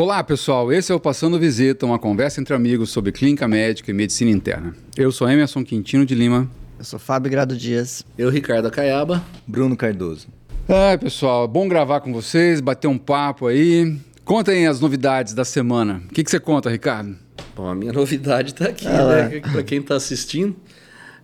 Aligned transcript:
Olá, 0.00 0.22
pessoal. 0.22 0.72
Esse 0.72 0.92
é 0.92 0.94
o 0.94 1.00
Passando 1.00 1.40
Visita, 1.40 1.84
uma 1.84 1.98
conversa 1.98 2.40
entre 2.40 2.54
amigos 2.54 2.88
sobre 2.88 3.10
clínica 3.10 3.48
médica 3.48 3.90
e 3.90 3.92
medicina 3.92 4.30
interna. 4.30 4.72
Eu 4.96 5.10
sou 5.10 5.28
Emerson 5.28 5.64
Quintino 5.64 6.06
de 6.06 6.14
Lima. 6.14 6.48
Eu 6.78 6.84
sou 6.84 7.00
Fábio 7.00 7.28
Grado 7.28 7.56
Dias. 7.56 8.06
Eu, 8.16 8.30
Ricardo 8.30 8.70
Caiaba. 8.70 9.20
Bruno 9.44 9.76
Cardoso. 9.76 10.28
Ai, 10.68 10.96
pessoal, 10.98 11.48
bom 11.48 11.66
gravar 11.66 12.00
com 12.00 12.12
vocês, 12.12 12.60
bater 12.60 12.86
um 12.86 12.96
papo 12.96 13.48
aí. 13.48 13.98
Contem 14.24 14.68
as 14.68 14.78
novidades 14.78 15.34
da 15.34 15.44
semana. 15.44 16.00
O 16.08 16.14
que, 16.14 16.22
que 16.22 16.30
você 16.30 16.38
conta, 16.38 16.70
Ricardo? 16.70 17.16
Bom, 17.56 17.66
a 17.66 17.74
minha 17.74 17.90
novidade 17.92 18.52
está 18.52 18.66
aqui, 18.66 18.86
ah, 18.86 19.28
né? 19.28 19.40
Para 19.40 19.64
quem 19.64 19.80
está 19.80 19.96
assistindo, 19.96 20.54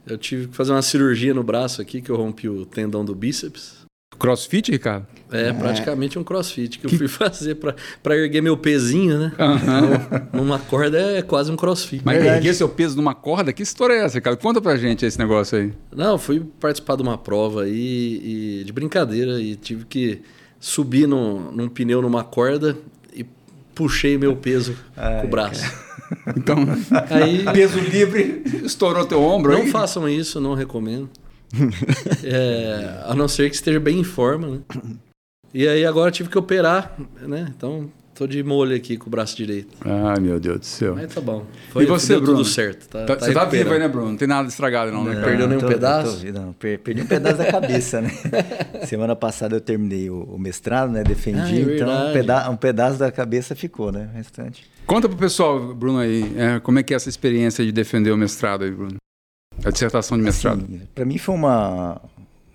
eu 0.05 0.19
tive 0.19 0.49
que 0.49 0.57
fazer 0.57 0.73
uma 0.73 0.83
cirurgia 0.83 1.33
no 1.33 1.45
braço 1.45 1.81
aqui, 1.81 2.03
que 2.03 2.11
eu 2.11 2.17
rompi 2.17 2.49
o 2.49 2.67
tendão 2.67 3.05
do 3.05 3.15
bíceps. 3.15 3.84
Crossfit, 4.17 4.71
Ricardo? 4.71 5.07
É, 5.33 5.53
praticamente 5.53 6.17
um 6.19 6.23
crossfit 6.23 6.79
que, 6.79 6.87
que... 6.87 6.95
eu 6.95 6.99
fui 6.99 7.09
fazer 7.09 7.57
para 7.57 8.17
erguer 8.17 8.41
meu 8.41 8.57
pezinho, 8.57 9.19
né? 9.19 9.33
Uhum. 10.33 10.41
Numa 10.41 10.59
corda 10.59 10.99
é 10.99 11.23
quase 11.23 11.51
um 11.51 11.57
crossfit. 11.57 12.03
Mas 12.05 12.17
Verdade. 12.19 12.37
erguer 12.39 12.55
seu 12.55 12.69
peso 12.69 12.97
numa 12.97 13.15
corda? 13.15 13.53
Que 13.53 13.63
história 13.63 13.95
é 13.95 14.05
essa, 14.05 14.17
Ricardo? 14.17 14.39
Conta 14.39 14.61
pra 14.61 14.77
gente 14.77 15.05
esse 15.05 15.19
negócio 15.19 15.59
aí. 15.59 15.73
Não, 15.95 16.17
fui 16.19 16.41
participar 16.61 16.97
de 16.97 17.03
uma 17.03 17.19
prova 17.19 17.65
aí 17.65 18.61
e, 18.61 18.65
de 18.65 18.73
brincadeira 18.73 19.41
e 19.41 19.57
tive 19.57 19.85
que 19.87 20.23
subir 20.61 21.09
num, 21.09 21.51
num 21.51 21.69
pneu 21.69 22.01
numa 22.01 22.23
corda 22.23 22.77
e 23.13 23.27
puxei 23.75 24.17
meu 24.17 24.37
peso 24.37 24.77
Ai, 24.97 25.21
com 25.21 25.27
o 25.27 25.31
braço. 25.31 25.63
Cara. 25.63 25.85
Então, 26.37 26.59
aí, 27.11 27.45
peso 27.53 27.81
livre, 27.81 28.43
estourou 28.63 29.05
teu 29.05 29.21
ombro 29.21 29.53
Não 29.53 29.63
aí? 29.63 29.71
façam 29.71 30.09
isso, 30.09 30.41
não 30.41 30.55
recomendo. 30.55 31.09
é, 32.25 33.03
a 33.05 33.15
não 33.15 33.29
ser 33.29 33.49
que 33.51 33.57
esteja 33.57 33.81
bem 33.81 34.01
em 34.01 34.05
forma, 34.05 34.49
né? 34.49 34.61
E 35.53 35.69
aí 35.69 35.87
agora 35.87 36.11
tive 36.11 36.29
que 36.29 36.37
operar, 36.37 36.97
né? 37.23 37.53
Então 37.57 37.89
tô 38.15 38.27
de 38.27 38.43
molho 38.43 38.75
aqui 38.75 38.97
com 38.97 39.09
o 39.09 39.11
braço 39.11 39.37
direito. 39.37 39.77
Ai, 39.85 40.21
meu 40.21 40.39
Deus 40.41 40.61
do 40.61 40.67
céu. 40.67 40.95
Mas 40.95 41.13
tá 41.13 41.21
bom. 41.21 41.45
Foi, 41.71 41.85
e 41.85 41.87
você, 41.87 42.15
Bruno? 42.15 42.39
tudo 42.39 42.45
certo. 42.45 42.89
Tá, 42.89 43.05
tá, 43.05 43.17
tá 43.17 43.27
você 43.27 43.33
tá 43.33 43.45
vivo 43.45 43.73
aí, 43.73 43.79
né, 43.79 43.89
Bruno? 43.89 44.11
Não 44.11 44.17
tem 44.17 44.29
nada 44.29 44.49
estragado, 44.49 44.91
não, 44.93 45.05
né? 45.05 45.15
Não, 45.15 45.23
perdeu 45.23 45.47
nenhum 45.47 45.61
tô, 45.61 45.67
pedaço? 45.67 46.25
Tô, 46.25 46.33
não, 46.33 46.53
perdi 46.53 47.03
um 47.03 47.07
pedaço 47.07 47.39
da 47.39 47.47
cabeça, 47.47 48.01
né? 48.01 48.11
Semana 48.87 49.15
passada 49.15 49.57
eu 49.57 49.61
terminei 49.61 50.09
o, 50.11 50.23
o 50.23 50.39
mestrado, 50.39 50.91
né? 50.91 51.03
Defendi, 51.03 51.39
ah, 51.39 51.71
é 51.71 51.75
então 51.77 52.09
um, 52.09 52.13
peda 52.13 52.51
um 52.51 52.57
pedaço 52.57 52.99
da 52.99 53.11
cabeça 53.11 53.55
ficou, 53.55 53.93
né? 53.93 54.09
O 54.13 54.17
restante. 54.17 54.65
Conta 54.87 55.09
pro 55.09 55.17
pessoal, 55.17 55.75
Bruno, 55.75 55.99
aí, 55.99 56.33
é, 56.37 56.61
como 56.61 56.79
é 56.79 56.83
que 56.83 56.93
é 56.93 56.97
essa 56.97 57.09
experiência 57.09 57.65
de 57.65 57.73
defender 57.73 58.11
o 58.11 58.17
mestrado 58.17 58.65
aí, 58.65 58.71
Bruno? 58.71 58.97
A 59.63 59.71
dissertação 59.71 60.17
de 60.17 60.25
mestrado. 60.25 60.65
Assim, 60.65 60.83
para 60.95 61.05
mim 61.05 61.19
foi 61.19 61.35
uma, 61.35 62.01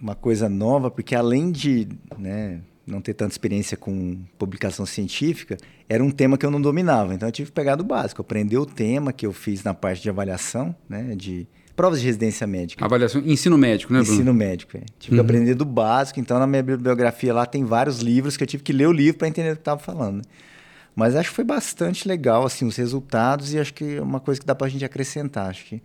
uma 0.01 0.15
coisa 0.15 0.49
nova, 0.49 0.89
porque 0.89 1.15
além 1.15 1.51
de 1.51 1.87
né, 2.17 2.61
não 2.85 3.01
ter 3.01 3.13
tanta 3.13 3.31
experiência 3.31 3.77
com 3.77 4.17
publicação 4.37 4.85
científica, 4.85 5.57
era 5.87 6.03
um 6.03 6.11
tema 6.11 6.37
que 6.37 6.45
eu 6.45 6.51
não 6.51 6.61
dominava. 6.61 7.13
Então 7.13 7.27
eu 7.27 7.31
tive 7.31 7.49
que 7.49 7.55
pegar 7.55 7.75
do 7.75 7.83
básico, 7.83 8.21
aprender 8.21 8.57
o 8.57 8.65
tema 8.65 9.13
que 9.13 9.25
eu 9.25 9.33
fiz 9.33 9.63
na 9.63 9.73
parte 9.73 10.01
de 10.01 10.09
avaliação, 10.09 10.75
né, 10.87 11.15
de 11.15 11.47
provas 11.75 12.01
de 12.01 12.05
residência 12.05 12.45
médica. 12.45 12.83
Avaliação, 12.83 13.21
ensino 13.25 13.57
médico, 13.57 13.93
né, 13.93 14.01
Bruno? 14.01 14.13
Ensino 14.13 14.33
médico, 14.33 14.77
é. 14.77 14.81
Tive 14.99 15.15
uhum. 15.15 15.23
que 15.23 15.25
aprender 15.25 15.55
do 15.55 15.65
básico. 15.65 16.19
Então 16.19 16.37
na 16.37 16.47
minha 16.47 16.63
bibliografia 16.63 17.33
lá 17.33 17.45
tem 17.45 17.63
vários 17.63 17.99
livros 17.99 18.35
que 18.35 18.43
eu 18.43 18.47
tive 18.47 18.63
que 18.63 18.73
ler 18.73 18.87
o 18.87 18.91
livro 18.91 19.17
para 19.17 19.27
entender 19.27 19.51
o 19.51 19.55
que 19.55 19.61
estava 19.61 19.79
falando. 19.79 20.17
Né? 20.17 20.23
Mas 20.95 21.15
acho 21.15 21.29
que 21.29 21.35
foi 21.35 21.45
bastante 21.45 22.07
legal 22.07 22.45
assim 22.45 22.65
os 22.65 22.75
resultados 22.75 23.53
e 23.53 23.59
acho 23.59 23.73
que 23.73 23.95
é 23.95 24.01
uma 24.01 24.19
coisa 24.19 24.39
que 24.39 24.45
dá 24.45 24.53
para 24.53 24.67
a 24.67 24.69
gente 24.69 24.83
acrescentar. 24.83 25.49
Acho 25.49 25.65
que 25.65 25.81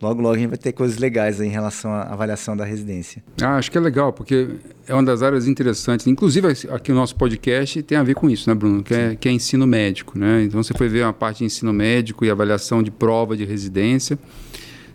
Logo, 0.00 0.20
logo 0.20 0.34
a 0.34 0.38
gente 0.38 0.48
vai 0.48 0.58
ter 0.58 0.72
coisas 0.72 0.98
legais 0.98 1.40
em 1.40 1.48
relação 1.48 1.90
à 1.90 2.02
avaliação 2.02 2.54
da 2.54 2.64
residência. 2.64 3.22
Ah, 3.40 3.56
acho 3.56 3.70
que 3.70 3.78
é 3.78 3.80
legal, 3.80 4.12
porque 4.12 4.48
é 4.86 4.92
uma 4.92 5.02
das 5.02 5.22
áreas 5.22 5.48
interessantes. 5.48 6.06
Inclusive, 6.06 6.48
aqui 6.70 6.92
o 6.92 6.94
nosso 6.94 7.16
podcast 7.16 7.82
tem 7.82 7.96
a 7.96 8.02
ver 8.02 8.14
com 8.14 8.28
isso, 8.28 8.48
né, 8.48 8.54
Bruno? 8.54 8.82
Que 8.82 8.94
é, 8.94 9.16
que 9.16 9.28
é, 9.28 9.32
ensino 9.32 9.66
médico, 9.66 10.18
né? 10.18 10.42
Então, 10.44 10.62
você 10.62 10.74
foi 10.74 10.88
ver 10.88 11.04
uma 11.04 11.14
parte 11.14 11.38
de 11.38 11.44
ensino 11.44 11.72
médico 11.72 12.24
e 12.26 12.30
avaliação 12.30 12.82
de 12.82 12.90
prova 12.90 13.36
de 13.36 13.46
residência. 13.46 14.18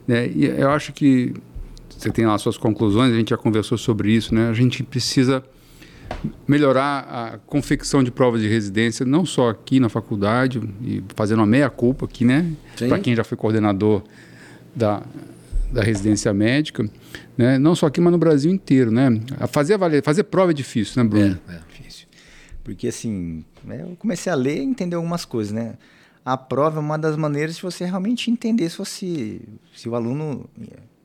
Né? 0.08 0.28
E 0.28 0.46
eu 0.46 0.70
acho 0.70 0.94
que 0.94 1.34
você 1.90 2.12
tem 2.12 2.26
lá 2.26 2.38
suas 2.38 2.58
conclusões, 2.58 3.12
a 3.12 3.16
gente 3.16 3.30
já 3.30 3.38
conversou 3.38 3.78
sobre 3.78 4.12
isso, 4.12 4.36
né? 4.36 4.50
A 4.50 4.54
gente 4.54 4.84
precisa 4.84 5.44
melhorar 6.48 7.00
a 7.00 7.38
confecção 7.40 8.04
de 8.04 8.12
provas 8.12 8.42
de 8.42 8.48
residência, 8.48 9.06
não 9.06 9.26
só 9.26 9.50
aqui 9.50 9.80
na 9.80 9.90
faculdade, 9.90 10.62
e 10.82 11.04
fazendo 11.16 11.40
uma 11.40 11.46
meia-culpa 11.48 12.06
aqui, 12.06 12.26
né? 12.26 12.52
Para 12.78 13.00
quem 13.00 13.16
já 13.16 13.24
foi 13.24 13.38
coordenador 13.38 14.04
da, 14.76 15.04
da 15.72 15.82
residência 15.82 16.34
médica, 16.34 16.90
né? 17.38 17.58
não 17.58 17.76
só 17.76 17.88
aqui, 17.88 18.02
mas 18.02 18.12
no 18.12 18.18
Brasil 18.18 18.52
inteiro. 18.52 18.92
Né? 18.92 19.22
Fazer, 19.50 19.78
fazer 20.04 20.24
prova 20.24 20.52
é 20.52 20.54
difícil, 20.54 21.04
né, 21.04 21.10
Bruno? 21.10 21.40
É, 21.48 21.56
é 21.56 21.60
difícil. 21.70 22.08
Porque 22.64 22.88
assim, 22.88 23.44
né, 23.64 23.82
eu 23.82 23.96
comecei 23.98 24.32
a 24.32 24.36
ler 24.36 24.58
e 24.58 24.64
entender 24.64 24.96
algumas 24.96 25.26
coisas, 25.26 25.52
né? 25.52 25.76
A 26.24 26.38
prova 26.38 26.78
é 26.78 26.80
uma 26.80 26.98
das 26.98 27.18
maneiras 27.18 27.56
de 27.56 27.62
você 27.64 27.84
realmente 27.84 28.30
entender 28.30 28.70
se, 28.70 28.78
você, 28.78 29.42
se 29.76 29.90
o 29.90 29.96
aluno 29.96 30.48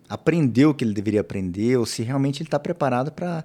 aprendeu 0.08 0.70
o 0.70 0.74
que 0.74 0.84
ele 0.84 0.92
deveria 0.92 1.22
aprender 1.22 1.78
ou 1.78 1.86
se 1.86 2.02
realmente 2.02 2.42
ele 2.42 2.48
está 2.48 2.58
preparado 2.58 3.10
para 3.10 3.44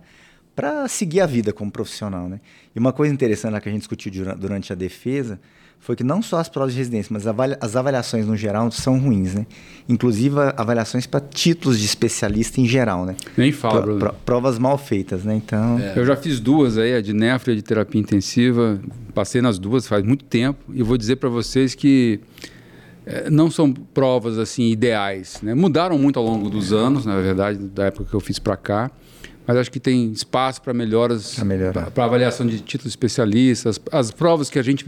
para 0.53 0.86
seguir 0.88 1.22
a 1.22 1.26
vida 1.26 1.53
como 1.53 1.72
profissional, 1.72 2.28
né? 2.28 2.42
E 2.76 2.80
uma 2.80 2.92
coisa 2.92 3.14
interessante 3.14 3.59
que 3.62 3.70
a 3.70 3.72
gente 3.72 3.82
discutiu 3.82 4.12
durante 4.36 4.72
a 4.74 4.76
defesa 4.76 5.40
foi 5.81 5.96
que 5.96 6.03
não 6.03 6.22
só 6.22 6.38
as 6.38 6.47
provas 6.47 6.74
de 6.74 6.78
residência, 6.78 7.12
mas 7.12 7.25
as 7.59 7.75
avaliações 7.75 8.28
no 8.28 8.38
geral 8.38 8.72
são 8.72 9.00
ruins, 9.00 9.34
né? 9.34 9.47
Inclusive 9.90 10.36
avaliações 10.56 11.08
para 11.08 11.19
títulos 11.19 11.80
de 11.80 11.86
especialista 11.86 12.62
em 12.62 12.68
geral, 12.68 13.03
né? 13.03 13.16
Nem 13.36 13.52
fala, 13.52 13.81
Pro, 13.81 13.97
pro, 13.97 14.14
Provas 14.24 14.59
mal 14.59 14.78
feitas, 14.78 15.24
né? 15.24 15.36
Então... 15.36 15.80
É. 15.80 15.94
Eu 15.97 16.06
já 16.06 16.16
fiz 16.16 16.40
duas 16.40 16.78
aí, 16.78 16.94
a 16.94 17.02
de 17.02 17.14
nefro 17.14 17.52
e 17.52 17.53
a 17.53 17.56
de 17.56 17.64
terapia 17.64 18.00
intensiva, 18.00 18.80
passei 19.12 19.41
nas 19.41 19.58
duas 19.58 19.88
faz 19.88 20.03
muito 20.03 20.24
tempo 20.24 20.59
e 20.72 20.84
vou 20.84 20.97
dizer 20.97 21.16
para 21.16 21.30
vocês 21.30 21.74
que 21.74 22.20
é, 23.03 23.31
não 23.31 23.50
são 23.50 23.74
provas 23.74 24.38
assim 24.38 24.70
ideais, 24.70 25.40
né? 25.41 25.56
Mudaram 25.56 25.97
muito 25.97 26.20
ao 26.20 26.24
longo 26.24 26.47
dos 26.47 26.72
anos, 26.72 27.08
na 27.08 27.20
verdade, 27.20 27.58
da 27.58 27.86
época 27.86 28.06
que 28.08 28.14
eu 28.14 28.20
fiz 28.20 28.38
para 28.38 28.56
cá 28.56 28.91
mas 29.52 29.58
acho 29.58 29.72
que 29.72 29.82
tem 29.82 30.10
espaço 30.14 30.62
para 30.62 30.74
melhoras, 30.74 31.38
para 31.94 32.06
avaliação 32.06 32.48
de 32.48 32.62
títulos 32.62 32.94
especialistas, 32.94 33.82
as 33.92 34.10
provas 34.10 34.50
que 34.50 34.58
a 34.58 34.62
gente, 34.62 34.86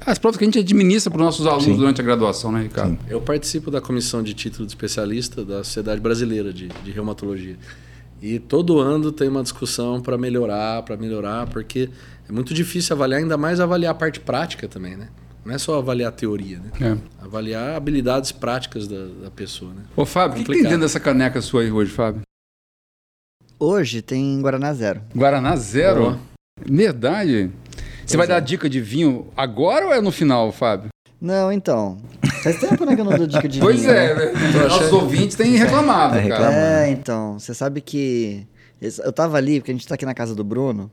as 0.00 0.18
provas 0.18 0.38
que 0.38 0.44
a 0.44 0.46
gente 0.46 0.58
administra 0.58 1.10
para 1.10 1.18
os 1.18 1.24
nossos 1.26 1.46
alunos 1.46 1.64
Sim. 1.64 1.76
durante 1.76 2.00
a 2.00 2.04
graduação, 2.04 2.50
né, 2.50 2.62
Ricardo? 2.62 2.92
Sim. 2.92 2.98
Eu 3.10 3.20
participo 3.20 3.70
da 3.70 3.78
comissão 3.78 4.22
de 4.22 4.32
título 4.32 4.64
de 4.64 4.72
especialista 4.72 5.44
da 5.44 5.62
Sociedade 5.62 6.00
Brasileira 6.00 6.50
de, 6.50 6.68
de 6.68 6.90
Reumatologia. 6.90 7.58
E 8.22 8.38
todo 8.38 8.78
ano 8.78 9.12
tem 9.12 9.28
uma 9.28 9.42
discussão 9.42 10.00
para 10.00 10.16
melhorar, 10.16 10.82
para 10.82 10.96
melhorar, 10.96 11.46
porque 11.48 11.90
é 12.26 12.32
muito 12.32 12.54
difícil 12.54 12.96
avaliar, 12.96 13.20
ainda 13.20 13.36
mais 13.36 13.60
avaliar 13.60 13.92
a 13.92 13.94
parte 13.94 14.18
prática 14.18 14.66
também, 14.66 14.96
né? 14.96 15.08
Não 15.44 15.54
é 15.54 15.58
só 15.58 15.78
avaliar 15.78 16.08
a 16.08 16.12
teoria, 16.12 16.58
né? 16.58 16.70
É. 16.80 16.96
Avaliar 17.22 17.76
habilidades 17.76 18.32
práticas 18.32 18.88
da, 18.88 19.04
da 19.24 19.30
pessoa, 19.30 19.74
né? 19.74 19.82
Ô, 19.94 20.06
Fábio, 20.06 20.40
o 20.40 20.44
que, 20.44 20.44
que 20.44 20.52
tem 20.52 20.62
dentro 20.62 20.80
dessa 20.80 20.98
caneca 20.98 21.42
sua 21.42 21.60
aí 21.60 21.70
hoje, 21.70 21.90
Fábio? 21.92 22.22
Hoje 23.58 24.02
tem 24.02 24.38
Guaraná 24.42 24.74
Zero. 24.74 25.00
Guaraná 25.14 25.56
Zero? 25.56 26.20
Oh. 26.20 26.70
Verdade. 26.70 27.50
Você 28.04 28.14
vai 28.14 28.26
é. 28.26 28.28
dar 28.28 28.40
dica 28.40 28.68
de 28.68 28.82
vinho 28.82 29.28
agora 29.34 29.86
ou 29.86 29.94
é 29.94 30.00
no 30.00 30.12
final, 30.12 30.52
Fábio? 30.52 30.90
Não, 31.18 31.50
então. 31.50 31.96
Faz 32.42 32.60
tempo 32.60 32.84
né, 32.84 32.94
que 32.94 33.00
eu 33.00 33.04
não 33.06 33.16
dou 33.16 33.26
dica 33.26 33.48
de 33.48 33.58
pois 33.58 33.80
vinho. 33.80 33.94
Pois 33.94 33.98
é, 33.98 34.14
né? 34.14 34.32
né? 34.32 34.68
Nossos 34.68 34.92
ouvintes 34.92 35.36
têm 35.36 35.56
reclamado, 35.56 36.16
tá 36.16 36.28
cara. 36.28 36.54
É, 36.54 36.90
então. 36.90 37.38
Você 37.38 37.54
sabe 37.54 37.80
que. 37.80 38.46
Eu 39.02 39.10
tava 39.10 39.38
ali, 39.38 39.58
porque 39.58 39.70
a 39.70 39.74
gente 39.74 39.88
tá 39.88 39.94
aqui 39.94 40.04
na 40.04 40.12
casa 40.12 40.34
do 40.34 40.44
Bruno. 40.44 40.90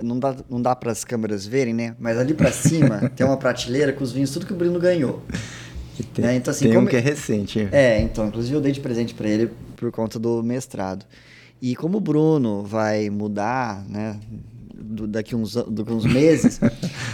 Não 0.00 0.20
dá, 0.20 0.36
não 0.48 0.62
dá 0.62 0.76
para 0.76 0.92
as 0.92 1.02
câmeras 1.02 1.46
verem, 1.46 1.74
né? 1.74 1.96
Mas 1.98 2.16
ali 2.16 2.32
para 2.32 2.52
cima 2.52 3.10
tem 3.16 3.26
uma 3.26 3.36
prateleira 3.36 3.92
com 3.92 4.04
os 4.04 4.12
vinhos, 4.12 4.30
tudo 4.30 4.46
que 4.46 4.52
o 4.52 4.56
Bruno 4.56 4.78
ganhou. 4.78 5.20
Tem, 6.14 6.24
né? 6.24 6.36
então, 6.36 6.52
assim, 6.52 6.66
tem 6.66 6.74
como... 6.74 6.86
um 6.86 6.90
que 6.90 6.96
é 6.96 7.00
recente. 7.00 7.68
É, 7.72 8.00
então. 8.00 8.28
Inclusive 8.28 8.54
eu 8.54 8.60
dei 8.60 8.70
de 8.70 8.78
presente 8.78 9.14
para 9.14 9.28
ele 9.28 9.50
por 9.76 9.90
conta 9.90 10.16
do 10.16 10.44
mestrado. 10.44 11.04
E 11.60 11.74
como 11.74 11.98
o 11.98 12.00
Bruno 12.00 12.62
vai 12.62 13.10
mudar, 13.10 13.84
né? 13.88 14.18
Do, 14.74 15.06
daqui 15.06 15.34
uns, 15.34 15.54
daqui 15.54 15.92
uns 15.92 16.04
meses, 16.04 16.60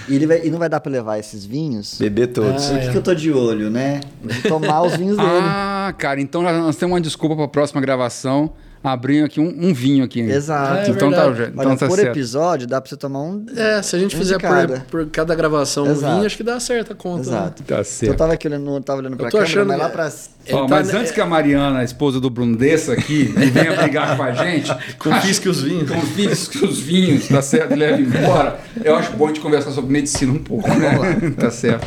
e, 0.08 0.14
ele 0.14 0.26
vai, 0.26 0.44
e 0.44 0.50
não 0.50 0.58
vai 0.58 0.68
dar 0.68 0.80
para 0.80 0.92
levar 0.92 1.18
esses 1.18 1.44
vinhos. 1.44 1.96
Beber 1.98 2.28
todos. 2.28 2.70
Ah, 2.70 2.74
o 2.74 2.78
que, 2.80 2.86
é. 2.86 2.90
que 2.90 2.96
eu 2.98 3.02
tô 3.02 3.14
de 3.14 3.32
olho, 3.32 3.70
né? 3.70 4.00
Tomar 4.46 4.82
os 4.82 4.96
vinhos 4.96 5.16
dele. 5.16 5.28
Ah, 5.30 5.94
cara, 5.96 6.20
então 6.20 6.42
nós 6.42 6.76
temos 6.76 6.94
uma 6.94 7.00
desculpa 7.00 7.34
para 7.34 7.44
a 7.44 7.48
próxima 7.48 7.80
gravação 7.80 8.52
abrindo 8.82 9.24
aqui 9.24 9.40
um, 9.40 9.68
um, 9.68 9.72
vinho 9.72 10.04
aqui. 10.04 10.20
Exato. 10.20 10.90
É, 10.90 10.90
então 10.90 11.10
tá, 11.10 11.28
então 11.28 11.66
Olha, 11.66 11.76
tá 11.76 11.86
por 11.86 11.96
certo. 11.96 12.10
episódio 12.10 12.66
dá 12.66 12.80
pra 12.80 12.88
você 12.88 12.96
tomar 12.96 13.20
um. 13.20 13.46
É, 13.56 13.80
se 13.80 13.94
a 13.94 13.98
gente 13.98 14.16
um 14.16 14.18
fizer 14.18 14.38
por, 14.38 14.80
por, 14.90 15.06
cada 15.06 15.34
gravação 15.34 15.86
Exato. 15.86 16.04
um 16.04 16.14
vinho, 16.14 16.26
acho 16.26 16.36
que 16.36 16.42
dá 16.42 16.58
certo 16.58 16.92
a 16.92 16.96
conta. 16.96 17.30
Né? 17.30 17.36
Exato. 17.36 17.62
Né? 17.62 17.76
Tá 17.76 17.84
certo. 17.84 18.12
Eu 18.12 18.16
tava 18.16 18.32
aqui 18.32 18.48
olhando, 18.48 18.80
tava 18.80 19.00
olhando 19.00 19.16
pra 19.16 19.26
eu 19.26 19.30
tô 19.30 19.38
câmera, 19.38 19.52
achando 19.52 19.68
mas 19.68 19.78
lá 19.78 19.88
pra. 19.88 20.12
Oh, 20.52 20.68
mas 20.68 20.90
tá... 20.90 20.98
antes 20.98 21.12
que 21.12 21.20
a 21.20 21.26
Mariana, 21.26 21.78
a 21.78 21.84
esposa 21.84 22.20
do 22.20 22.28
Bruno, 22.28 22.56
desça 22.56 22.92
aqui 22.92 23.32
e 23.36 23.46
venha 23.46 23.76
brigar 23.76 24.16
com 24.16 24.22
a 24.22 24.32
gente, 24.32 24.74
confisque 24.98 25.48
os 25.48 25.62
vinhos. 25.62 25.88
Confisque 25.88 26.64
os 26.64 26.80
vinhos, 26.80 27.28
tá 27.28 27.40
certo? 27.40 27.74
Leve 27.76 28.02
embora. 28.02 28.58
Eu 28.82 28.96
acho 28.96 29.12
bom 29.12 29.26
a 29.26 29.28
gente 29.28 29.40
conversar 29.40 29.70
sobre 29.70 29.92
medicina 29.92 30.32
um 30.32 30.38
pouco, 30.38 30.68
né? 30.74 31.30
tá 31.38 31.50
certo. 31.50 31.86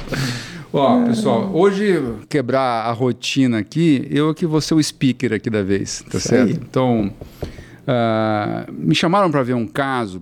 Ó, 0.78 1.06
pessoal, 1.06 1.52
hoje 1.54 2.04
quebrar 2.28 2.86
a 2.86 2.92
rotina 2.92 3.60
aqui, 3.60 4.06
eu 4.12 4.34
que 4.36 4.46
vou 4.46 4.60
ser 4.60 4.74
o 4.74 4.84
speaker 4.84 5.32
aqui 5.32 5.50
da 5.50 5.64
vez, 5.64 6.04
tá 6.12 6.18
Isso 6.18 6.28
certo? 6.28 6.50
Aí. 6.50 6.60
Então, 6.62 7.14
uh, 7.88 8.74
me 8.74 8.94
chamaram 8.94 9.32
para 9.32 9.42
ver 9.42 9.54
um 9.54 9.66
caso 9.66 10.22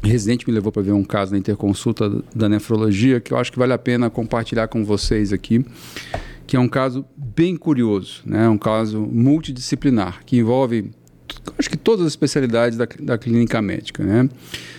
residente 0.00 0.46
me 0.46 0.54
levou 0.54 0.70
para 0.70 0.82
ver 0.82 0.92
um 0.92 1.02
caso 1.02 1.32
na 1.32 1.38
interconsulta 1.38 2.22
da 2.34 2.48
nefrologia 2.48 3.20
que 3.20 3.32
eu 3.32 3.38
acho 3.38 3.50
que 3.50 3.58
vale 3.58 3.72
a 3.72 3.78
pena 3.78 4.08
compartilhar 4.08 4.68
com 4.68 4.84
vocês 4.84 5.32
aqui, 5.32 5.64
que 6.46 6.56
é 6.56 6.60
um 6.60 6.68
caso 6.68 7.04
bem 7.16 7.56
curioso, 7.56 8.22
né? 8.24 8.48
um 8.48 8.58
caso 8.58 9.00
multidisciplinar, 9.00 10.20
que 10.24 10.36
envolve 10.36 10.92
acho 11.58 11.68
que 11.68 11.76
todas 11.76 12.02
as 12.02 12.12
especialidades 12.12 12.78
da, 12.78 12.86
da 13.00 13.18
clínica 13.18 13.60
médica. 13.60 14.04
Né? 14.04 14.28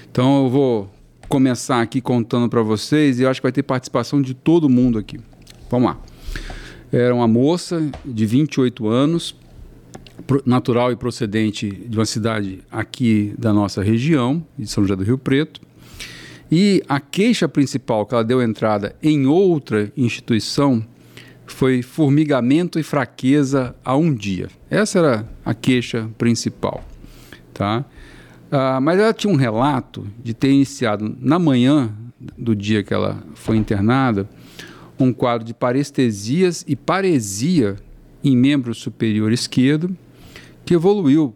Então 0.09 0.45
eu 0.45 0.50
vou 0.50 0.94
começar 1.27 1.81
aqui 1.81 2.01
contando 2.01 2.50
para 2.50 2.62
vocês 2.62 3.19
e 3.19 3.24
eu 3.24 3.30
acho 3.30 3.42
que 3.42 3.45
vai 3.45 3.51
ter 3.51 3.63
participação 3.63 4.22
de 4.22 4.33
todo 4.33 4.69
mundo 4.69 4.98
aqui. 4.98 5.19
Vamos 5.69 5.89
lá. 5.89 5.98
Era 6.92 7.13
uma 7.13 7.27
moça 7.27 7.89
de 8.06 8.25
28 8.25 8.88
anos, 8.88 9.36
natural 10.45 10.92
e 10.92 10.95
procedente 10.95 11.69
de 11.69 11.98
uma 11.98 12.06
cidade 12.06 12.60
aqui 12.72 13.33
da 13.38 13.51
nossa 13.51 13.83
região, 13.83 14.45
de 14.57 14.68
São 14.68 14.83
José 14.83 14.95
do 14.95 15.04
Rio 15.04 15.18
Preto. 15.18 15.62
E 16.51 16.83
a 16.88 17.00
queixa 17.00 17.50
principal 17.50 18.06
que 18.06 18.13
ela 18.13 18.24
deu 18.24 18.42
entrada 18.42 18.95
em 19.01 19.25
outra 19.25 19.92
instituição 19.98 20.86
foi 21.48 21.81
formigamento 21.81 22.80
e 22.80 22.83
fraqueza 22.83 23.75
a 23.83 23.95
um 23.95 24.13
dia. 24.13 24.48
Essa 24.69 25.00
era 25.00 25.30
a 25.44 25.54
queixa 25.54 26.10
principal, 26.18 26.83
tá? 27.54 27.86
Ah, 28.57 28.79
mas 28.79 28.97
ela 28.97 29.13
tinha 29.13 29.33
um 29.33 29.35
relato 29.35 30.07
de 30.23 30.33
ter 30.33 30.49
iniciado 30.49 31.13
na 31.19 31.37
manhã 31.37 31.93
do 32.37 32.55
dia 32.55 32.81
que 32.81 32.93
ela 32.93 33.21
foi 33.33 33.57
internada 33.57 34.29
um 34.97 35.11
quadro 35.11 35.45
de 35.45 35.53
parestesias 35.53 36.63
e 36.65 36.73
paresia 36.73 37.75
em 38.23 38.33
membro 38.33 38.73
superior 38.73 39.33
esquerdo 39.33 39.93
que 40.63 40.73
evoluiu 40.73 41.35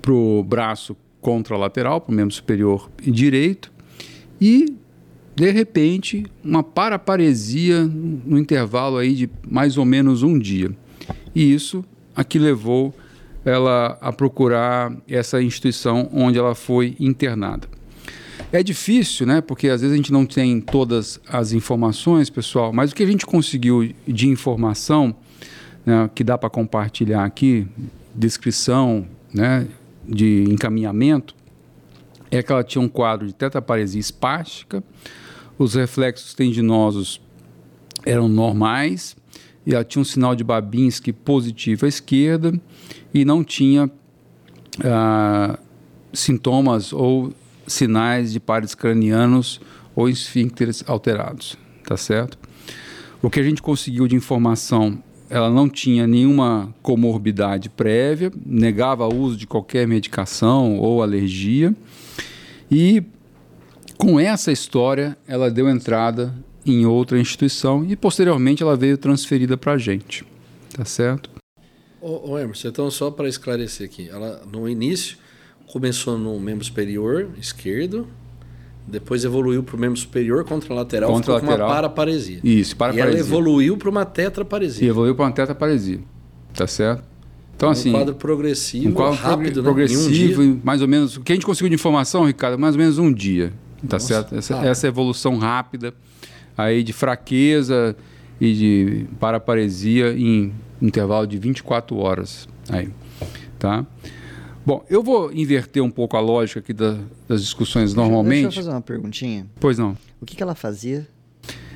para 0.00 0.12
o 0.12 0.44
braço 0.44 0.96
contralateral, 1.20 2.00
para 2.00 2.12
o 2.12 2.14
membro 2.14 2.32
superior 2.32 2.88
direito, 3.02 3.72
e, 4.40 4.76
de 5.34 5.50
repente, 5.50 6.24
uma 6.44 6.62
paraparesia 6.62 7.82
no 7.82 8.38
intervalo 8.38 8.96
aí 8.96 9.12
de 9.12 9.30
mais 9.44 9.76
ou 9.76 9.84
menos 9.84 10.22
um 10.22 10.38
dia. 10.38 10.70
E 11.34 11.52
isso 11.52 11.84
aqui 12.14 12.38
levou 12.38 12.94
ela 13.44 13.98
a 14.00 14.12
procurar 14.12 14.92
essa 15.08 15.42
instituição 15.42 16.08
onde 16.12 16.38
ela 16.38 16.54
foi 16.54 16.96
internada. 17.00 17.68
É 18.52 18.62
difícil, 18.62 19.26
né? 19.26 19.40
Porque 19.40 19.68
às 19.68 19.80
vezes 19.80 19.94
a 19.94 19.96
gente 19.96 20.12
não 20.12 20.26
tem 20.26 20.60
todas 20.60 21.20
as 21.28 21.52
informações, 21.52 22.28
pessoal, 22.28 22.72
mas 22.72 22.92
o 22.92 22.94
que 22.94 23.02
a 23.02 23.06
gente 23.06 23.24
conseguiu 23.24 23.94
de 24.06 24.28
informação, 24.28 25.14
né, 25.84 26.10
que 26.14 26.22
dá 26.22 26.36
para 26.36 26.50
compartilhar 26.50 27.24
aqui, 27.24 27.66
descrição, 28.14 29.06
né, 29.32 29.66
de 30.06 30.44
encaminhamento, 30.48 31.34
é 32.30 32.42
que 32.42 32.52
ela 32.52 32.64
tinha 32.64 32.82
um 32.82 32.88
quadro 32.88 33.26
de 33.26 33.34
tetraparesia 33.34 34.00
espástica, 34.00 34.82
os 35.58 35.74
reflexos 35.74 36.34
tendinosos 36.34 37.20
eram 38.04 38.28
normais, 38.28 39.16
e 39.66 39.74
ela 39.74 39.84
tinha 39.84 40.02
um 40.02 40.04
sinal 40.04 40.34
de 40.34 40.42
Babinski 40.42 41.12
positivo 41.12 41.86
à 41.86 41.88
esquerda 41.88 42.52
e 43.12 43.24
não 43.24 43.44
tinha 43.44 43.90
ah, 44.84 45.58
sintomas 46.12 46.92
ou 46.92 47.32
sinais 47.66 48.32
de 48.32 48.40
pares 48.40 48.74
cranianos 48.74 49.60
ou 49.94 50.08
esfíncteres 50.08 50.82
alterados, 50.86 51.56
tá 51.86 51.96
certo? 51.96 52.38
O 53.22 53.30
que 53.30 53.38
a 53.38 53.42
gente 53.42 53.62
conseguiu 53.62 54.08
de 54.08 54.16
informação 54.16 54.98
ela 55.32 55.48
não 55.48 55.66
tinha 55.66 56.06
nenhuma 56.06 56.74
comorbidade 56.82 57.70
prévia, 57.70 58.30
negava 58.44 59.08
o 59.08 59.16
uso 59.16 59.38
de 59.38 59.46
qualquer 59.46 59.88
medicação 59.88 60.76
ou 60.76 61.02
alergia. 61.02 61.74
E 62.70 63.02
com 63.96 64.20
essa 64.20 64.52
história, 64.52 65.16
ela 65.26 65.50
deu 65.50 65.70
entrada 65.70 66.34
em 66.64 66.86
outra 66.86 67.18
instituição 67.18 67.84
e 67.84 67.96
posteriormente 67.96 68.62
ela 68.62 68.76
veio 68.76 68.96
transferida 68.96 69.56
para 69.56 69.72
a 69.72 69.78
gente. 69.78 70.24
Tá 70.74 70.84
certo? 70.84 71.30
Ô, 72.00 72.32
ô 72.32 72.38
Emerson, 72.38 72.68
então 72.68 72.90
só 72.90 73.10
para 73.10 73.28
esclarecer 73.28 73.86
aqui, 73.86 74.08
ela 74.08 74.42
no 74.50 74.68
início 74.68 75.16
começou 75.66 76.18
no 76.18 76.38
membro 76.38 76.64
superior 76.64 77.30
esquerdo, 77.38 78.06
depois 78.86 79.24
evoluiu 79.24 79.62
para 79.62 79.76
o 79.76 79.78
membro 79.78 79.98
superior 79.98 80.44
contralateral, 80.44 81.10
contra 81.10 81.34
ficou 81.34 81.48
com 81.48 81.54
uma 81.54 81.68
paraparesia. 81.68 82.40
Isso, 82.42 82.76
paraparesia. 82.76 83.10
E 83.10 83.14
ela 83.14 83.26
evoluiu 83.26 83.76
para 83.76 83.88
uma 83.88 84.04
tetraparesia. 84.04 84.84
E 84.84 84.88
evoluiu 84.88 85.14
para 85.14 85.26
uma 85.26 85.32
tetraparesia. 85.32 86.00
Tá 86.52 86.66
certo? 86.66 87.04
Então, 87.56 87.68
um 87.68 87.72
assim. 87.72 87.92
quadro 87.92 88.14
progressivo, 88.14 88.88
um 88.88 88.92
quadro 88.92 89.14
rápido, 89.14 89.62
progressivo, 89.62 90.42
né? 90.42 90.48
um 90.48 90.60
mais 90.64 90.82
ou 90.82 90.88
menos. 90.88 91.16
O 91.16 91.20
que 91.20 91.32
a 91.32 91.34
gente 91.34 91.46
conseguiu 91.46 91.68
de 91.68 91.76
informação, 91.76 92.24
Ricardo, 92.24 92.58
mais 92.58 92.74
ou 92.74 92.80
menos 92.80 92.98
um 92.98 93.12
dia. 93.12 93.52
Tá 93.88 93.96
Nossa, 93.96 94.06
certo? 94.06 94.34
Essa, 94.34 94.60
ah. 94.60 94.66
essa 94.66 94.86
evolução 94.88 95.38
rápida 95.38 95.94
aí 96.56 96.82
de 96.82 96.92
fraqueza 96.92 97.96
e 98.40 98.52
de 98.54 99.06
paraparesia 99.20 100.12
em 100.12 100.52
intervalo 100.80 101.26
de 101.26 101.38
24 101.38 101.96
horas. 101.96 102.48
Aí, 102.68 102.88
tá? 103.58 103.86
Bom, 104.64 104.84
eu 104.88 105.02
vou 105.02 105.32
inverter 105.32 105.82
um 105.82 105.90
pouco 105.90 106.16
a 106.16 106.20
lógica 106.20 106.60
aqui 106.60 106.72
da, 106.72 106.96
das 107.26 107.42
discussões 107.42 107.94
normalmente. 107.94 108.42
Deixa 108.42 108.60
eu 108.60 108.64
fazer 108.64 108.74
uma 108.74 108.80
perguntinha. 108.80 109.46
Pois 109.58 109.76
não. 109.76 109.96
O 110.20 110.26
que, 110.26 110.36
que 110.36 110.42
ela 110.42 110.54
fazia? 110.54 111.06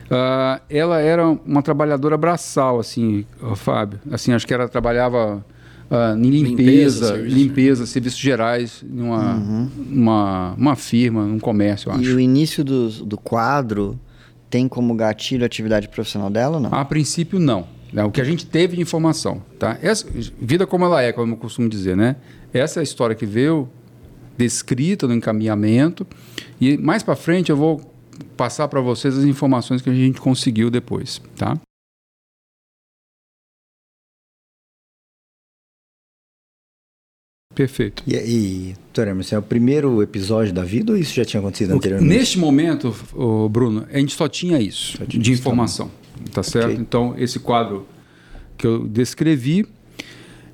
Uh, 0.07 0.63
ela 0.71 1.01
era 1.01 1.27
uma 1.29 1.63
trabalhadora 1.63 2.17
braçal, 2.17 2.79
assim, 2.79 3.27
Fábio. 3.57 3.99
Assim, 4.11 4.33
acho 4.33 4.47
que 4.47 4.55
ela 4.55 4.69
trabalhava 4.69 5.45
uh, 5.91 6.17
em 6.17 6.31
limpeza, 6.31 6.47
limpeza, 6.63 7.07
serviço, 7.07 7.37
limpeza 7.37 7.87
serviços 7.87 8.19
gerais, 8.21 8.85
numa 8.89 9.35
uhum. 9.35 9.71
uma, 9.91 10.55
uma 10.57 10.77
firma, 10.77 11.25
num 11.25 11.41
comércio, 11.41 11.91
acho. 11.91 12.03
E 12.03 12.15
o 12.15 12.21
início 12.21 12.63
do, 12.63 12.89
do 12.89 13.19
quadro 13.19 13.99
tem 14.57 14.67
como 14.67 14.95
gatilho 14.95 15.43
a 15.43 15.47
atividade 15.47 15.87
profissional 15.87 16.31
dela 16.31 16.57
ou 16.57 16.63
não? 16.63 16.73
A 16.73 16.83
princípio, 16.83 17.39
não. 17.39 17.67
É 17.95 18.03
o 18.03 18.11
que 18.11 18.23
a 18.23 18.25
gente 18.25 18.47
teve 18.47 18.77
de 18.77 18.83
informação. 18.83 19.43
Tá? 19.59 19.79
Essa, 19.83 20.07
vida 20.41 20.67
como 20.67 20.87
ela 20.87 21.03
é, 21.03 21.13
como 21.13 21.35
eu 21.35 21.37
costumo 21.37 21.69
dizer, 21.69 21.95
né? 21.95 22.17
Essa 22.55 22.79
é 22.79 22.81
a 22.81 22.83
história 22.83 23.15
que 23.15 23.27
veio 23.27 23.69
descrita 24.37 25.07
no 25.07 25.13
encaminhamento. 25.13 26.07
E 26.59 26.79
mais 26.79 27.03
para 27.03 27.15
frente 27.15 27.51
eu 27.51 27.57
vou 27.57 27.83
passar 28.35 28.67
para 28.69 28.81
vocês 28.81 29.17
as 29.19 29.25
informações 29.25 29.83
que 29.83 29.91
a 29.91 29.95
gente 29.95 30.23
conseguiu 30.23 30.71
depois. 30.71 31.21
Tá? 31.37 31.59
Perfeito. 37.57 38.03
E, 38.07 38.15
e 38.15 38.75
Emerson, 39.01 39.37
é 39.37 39.39
o 39.39 39.43
primeiro 39.43 40.03
episódio 40.03 40.53
da 40.53 40.63
vida 40.63 40.93
ou 40.93 40.99
isso 40.99 41.15
já 41.15 41.25
tinha 41.25 41.41
acontecido 41.41 41.73
anteriormente? 41.73 42.15
Neste 42.15 42.39
momento, 42.39 42.95
oh, 43.15 43.49
Bruno, 43.49 43.87
a 43.91 43.99
gente 43.99 44.15
só 44.15 44.29
tinha 44.29 44.61
isso 44.61 44.99
só 44.99 45.07
tinha 45.07 45.23
de 45.23 45.33
informação. 45.33 45.91
Tá, 46.27 46.35
tá 46.35 46.43
certo? 46.43 46.67
Okay. 46.67 46.77
Então, 46.79 47.15
esse 47.17 47.39
quadro 47.39 47.87
que 48.59 48.67
eu 48.67 48.87
descrevi. 48.87 49.67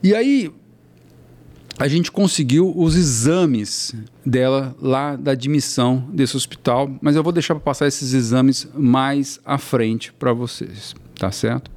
E 0.00 0.14
aí, 0.14 0.52
a 1.76 1.88
gente 1.88 2.12
conseguiu 2.12 2.72
os 2.76 2.94
exames 2.94 3.94
dela 4.24 4.74
lá 4.80 5.16
da 5.16 5.32
admissão 5.32 6.08
desse 6.12 6.36
hospital, 6.36 6.88
mas 7.00 7.16
eu 7.16 7.22
vou 7.24 7.32
deixar 7.32 7.56
para 7.56 7.64
passar 7.64 7.88
esses 7.88 8.12
exames 8.12 8.68
mais 8.74 9.40
à 9.44 9.58
frente 9.58 10.12
para 10.12 10.32
vocês, 10.32 10.94
tá 11.18 11.32
certo? 11.32 11.68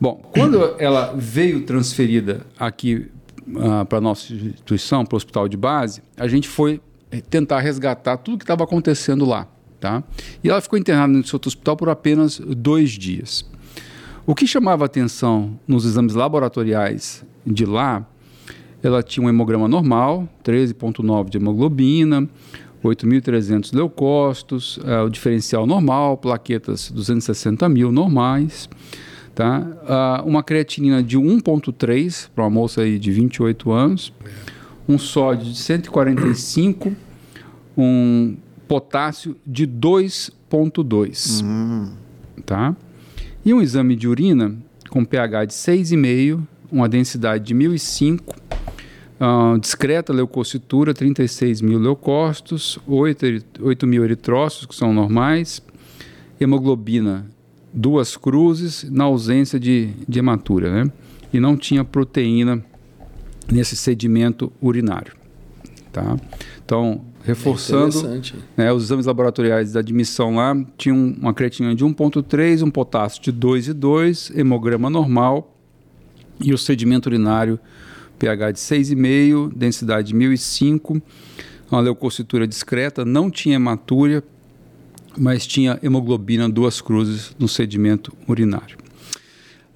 Bom, 0.00 0.20
quando 0.32 0.74
ela 0.80 1.14
veio 1.16 1.62
transferida 1.62 2.44
aqui 2.58 3.06
uh, 3.48 3.84
para 3.86 3.98
a 3.98 4.00
nossa 4.00 4.32
instituição, 4.32 5.04
para 5.04 5.14
o 5.14 5.18
hospital 5.18 5.48
de 5.48 5.56
base, 5.56 6.02
a 6.16 6.26
gente 6.26 6.48
foi 6.48 6.80
eh, 7.10 7.20
tentar 7.20 7.60
resgatar 7.60 8.16
tudo 8.18 8.38
que 8.38 8.44
estava 8.44 8.64
acontecendo 8.64 9.24
lá. 9.24 9.48
Tá? 9.80 10.02
E 10.42 10.48
ela 10.48 10.60
ficou 10.60 10.78
internada 10.78 11.12
nesse 11.12 11.34
outro 11.34 11.48
hospital 11.48 11.76
por 11.76 11.88
apenas 11.88 12.38
dois 12.40 12.90
dias. 12.90 13.44
O 14.26 14.34
que 14.34 14.46
chamava 14.46 14.84
atenção 14.84 15.58
nos 15.68 15.84
exames 15.84 16.14
laboratoriais 16.14 17.24
de 17.46 17.64
lá, 17.64 18.04
ela 18.82 19.02
tinha 19.02 19.24
um 19.24 19.28
hemograma 19.28 19.68
normal, 19.68 20.28
13,9 20.44 21.28
de 21.28 21.38
hemoglobina, 21.38 22.28
8.300 22.82 23.74
leucócitos, 23.74 24.78
uh, 24.78 25.04
o 25.06 25.10
diferencial 25.10 25.66
normal, 25.66 26.16
plaquetas 26.16 26.90
260 26.90 27.68
mil 27.68 27.92
normais, 27.92 28.68
Tá? 29.36 29.60
Uh, 29.60 30.26
uma 30.26 30.42
creatinina 30.42 31.02
de 31.02 31.18
1,3 31.18 32.30
para 32.34 32.44
uma 32.44 32.48
moça 32.48 32.80
aí 32.80 32.98
de 32.98 33.12
28 33.12 33.70
anos, 33.70 34.10
um 34.88 34.96
sódio 34.96 35.52
de 35.52 35.58
145, 35.58 36.96
um 37.76 38.34
potássio 38.66 39.36
de 39.46 39.66
2,2. 39.66 41.42
Uhum. 41.42 41.92
Tá? 42.46 42.74
E 43.44 43.52
um 43.52 43.60
exame 43.60 43.94
de 43.94 44.08
urina 44.08 44.56
com 44.88 45.04
pH 45.04 45.44
de 45.44 45.52
6,5, 45.52 46.42
uma 46.72 46.88
densidade 46.88 47.44
de 47.44 47.54
1.005, 47.54 48.20
uh, 49.20 49.58
discreta 49.58 50.14
leucocitura, 50.14 50.94
36 50.94 51.60
mil 51.60 51.78
leucócitos, 51.78 52.78
8, 52.86 53.44
8 53.60 53.86
mil 53.86 54.02
eritrócitos, 54.02 54.64
que 54.64 54.74
são 54.74 54.94
normais, 54.94 55.60
hemoglobina 56.40 57.35
duas 57.76 58.16
cruzes 58.16 58.88
na 58.90 59.04
ausência 59.04 59.60
de, 59.60 59.90
de 60.08 60.18
hematura, 60.18 60.72
né? 60.84 60.92
E 61.32 61.38
não 61.38 61.56
tinha 61.56 61.84
proteína 61.84 62.64
nesse 63.52 63.76
sedimento 63.76 64.50
urinário, 64.60 65.12
Tá? 65.92 66.16
Então, 66.64 67.00
reforçando, 67.24 67.96
Interessante. 67.96 68.34
né, 68.54 68.70
os 68.70 68.84
exames 68.84 69.06
laboratoriais 69.06 69.72
da 69.72 69.80
admissão 69.80 70.36
lá 70.36 70.54
tinham 70.76 71.14
uma 71.18 71.32
creatinina 71.32 71.74
de 71.74 71.82
1,3, 71.84 72.62
um 72.62 72.70
potássio 72.70 73.22
de 73.22 73.32
2,2, 73.32 74.36
hemograma 74.38 74.90
normal 74.90 75.56
e 76.38 76.52
o 76.52 76.58
sedimento 76.58 77.06
urinário 77.06 77.58
pH 78.18 78.50
de 78.52 78.58
6,5, 78.58 79.52
densidade 79.56 80.08
de 80.08 80.14
1005, 80.14 81.00
uma 81.70 81.80
leucocitura 81.80 82.46
discreta, 82.46 83.04
não 83.04 83.30
tinha 83.30 83.56
hematúria, 83.56 84.22
mas 85.18 85.46
tinha 85.46 85.78
hemoglobina 85.82 86.48
duas 86.48 86.80
cruzes 86.80 87.34
no 87.38 87.48
sedimento 87.48 88.12
urinário. 88.28 88.76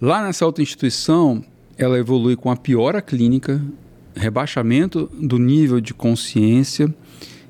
Lá 0.00 0.24
nessa 0.24 0.46
outra 0.46 0.62
instituição, 0.62 1.44
ela 1.76 1.98
evolui 1.98 2.36
com 2.36 2.50
a 2.50 2.56
piora 2.56 3.00
clínica, 3.02 3.60
rebaixamento 4.14 5.06
do 5.20 5.38
nível 5.38 5.80
de 5.80 5.92
consciência 5.94 6.92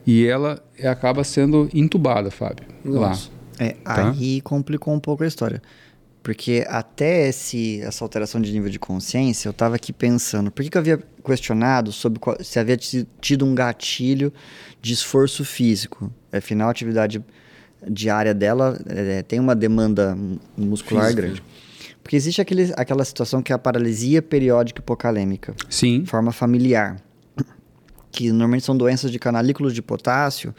e 0.07 0.27
ela 0.27 0.63
acaba 0.83 1.23
sendo 1.25 1.69
entubada, 1.73 2.31
Fábio. 2.31 2.67
Nossa. 2.85 3.31
Lá. 3.31 3.67
É, 3.67 3.71
Tá. 3.85 4.11
aí 4.11 4.41
complicou 4.41 4.95
um 4.95 5.01
pouco 5.01 5.23
a 5.23 5.27
história. 5.27 5.61
Porque 6.23 6.65
até 6.69 7.29
esse, 7.29 7.81
essa 7.81 8.05
alteração 8.05 8.41
de 8.43 8.53
nível 8.53 8.69
de 8.69 8.79
consciência, 8.79 9.49
eu 9.49 9.53
estava 9.53 9.77
aqui 9.77 9.91
pensando, 9.93 10.51
por 10.51 10.63
que, 10.63 10.69
que 10.71 10.77
eu 10.77 10.81
havia 10.81 10.99
questionado 11.25 11.93
sobre 11.93 12.19
qual- 12.19 12.37
se 12.43 12.59
havia 12.59 12.77
ti- 12.77 13.07
tido 13.21 13.45
um 13.47 13.55
gatilho 13.55 14.31
de 14.83 14.93
esforço 14.93 15.45
físico? 15.47 16.13
Afinal, 16.31 16.69
atividade 16.69 17.25
diária 17.89 18.35
dela 18.35 18.79
é, 18.87 19.23
tem 19.23 19.39
uma 19.41 19.55
demanda 19.55 20.15
mu- 20.15 20.39
muscular 20.57 21.05
Física. 21.07 21.23
grande. 21.23 21.43
Porque 22.03 22.17
existe 22.17 22.41
aquele, 22.41 22.73
aquela 22.77 23.05
situação 23.05 23.43
que 23.43 23.53
é 23.53 23.55
a 23.55 23.59
paralisia 23.59 24.21
periódica 24.21 24.81
hipocalêmica 24.81 25.55
Sim, 25.69 26.05
forma 26.07 26.33
familiar, 26.33 26.97
que 28.11 28.31
normalmente 28.31 28.65
são 28.65 28.77
doenças 28.77 29.11
de 29.13 29.19
canalículos 29.19 29.73
de 29.75 29.81
potássio, 29.83 30.55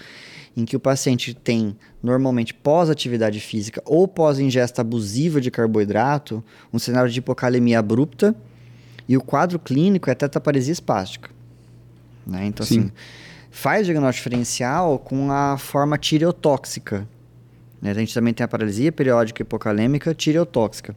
em 0.56 0.66
que 0.66 0.76
o 0.76 0.80
paciente 0.80 1.34
tem, 1.34 1.76
normalmente 2.02 2.54
pós-atividade 2.54 3.40
física 3.40 3.82
ou 3.86 4.08
pós-ingesta 4.08 4.82
abusiva 4.82 5.40
de 5.42 5.50
carboidrato, 5.50 6.44
um 6.74 6.80
cenário 6.80 7.10
de 7.12 7.20
hipocalemia 7.20 7.80
abrupta, 7.80 8.36
e 9.08 9.18
o 9.18 9.22
quadro 9.22 9.60
clínico 9.60 10.10
é 10.10 10.16
tetaparesia 10.16 10.72
espástica. 10.74 11.30
Né? 12.26 12.46
Então, 12.46 12.66
Sim. 12.66 12.80
assim, 12.82 12.92
faz 13.52 13.86
diagnóstico 13.86 14.30
diferencial 14.30 14.98
com 14.98 15.32
a 15.32 15.58
forma 15.58 15.98
tireotóxica. 15.98 17.08
né? 17.82 17.92
A 17.92 17.94
gente 17.94 18.14
também 18.14 18.34
tem 18.34 18.44
a 18.44 18.48
paralisia 18.48 18.92
periódica 18.92 19.42
hipocalêmica 19.42 20.16
tireotóxica. 20.16 20.96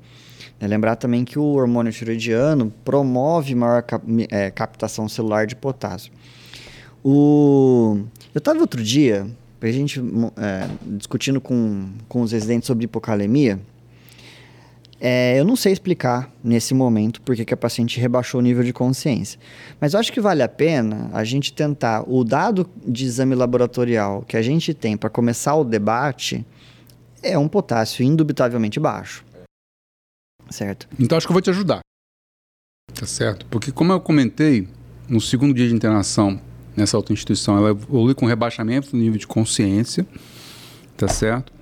É 0.61 0.66
lembrar 0.68 0.96
também 0.96 1.25
que 1.25 1.38
o 1.38 1.44
hormônio 1.44 1.92
tiroidiano 1.92 2.73
promove 2.84 3.54
maior 3.54 3.82
cap- 3.82 4.04
eh, 4.30 4.50
captação 4.52 5.08
celular 5.08 5.46
de 5.46 5.56
potássio. 5.56 6.12
O... 7.04 7.99
Eu 8.32 8.38
estava 8.38 8.61
outro 8.61 8.82
dia, 8.82 9.26
a 9.61 9.66
gente 9.73 10.00
eh, 10.37 10.68
discutindo 10.87 11.40
com, 11.40 11.88
com 12.08 12.23
os 12.23 12.32
residentes 12.32 12.66
sobre 12.66 12.84
hipocalemia. 12.84 13.58
É, 15.06 15.38
eu 15.38 15.44
não 15.44 15.54
sei 15.54 15.70
explicar 15.70 16.32
nesse 16.42 16.73
momento 16.73 17.20
porque 17.20 17.44
que 17.44 17.52
a 17.52 17.56
paciente 17.58 18.00
rebaixou 18.00 18.40
o 18.40 18.42
nível 18.42 18.64
de 18.64 18.73
consciência. 18.73 19.38
Mas 19.78 19.92
eu 19.92 20.00
acho 20.00 20.11
que 20.11 20.18
vale 20.18 20.42
a 20.42 20.49
pena 20.49 21.11
a 21.12 21.23
gente 21.23 21.52
tentar 21.52 22.08
o 22.08 22.25
dado 22.25 22.66
de 22.87 23.04
exame 23.04 23.34
laboratorial 23.34 24.23
que 24.23 24.34
a 24.34 24.40
gente 24.40 24.73
tem 24.73 24.96
para 24.96 25.11
começar 25.11 25.56
o 25.56 25.62
debate 25.62 26.42
é 27.23 27.37
um 27.37 27.46
potássio 27.46 28.02
indubitavelmente 28.02 28.80
baixo. 28.80 29.26
Certo? 30.49 30.88
Então 30.99 31.18
acho 31.18 31.26
que 31.26 31.32
eu 31.32 31.34
vou 31.34 31.42
te 31.42 31.50
ajudar. 31.50 31.80
Tá 32.94 33.04
certo? 33.04 33.44
Porque 33.50 33.70
como 33.70 33.92
eu 33.92 34.00
comentei, 34.00 34.66
no 35.06 35.20
segundo 35.20 35.52
dia 35.52 35.68
de 35.68 35.75
internação 35.75 36.40
nessa 36.75 36.96
outra 36.96 37.12
instituição, 37.12 37.58
ela 37.58 37.73
evolui 37.73 38.14
com 38.14 38.25
rebaixamento 38.25 38.92
do 38.92 38.96
nível 38.96 39.18
de 39.18 39.26
consciência, 39.26 40.06
tá 40.96 41.08
certo? 41.08 41.52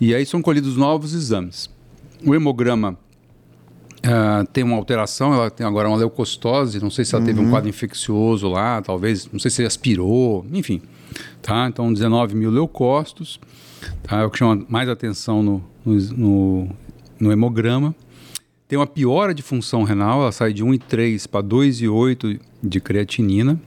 E 0.00 0.12
aí 0.12 0.26
são 0.26 0.42
colhidos 0.42 0.76
novos 0.76 1.14
exames. 1.14 1.70
O 2.24 2.34
hemograma 2.34 2.98
ah, 4.02 4.44
tem 4.52 4.64
uma 4.64 4.76
alteração, 4.76 5.34
ela 5.34 5.50
tem 5.50 5.66
agora 5.66 5.88
uma 5.88 5.96
leucocitose, 5.96 6.80
não 6.80 6.90
sei 6.90 7.04
se 7.04 7.14
ela 7.14 7.24
teve 7.24 7.40
um 7.40 7.50
quadro 7.50 7.68
infeccioso 7.68 8.48
lá, 8.48 8.80
talvez, 8.80 9.28
não 9.30 9.38
sei 9.38 9.50
se 9.50 9.64
aspirou, 9.64 10.46
enfim. 10.52 10.80
Tá? 11.42 11.66
Então 11.68 11.92
19 11.92 12.34
mil 12.34 12.50
leucócitos, 12.50 13.40
tá? 14.02 14.20
é 14.20 14.24
o 14.24 14.30
que 14.30 14.38
chama 14.38 14.64
mais 14.68 14.88
atenção 14.88 15.42
no, 15.42 15.64
no, 15.84 15.94
no, 16.16 16.68
no 17.18 17.32
hemograma. 17.32 17.94
Tem 18.66 18.78
uma 18.78 18.86
piora 18.86 19.34
de 19.34 19.42
função 19.42 19.82
renal, 19.82 20.22
ela 20.22 20.32
sai 20.32 20.52
de 20.52 20.64
1,3 20.64 21.28
para 21.28 21.44
2,8 21.44 22.40
de 22.62 22.80
creatinina. 22.80 23.60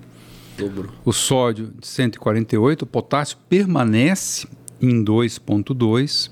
Dobro. 0.58 0.92
O 1.04 1.12
sódio 1.12 1.74
de 1.80 1.86
148, 1.86 2.84
o 2.84 2.86
potássio 2.86 3.38
permanece 3.50 4.48
em 4.82 5.04
2,2. 5.04 6.32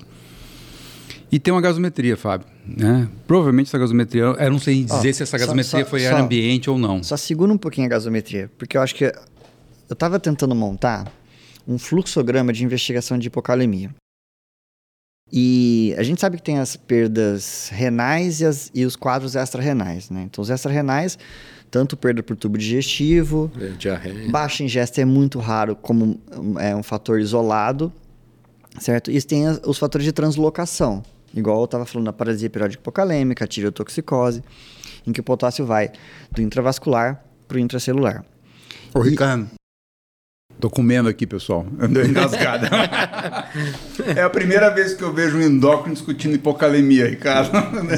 E 1.32 1.38
tem 1.40 1.52
uma 1.52 1.62
gasometria, 1.62 2.14
Fábio. 2.16 2.46
Né? 2.66 3.08
Provavelmente 3.26 3.68
essa 3.68 3.78
gasometria, 3.78 4.22
eu 4.22 4.50
não 4.50 4.58
sei 4.58 4.84
dizer 4.84 5.14
se 5.14 5.22
essa 5.22 5.38
gasometria 5.38 5.82
só- 5.84 5.90
foi 5.90 6.00
só- 6.00 6.08
ar 6.16 6.20
ambiente 6.20 6.68
ou 6.68 6.76
não. 6.78 7.02
Só 7.02 7.16
segura 7.16 7.50
um 7.50 7.56
pouquinho 7.58 7.86
a 7.86 7.90
gasometria, 7.90 8.50
porque 8.58 8.76
eu 8.76 8.82
acho 8.82 8.94
que 8.94 9.04
eu 9.06 9.12
estava 9.90 10.20
tentando 10.20 10.54
montar 10.54 11.10
um 11.66 11.78
fluxograma 11.78 12.52
de 12.52 12.62
investigação 12.64 13.18
de 13.18 13.28
hipocalemia. 13.28 13.90
E 15.32 15.94
a 15.96 16.02
gente 16.02 16.20
sabe 16.20 16.36
que 16.36 16.42
tem 16.42 16.58
as 16.58 16.76
perdas 16.76 17.70
renais 17.72 18.42
e, 18.42 18.44
as- 18.44 18.70
e 18.74 18.84
os 18.84 18.94
quadros 18.96 19.34
extra-renais, 19.34 20.10
né? 20.10 20.24
Então, 20.24 20.42
os 20.42 20.50
extra-renais, 20.50 21.18
tanto 21.70 21.96
perda 21.96 22.22
por 22.22 22.36
tubo 22.36 22.58
digestivo, 22.58 23.50
É, 23.58 23.68
diarreia. 23.68 24.30
baixa 24.30 24.62
ingesta 24.62 25.00
é 25.00 25.06
muito 25.06 25.38
raro 25.38 25.74
como 25.74 26.20
um, 26.36 26.58
é 26.60 26.76
um 26.76 26.82
fator 26.82 27.18
isolado, 27.18 27.90
certo? 28.78 29.10
E 29.10 29.22
tem 29.22 29.44
os 29.64 29.78
fatores 29.78 30.04
de 30.04 30.12
translocação, 30.12 31.02
igual 31.34 31.58
eu 31.58 31.64
estava 31.64 31.84
falando 31.84 32.06
da 32.06 32.12
paralisia 32.12 32.50
periódica 32.50 32.80
hipocalêmica, 32.80 33.44
a 33.44 33.48
tireotoxicose, 33.48 34.42
em 35.06 35.12
que 35.12 35.20
o 35.20 35.24
potássio 35.24 35.64
vai 35.64 35.90
do 36.30 36.42
intravascular 36.42 37.24
para 37.48 37.56
o 37.56 37.60
intracelular. 37.60 38.24
Ô, 38.94 39.00
Ricardo. 39.00 39.50
Tô 40.62 40.70
comendo 40.70 41.08
aqui, 41.08 41.26
pessoal. 41.26 41.66
Andou 41.80 42.04
engasgada. 42.04 42.70
é 44.14 44.22
a 44.22 44.30
primeira 44.30 44.70
vez 44.70 44.94
que 44.94 45.02
eu 45.02 45.12
vejo 45.12 45.36
um 45.36 45.42
endócrino 45.42 45.92
discutindo 45.92 46.36
hipocalemia, 46.36 47.08
Ricardo. 47.08 47.50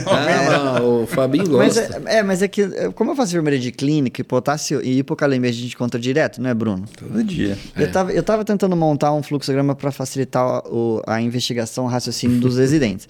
Ah, 0.06 0.80
o 0.82 1.06
Fabinho 1.06 1.58
Mas 1.58 1.76
gosta. 1.76 2.02
é, 2.06 2.16
é, 2.16 2.22
mas 2.22 2.40
é 2.40 2.48
que, 2.48 2.62
é, 2.62 2.90
como 2.90 3.10
eu 3.10 3.16
faço 3.16 3.32
enfermeira 3.32 3.60
de 3.60 3.70
clínica, 3.70 4.24
potássio 4.24 4.80
e 4.82 5.00
hipocalemia 5.00 5.50
a 5.50 5.52
gente 5.52 5.76
conta 5.76 5.98
direto, 5.98 6.40
não 6.40 6.48
é, 6.48 6.54
Bruno? 6.54 6.86
Todo 6.96 7.22
dia. 7.22 7.58
Eu, 7.76 7.92
tava, 7.92 8.12
eu 8.12 8.22
tava 8.22 8.42
tentando 8.46 8.74
montar 8.74 9.12
um 9.12 9.22
fluxograma 9.22 9.74
para 9.74 9.92
facilitar 9.92 10.66
o- 10.66 11.02
a 11.06 11.20
investigação, 11.20 11.84
o 11.84 11.88
raciocínio 11.88 12.40
dos 12.40 12.56
residentes. 12.58 13.06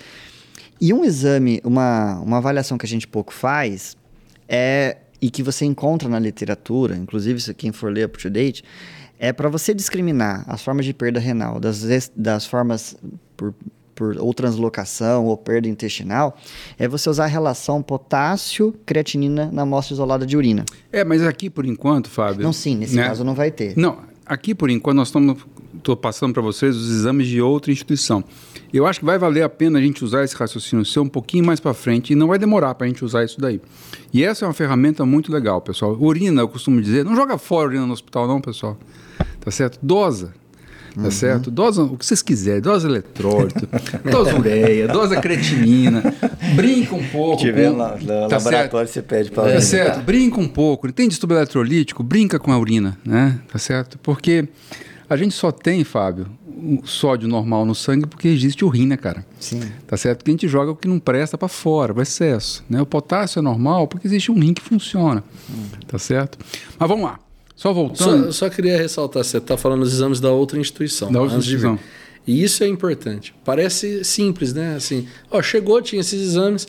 E 0.80 0.92
um 0.92 1.04
exame, 1.04 1.60
uma, 1.62 2.18
uma 2.18 2.38
avaliação 2.38 2.76
que 2.76 2.86
a 2.86 2.88
gente 2.88 3.06
pouco 3.06 3.32
faz, 3.32 3.96
é 4.48 4.96
e 5.22 5.30
que 5.30 5.44
você 5.44 5.64
encontra 5.64 6.08
na 6.08 6.18
literatura, 6.18 6.96
inclusive 6.96 7.40
se 7.40 7.54
quem 7.54 7.70
for 7.70 7.90
ler 7.90 8.06
up 8.06 8.18
to 8.20 8.28
date, 8.28 8.62
é 9.24 9.32
para 9.32 9.48
você 9.48 9.72
discriminar 9.72 10.44
as 10.46 10.62
formas 10.62 10.84
de 10.84 10.92
perda 10.92 11.18
renal 11.18 11.58
das, 11.58 12.12
das 12.14 12.44
formas 12.44 12.94
por, 13.34 13.54
por 13.94 14.18
ou 14.18 14.34
translocação 14.34 15.24
ou 15.24 15.34
perda 15.34 15.66
intestinal, 15.66 16.36
é 16.78 16.86
você 16.86 17.08
usar 17.08 17.24
a 17.24 17.28
relação 17.28 17.82
potássio-creatinina 17.82 19.48
na 19.50 19.62
amostra 19.62 19.94
isolada 19.94 20.26
de 20.26 20.36
urina. 20.36 20.66
É, 20.92 21.02
mas 21.02 21.22
aqui 21.22 21.48
por 21.48 21.64
enquanto, 21.64 22.10
Fábio. 22.10 22.42
Não, 22.42 22.52
sim, 22.52 22.76
nesse 22.76 22.96
né? 22.96 23.06
caso 23.06 23.24
não 23.24 23.34
vai 23.34 23.50
ter. 23.50 23.74
Não, 23.78 24.00
aqui 24.26 24.54
por 24.54 24.68
enquanto 24.68 24.96
nós 24.96 25.08
estamos 25.08 25.38
estou 25.78 25.96
passando 25.96 26.34
para 26.34 26.42
vocês 26.42 26.76
os 26.76 26.90
exames 26.90 27.26
de 27.26 27.40
outra 27.40 27.72
instituição. 27.72 28.22
Eu 28.76 28.86
acho 28.86 28.98
que 28.98 29.04
vai 29.04 29.16
valer 29.18 29.42
a 29.42 29.48
pena 29.48 29.78
a 29.78 29.82
gente 29.82 30.04
usar 30.04 30.24
esse 30.24 30.34
raciocínio 30.34 30.84
seu 30.84 31.02
um 31.04 31.08
pouquinho 31.08 31.44
mais 31.44 31.60
para 31.60 31.72
frente 31.72 32.12
e 32.12 32.16
não 32.16 32.26
vai 32.26 32.38
demorar 32.38 32.74
para 32.74 32.86
a 32.86 32.88
gente 32.88 33.04
usar 33.04 33.24
isso 33.24 33.40
daí. 33.40 33.60
E 34.12 34.24
essa 34.24 34.44
é 34.44 34.48
uma 34.48 34.54
ferramenta 34.54 35.06
muito 35.06 35.32
legal, 35.32 35.60
pessoal. 35.60 35.96
Urina, 36.00 36.42
eu 36.42 36.48
costumo 36.48 36.82
dizer, 36.82 37.04
não 37.04 37.14
joga 37.14 37.38
fora 37.38 37.68
urina 37.68 37.86
no 37.86 37.92
hospital 37.92 38.26
não, 38.26 38.40
pessoal. 38.40 38.76
Tá 39.40 39.50
certo? 39.52 39.78
Dosa. 39.80 40.34
Tá 41.00 41.10
certo? 41.10 41.50
Dosa 41.50 41.82
o 41.82 41.96
que 41.96 42.06
vocês 42.06 42.22
quiserem, 42.22 42.60
dosa 42.60 42.88
eletrólito, 42.88 43.68
dosa 44.10 44.36
ureia, 44.36 44.86
dosa 44.86 45.20
creatinina. 45.20 46.02
Brinca 46.54 46.94
um 46.94 47.04
pouco. 47.08 47.38
Se 47.40 47.46
tiver 47.46 47.70
com- 47.70 47.76
lá 47.76 47.96
no 47.96 48.28
tá 48.28 48.36
laboratório, 48.36 48.88
você 48.88 49.02
pede 49.02 49.30
para 49.30 49.52
Tá 49.54 49.60
certo, 49.60 50.02
brinca 50.02 50.40
um 50.40 50.46
pouco. 50.48 50.92
Tem 50.92 51.08
distúrbio 51.08 51.36
eletrolítico, 51.36 52.02
brinca 52.02 52.38
com 52.38 52.52
a 52.52 52.58
urina, 52.58 52.96
né? 53.04 53.40
Tá 53.52 53.58
certo? 53.58 53.98
Porque 53.98 54.48
a 55.10 55.16
gente 55.16 55.34
só 55.34 55.50
tem, 55.50 55.82
Fábio, 55.82 56.26
sódio 56.84 57.28
normal 57.28 57.64
no 57.64 57.74
sangue 57.74 58.06
porque 58.06 58.28
existe 58.28 58.64
o 58.64 58.68
rim, 58.68 58.86
né, 58.86 58.96
cara? 58.96 59.24
Sim. 59.38 59.60
Tá 59.86 59.96
certo? 59.96 60.24
Que 60.24 60.30
a 60.30 60.32
gente 60.32 60.48
joga 60.48 60.72
o 60.72 60.76
que 60.76 60.88
não 60.88 60.98
presta 60.98 61.36
para 61.36 61.48
fora, 61.48 61.92
o 61.92 62.00
excesso. 62.00 62.64
Né? 62.68 62.80
O 62.80 62.86
potássio 62.86 63.38
é 63.38 63.42
normal 63.42 63.86
porque 63.88 64.06
existe 64.06 64.30
um 64.30 64.38
rim 64.38 64.54
que 64.54 64.62
funciona. 64.62 65.22
Tá 65.86 65.98
certo? 65.98 66.38
Mas 66.78 66.88
vamos 66.88 67.04
lá. 67.04 67.18
Só 67.56 67.68
Só, 67.68 67.72
voltando. 67.72 68.32
só 68.32 68.50
queria 68.50 68.76
ressaltar, 68.76 69.22
você 69.22 69.38
está 69.38 69.56
falando 69.56 69.80
dos 69.80 69.92
exames 69.92 70.20
da 70.20 70.30
outra 70.30 70.58
instituição. 70.58 71.10
Da 71.12 71.20
outra 71.20 71.38
instituição. 71.38 71.78
E 72.26 72.42
isso 72.42 72.64
é 72.64 72.68
importante. 72.68 73.34
Parece 73.44 74.02
simples, 74.02 74.52
né? 74.52 74.74
Assim, 74.76 75.06
ó, 75.30 75.40
chegou, 75.42 75.80
tinha 75.80 76.00
esses 76.00 76.20
exames, 76.20 76.66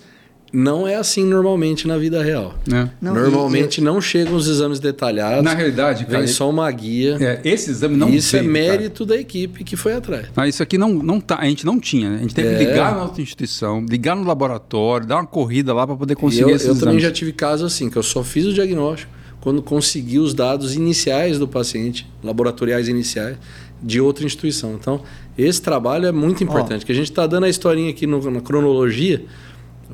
não 0.55 0.87
é 0.87 0.95
assim 0.95 1.25
normalmente 1.25 1.87
na 1.87 1.97
vida 1.97 2.23
real. 2.23 2.55
né? 2.67 2.89
Não, 3.01 3.13
normalmente 3.13 3.81
não 3.81 3.99
chegam 3.99 4.35
os 4.35 4.47
exames 4.47 4.79
detalhados. 4.79 5.43
Na 5.43 5.53
realidade, 5.53 6.05
cara, 6.05 6.19
vem 6.19 6.27
só 6.27 6.49
uma 6.49 6.69
guia. 6.71 7.17
é, 7.19 7.41
esse 7.43 7.69
exame 7.71 7.97
não 7.97 8.09
isso 8.09 8.35
é 8.35 8.39
veio, 8.39 8.53
cara. 8.53 8.67
mérito 8.67 9.05
da 9.05 9.17
equipe 9.17 9.63
que 9.63 9.75
foi 9.75 9.93
atrás. 9.93 10.27
Ah, 10.35 10.47
isso 10.47 10.63
aqui 10.63 10.77
não, 10.77 10.93
não 10.93 11.19
tá, 11.19 11.37
a 11.39 11.45
gente 11.45 11.65
não 11.65 11.79
tinha. 11.79 12.09
né? 12.09 12.17
A 12.17 12.21
gente 12.21 12.33
teve 12.33 12.55
que 12.55 12.63
É. 12.63 12.67
ligar 12.69 12.95
na 12.95 13.03
outra 13.03 13.21
instituição, 13.21 13.85
ligar 13.87 14.15
no 14.15 14.23
laboratório, 14.23 15.05
dar 15.05 15.17
uma 15.17 15.27
corrida 15.27 15.73
lá 15.73 15.85
para 15.85 15.95
poder 15.95 16.13
E 16.13 16.15
conseguir 16.15 16.43
eu, 16.43 16.49
esses 16.55 16.67
eu 16.67 16.73
também 16.75 16.95
exames. 16.95 17.03
já 17.03 17.11
tive 17.11 17.33
casos 17.33 17.73
assim, 17.73 17.89
que 17.89 17.97
eu 17.97 18.03
só 18.03 18.23
fiz 18.23 18.45
o 18.45 18.53
diagnóstico 18.53 19.11
quando 19.41 19.61
consegui 19.61 20.17
os 20.19 20.33
dados 20.33 20.73
iniciais 20.75 21.37
do 21.37 21.47
paciente, 21.47 22.07
laboratoriais 22.23 22.87
iniciais, 22.87 23.37
de 23.83 23.99
outra 24.01 24.25
instituição. 24.25 24.73
Então, 24.73 25.01
esse 25.37 25.61
trabalho 25.61 26.07
é 26.07 26.11
muito 26.11 26.43
importante, 26.43 26.85
que 26.85 26.91
a 26.91 26.95
gente 26.95 27.11
está 27.11 27.27
dando 27.27 27.43
a 27.43 27.49
historinha 27.49 27.89
aqui 27.91 28.07
no- 28.07 28.31
na 28.31 28.41
cronologia, 28.41 29.23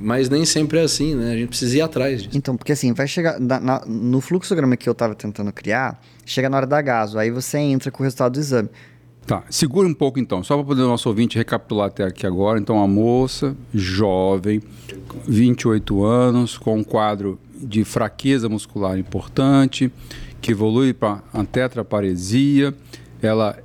mas 0.01 0.29
nem 0.29 0.43
sempre 0.45 0.79
é 0.79 0.83
assim, 0.83 1.15
né? 1.15 1.31
A 1.33 1.37
gente 1.37 1.49
precisa 1.49 1.77
ir 1.77 1.81
atrás 1.81 2.23
disso. 2.23 2.37
Então, 2.37 2.57
porque 2.57 2.71
assim, 2.71 2.93
vai 2.93 3.07
chegar. 3.07 3.39
na- 3.39 3.59
na- 3.59 3.83
no 3.85 4.19
fluxograma 4.21 4.75
que 4.75 4.89
eu 4.89 4.95
tava 4.95 5.13
tentando 5.15 5.51
criar, 5.53 6.01
chega 6.25 6.49
na 6.49 6.57
hora 6.57 6.67
da 6.67 6.81
gaso, 6.81 7.17
aí 7.17 7.29
você 7.31 7.57
entra 7.59 7.91
com 7.91 8.01
o 8.01 8.03
resultado 8.03 8.33
do 8.33 8.39
exame. 8.39 8.69
Tá, 9.25 9.43
segura 9.51 9.87
um 9.87 9.93
pouco 9.93 10.19
então, 10.19 10.43
só 10.43 10.55
para 10.55 10.65
poder 10.65 10.81
o 10.81 10.87
nosso 10.87 11.07
ouvinte 11.07 11.37
recapitular 11.37 11.87
até 11.87 12.03
aqui 12.03 12.25
agora. 12.25 12.59
Então, 12.59 12.75
uma 12.77 12.87
moça, 12.87 13.55
jovem, 13.73 14.61
28 15.27 16.03
anos, 16.03 16.57
com 16.57 16.77
um 16.79 16.83
quadro 16.83 17.39
de 17.55 17.83
fraqueza 17.83 18.49
muscular 18.49 18.97
importante, 18.97 19.91
que 20.41 20.51
evolui 20.51 20.91
para 20.93 21.21
a 21.31 21.43
tetraparesia, 21.45 22.73
ela 23.21 23.57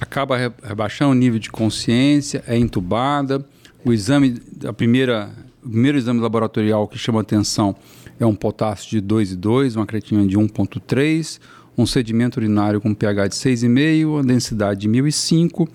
acaba 0.00 0.36
re- 0.36 0.52
rebaixando 0.62 1.10
o 1.10 1.14
nível 1.14 1.40
de 1.40 1.50
consciência, 1.50 2.44
é 2.46 2.56
entubada. 2.56 3.44
O 3.84 3.92
exame, 3.92 4.40
a 4.64 4.72
primeira, 4.72 5.30
o 5.64 5.68
primeiro 5.68 5.98
exame 5.98 6.20
laboratorial 6.20 6.88
que 6.88 6.98
chama 6.98 7.20
atenção 7.20 7.76
é 8.18 8.26
um 8.26 8.34
potássio 8.34 8.90
de 8.90 9.02
2,2, 9.06 9.76
uma 9.76 9.86
creatina 9.86 10.26
de 10.26 10.36
1,3, 10.36 11.38
um 11.76 11.86
sedimento 11.86 12.38
urinário 12.38 12.80
com 12.80 12.94
pH 12.94 13.28
de 13.28 13.34
6,5, 13.34 14.06
uma 14.06 14.22
densidade 14.22 14.80
de 14.80 14.88
1005, 14.88 15.68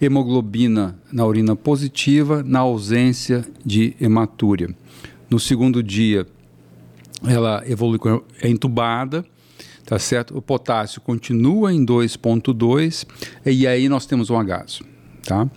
hemoglobina 0.00 0.98
na 1.12 1.24
urina 1.24 1.54
positiva, 1.54 2.42
na 2.42 2.60
ausência 2.60 3.44
de 3.64 3.94
hematúria. 4.00 4.74
No 5.30 5.38
segundo 5.38 5.82
dia, 5.82 6.26
ela 7.24 7.62
evolui, 7.66 7.98
é 8.40 8.48
entubada, 8.48 9.24
tá 9.86 9.98
certo? 9.98 10.36
O 10.36 10.42
potássio 10.42 11.00
continua 11.00 11.72
em 11.72 11.84
2.2 11.84 13.06
e 13.46 13.66
aí 13.66 13.88
nós 13.88 14.06
temos 14.06 14.30
um 14.30 14.38
agaso, 14.38 14.84
tá? 15.24 15.48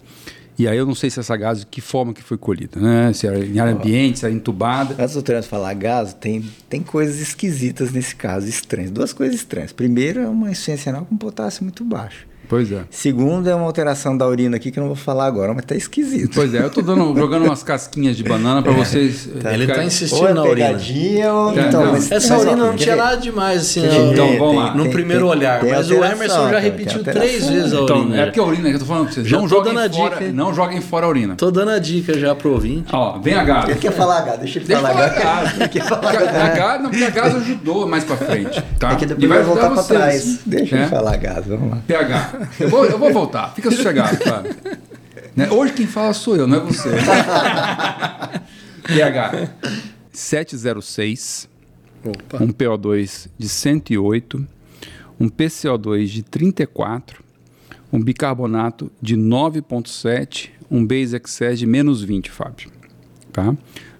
E 0.57 0.67
aí 0.67 0.77
eu 0.77 0.85
não 0.85 0.95
sei 0.95 1.09
se 1.09 1.19
essa 1.19 1.35
gaso, 1.35 1.67
que 1.67 1.81
forma 1.81 2.13
que 2.13 2.23
foi 2.23 2.37
colhida, 2.37 2.79
né? 2.79 3.11
Se 3.13 3.27
era 3.27 3.37
em 3.45 3.59
ar 3.59 3.67
ambiente, 3.67 4.19
se 4.19 4.25
era 4.25 4.33
entubada. 4.33 4.95
Antes 4.97 5.15
do 5.15 5.21
Trânsito 5.21 5.49
falar 5.49 5.73
gás, 5.73 6.13
tem, 6.13 6.43
tem 6.69 6.81
coisas 6.81 7.19
esquisitas 7.19 7.91
nesse 7.91 8.15
caso, 8.15 8.47
estranhas. 8.47 8.91
Duas 8.91 9.11
coisas 9.11 9.35
estranhas. 9.35 9.73
Primeiro, 9.73 10.21
é 10.21 10.27
uma 10.27 10.49
insuficiência 10.49 10.91
renal 10.91 11.05
com 11.05 11.17
potássio 11.17 11.63
muito 11.63 11.83
baixo. 11.83 12.25
Pois 12.47 12.71
é. 12.71 12.81
Segundo, 12.89 13.49
é 13.49 13.55
uma 13.55 13.65
alteração 13.65 14.17
da 14.17 14.27
urina 14.27 14.57
aqui 14.57 14.71
que 14.71 14.79
eu 14.79 14.81
não 14.81 14.87
vou 14.87 14.95
falar 14.95 15.25
agora, 15.25 15.53
mas 15.53 15.65
tá 15.65 15.75
esquisito. 15.75 16.31
Pois 16.35 16.53
é, 16.53 16.59
eu 16.59 16.69
tô 16.69 16.81
dando, 16.81 17.15
jogando 17.17 17.43
umas 17.45 17.63
casquinhas 17.63 18.15
de 18.15 18.23
banana 18.23 18.61
para 18.61 18.71
vocês. 18.71 19.27
eh, 19.27 19.53
Ele 19.53 19.65
ficarem- 19.65 19.67
tá 19.67 19.75
Ou 19.81 19.83
insistindo 19.83 20.27
é 20.27 20.33
na 20.33 20.43
urina. 20.43 21.33
ou... 21.33 21.57
É, 21.57 21.67
Então, 21.67 21.85
não. 21.85 21.91
mas- 21.93 22.11
Essa 22.11 22.33
mas, 22.35 22.45
ó, 22.45 22.49
urina 22.51 22.65
não 22.67 22.71
quer 22.77 22.83
tinha 22.83 22.95
nada 22.95 23.17
demais 23.17 23.61
assim, 23.61 23.81
Quer 23.81 23.89
ver? 23.89 24.11
Então, 24.13 24.37
vamos 24.37 24.55
lá. 24.63 24.73
no 24.75 24.83
Tem- 24.83 24.91
primeiro 24.91 25.21
tem- 25.23 25.37
olhar. 25.37 25.59
tem 25.59 25.71
mas 25.71 25.89
o 25.89 25.93
alteração, 25.93 26.17
Emerson 26.17 26.49
já 26.49 26.59
repetiu 26.59 27.03
três 27.03 27.45
vezes 27.49 27.73
a 27.73 27.81
Então, 27.81 27.99
urina. 28.01 28.17
é 28.21 28.25
porque 28.25 28.39
a 28.39 28.43
urina 28.43 28.69
que 28.69 28.75
eu 28.75 28.79
tô 28.79 28.85
falando 28.85 29.05
pra 29.05 29.13
vocês. 29.13 29.27
Já 29.27 29.37
não 29.37 29.47
joguem 29.47 29.77
a 29.77 29.89
fora, 29.89 30.15
dica. 30.17 30.31
não 30.31 30.53
joguem 30.53 30.81
fora 30.81 31.05
a 31.05 31.09
urina. 31.09 31.35
Tô 31.35 31.51
dando 31.51 31.71
a 31.71 31.79
dica 31.79 32.17
já 32.19 32.35
pro 32.35 32.51
ouvinte. 32.53 32.89
Ó, 32.93 33.19
vem 33.19 33.33
a 33.35 33.43
gás. 33.43 33.69
Ele 33.69 33.79
quer 33.79 33.91
falar 33.91 34.21
gás, 34.21 34.39
deixa 34.39 34.59
ele 34.59 34.65
falar 34.73 34.89
falar 34.89 35.09
gás. 35.09 35.23
gás. 35.23 35.53
Porque 35.57 35.79
A 35.79 36.47
gás, 36.49 36.81
não, 36.81 36.89
porque 36.89 37.03
a 37.05 37.09
gás 37.09 37.35
ajudou 37.35 37.87
mais 37.87 38.03
pra 38.03 38.17
frente, 38.17 38.63
tá? 38.79 38.91
É 38.91 38.95
que 38.95 39.05
depois 39.05 39.23
E 39.23 39.27
vai 39.27 39.43
voltar 39.43 39.67
pra 39.71 39.81
vocês. 39.81 39.99
trás. 39.99 40.39
Deixa 40.45 40.75
É? 40.75 40.79
ele 40.81 40.87
falar 40.89 41.17
gás, 41.17 41.45
vamos 41.45 41.71
lá. 41.71 41.77
PH. 41.87 42.29
Eu 42.59 42.69
vou, 42.69 42.85
eu 42.85 42.97
vou 42.97 43.11
voltar. 43.11 43.53
Fica 43.53 43.71
sossegado, 43.71 44.17
cara. 44.19 44.55
Né? 45.35 45.49
Hoje 45.49 45.73
quem 45.73 45.87
fala 45.87 46.13
sou 46.13 46.35
eu, 46.35 46.47
não 46.47 46.57
é 46.57 46.59
você. 46.61 46.89
PH 48.87 49.49
706, 50.15 51.49
Opa. 52.03 52.43
um 52.43 52.47
PO2 52.47 53.27
de 53.37 53.49
108, 53.49 54.47
um 55.19 55.29
PCO2 55.29 56.05
de 56.05 56.23
34, 56.23 57.23
um 57.91 57.99
bicarbonato 57.99 58.91
de 59.01 59.17
9,7, 59.17 60.51
um 60.71 60.85
base 60.85 61.15
excess 61.15 61.59
de 61.59 61.65
menos 61.65 62.01
20, 62.01 62.31
Fábio. 62.31 62.71
Tá? 63.31 63.55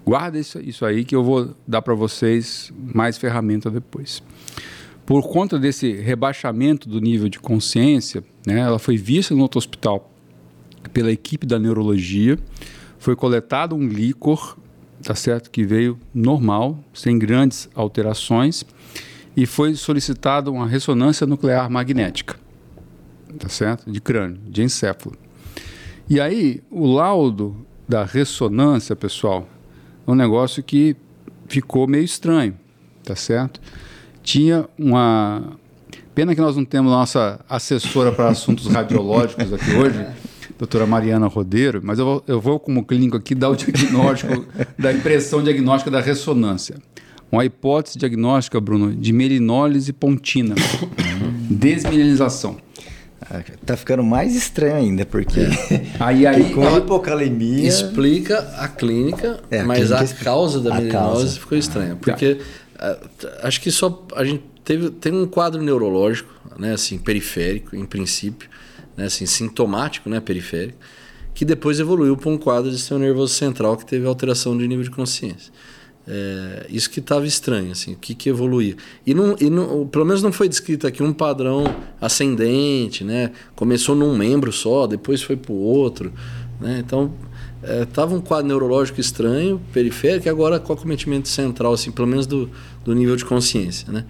Guarda 0.05 0.39
isso, 0.39 0.59
isso 0.59 0.85
aí 0.85 1.03
que 1.03 1.15
eu 1.15 1.23
vou 1.23 1.53
dar 1.67 1.81
para 1.81 1.93
vocês 1.93 2.71
mais 2.93 3.17
ferramenta 3.17 3.69
depois. 3.69 4.23
Por 5.05 5.21
conta 5.29 5.59
desse 5.59 5.93
rebaixamento 5.93 6.89
do 6.89 6.99
nível 6.99 7.29
de 7.29 7.39
consciência, 7.39 8.23
né, 8.45 8.59
ela 8.59 8.79
foi 8.79 8.97
vista 8.97 9.35
no 9.35 9.41
outro 9.41 9.59
hospital 9.59 10.11
pela 10.91 11.11
equipe 11.11 11.45
da 11.45 11.59
neurologia, 11.59 12.39
foi 12.97 13.15
coletado 13.15 13.75
um 13.75 13.87
líquor, 13.87 14.57
tá 15.03 15.13
certo, 15.13 15.51
que 15.51 15.63
veio 15.63 15.99
normal, 16.13 16.83
sem 16.93 17.19
grandes 17.19 17.69
alterações, 17.75 18.65
e 19.37 19.45
foi 19.45 19.75
solicitado 19.75 20.51
uma 20.51 20.67
ressonância 20.67 21.27
nuclear 21.27 21.69
magnética, 21.69 22.37
tá 23.37 23.49
certo, 23.49 23.91
de 23.91 24.01
crânio, 24.01 24.39
de 24.47 24.63
encéfalo. 24.63 25.15
E 26.09 26.19
aí, 26.19 26.63
o 26.71 26.87
laudo 26.87 27.65
da 27.87 28.03
ressonância, 28.03 28.95
pessoal, 28.95 29.47
é 30.07 30.11
um 30.11 30.15
negócio 30.15 30.63
que 30.63 30.95
ficou 31.47 31.87
meio 31.87 32.03
estranho, 32.03 32.57
tá 33.03 33.15
certo? 33.15 33.61
Tinha 34.25 34.65
uma. 34.77 35.53
Pena 36.13 36.33
que 36.35 36.41
nós 36.41 36.55
não 36.57 36.65
temos 36.65 36.91
nossa 36.91 37.39
assessora 37.47 38.11
para 38.11 38.27
assuntos 38.29 38.65
radiológicos 38.67 39.53
aqui 39.53 39.71
hoje, 39.71 40.05
doutora 40.57 40.85
Mariana 40.87 41.27
Rodeiro, 41.27 41.79
mas 41.83 41.99
eu 41.99 42.05
vou, 42.05 42.23
eu 42.27 42.41
vou 42.41 42.59
como 42.59 42.83
clínico 42.85 43.15
aqui, 43.17 43.35
dar 43.35 43.49
o 43.49 43.55
diagnóstico 43.55 44.45
da 44.79 44.91
impressão 44.91 45.43
diagnóstica 45.43 45.91
da 45.91 46.01
ressonância. 46.01 46.75
Uma 47.31 47.43
hipótese 47.45 47.97
diagnóstica, 47.99 48.59
Bruno, 48.61 48.95
de 48.95 49.11
melinólise 49.13 49.91
pontina, 49.93 50.55
desmineralização. 51.49 52.57
Tá 53.65 53.75
ficando 53.75 54.03
mais 54.03 54.35
estranho 54.35 54.75
ainda, 54.75 55.05
porque 55.05 55.39
Aí, 55.99 56.27
aí, 56.27 56.53
com 56.53 56.63
ela- 56.63 56.77
hipocalemia... 56.77 57.67
Explica 57.67 58.37
a 58.57 58.67
clínica, 58.67 59.39
É, 59.49 59.61
a 59.61 59.65
mas 59.65 59.87
clínica 59.89 60.03
a 60.21 60.23
causa 60.23 60.61
da 60.61 60.71
A 60.75 60.77
melinose 60.77 60.93
causa. 61.23 61.39
ficou 61.39 61.57
estranha. 61.57 61.95
Porque 61.95 62.11
ah, 62.11 62.15
t- 62.35 62.41
acho 63.41 63.61
que 63.61 63.71
só 63.71 64.05
a 64.15 64.23
gente 64.23 64.43
teve, 64.63 64.89
tem 64.89 65.13
um 65.13 65.27
quadro 65.27 65.61
neurológico, 65.61 66.33
né, 66.57 66.73
assim, 66.73 66.97
periférico, 66.97 67.75
em 67.75 67.85
princípio, 67.85 68.49
né, 68.97 69.05
assim, 69.05 69.25
sintomático, 69.25 70.09
né, 70.09 70.19
periférico, 70.19 70.77
que 71.33 71.45
depois 71.45 71.79
evoluiu 71.79 72.15
para 72.15 72.29
um 72.29 72.37
quadro 72.37 72.71
de 72.71 72.77
sistema 72.77 72.99
nervoso 72.99 73.33
central 73.33 73.77
que 73.77 73.85
teve 73.85 74.05
alteração 74.07 74.57
de 74.57 74.67
nível 74.67 74.83
de 74.83 74.91
consciência. 74.91 75.51
É, 76.07 76.67
isso 76.69 76.89
que 76.89 76.99
estava 76.99 77.25
estranho, 77.25 77.71
assim, 77.71 77.93
o 77.93 77.97
que, 77.97 78.13
que 78.13 78.29
evoluía. 78.29 78.75
E, 79.05 79.13
não, 79.13 79.35
e 79.39 79.49
não, 79.49 79.87
pelo 79.87 80.05
menos 80.05 80.21
não 80.21 80.31
foi 80.31 80.47
descrito 80.47 80.85
aqui 80.85 81.01
um 81.01 81.11
padrão 81.11 81.63
ascendente, 81.99 83.03
né? 83.03 83.31
Começou 83.55 83.95
num 83.95 84.15
membro 84.15 84.51
só, 84.51 84.85
depois 84.85 85.23
foi 85.23 85.35
para 85.35 85.51
o 85.51 85.55
outro. 85.55 86.13
Né? 86.61 86.77
Então, 86.85 87.11
estava 87.83 88.13
um 88.15 88.21
quadro 88.21 88.47
neurológico 88.47 88.99
estranho, 88.99 89.61
periférico, 89.73 90.27
e 90.27 90.29
agora 90.29 90.59
com 90.59 90.73
acometimento 90.73 91.27
central, 91.27 91.73
assim, 91.73 91.91
pelo 91.91 92.07
menos 92.07 92.25
do, 92.27 92.49
do 92.83 92.93
nível 92.93 93.15
de 93.15 93.25
consciência. 93.25 93.91
Né? 93.91 94.05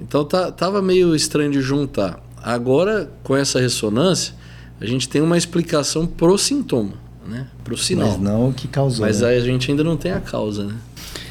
Então, 0.00 0.24
tá, 0.24 0.50
tava 0.52 0.80
meio 0.82 1.14
estranho 1.14 1.50
de 1.50 1.60
juntar. 1.60 2.20
Agora, 2.42 3.10
com 3.22 3.36
essa 3.36 3.60
ressonância, 3.60 4.34
a 4.80 4.86
gente 4.86 5.08
tem 5.08 5.20
uma 5.22 5.36
explicação 5.38 6.06
pro 6.06 6.36
sintoma, 6.36 6.94
né? 7.26 7.46
pro 7.62 7.76
sinal. 7.76 8.08
Mas 8.08 8.18
não 8.20 8.48
o 8.48 8.52
que 8.52 8.66
causou. 8.66 9.06
Mas 9.06 9.20
né? 9.20 9.28
aí 9.28 9.36
a 9.38 9.40
gente 9.40 9.70
ainda 9.70 9.84
não 9.84 9.96
tem 9.96 10.12
a 10.12 10.20
causa, 10.20 10.64
né? 10.64 10.74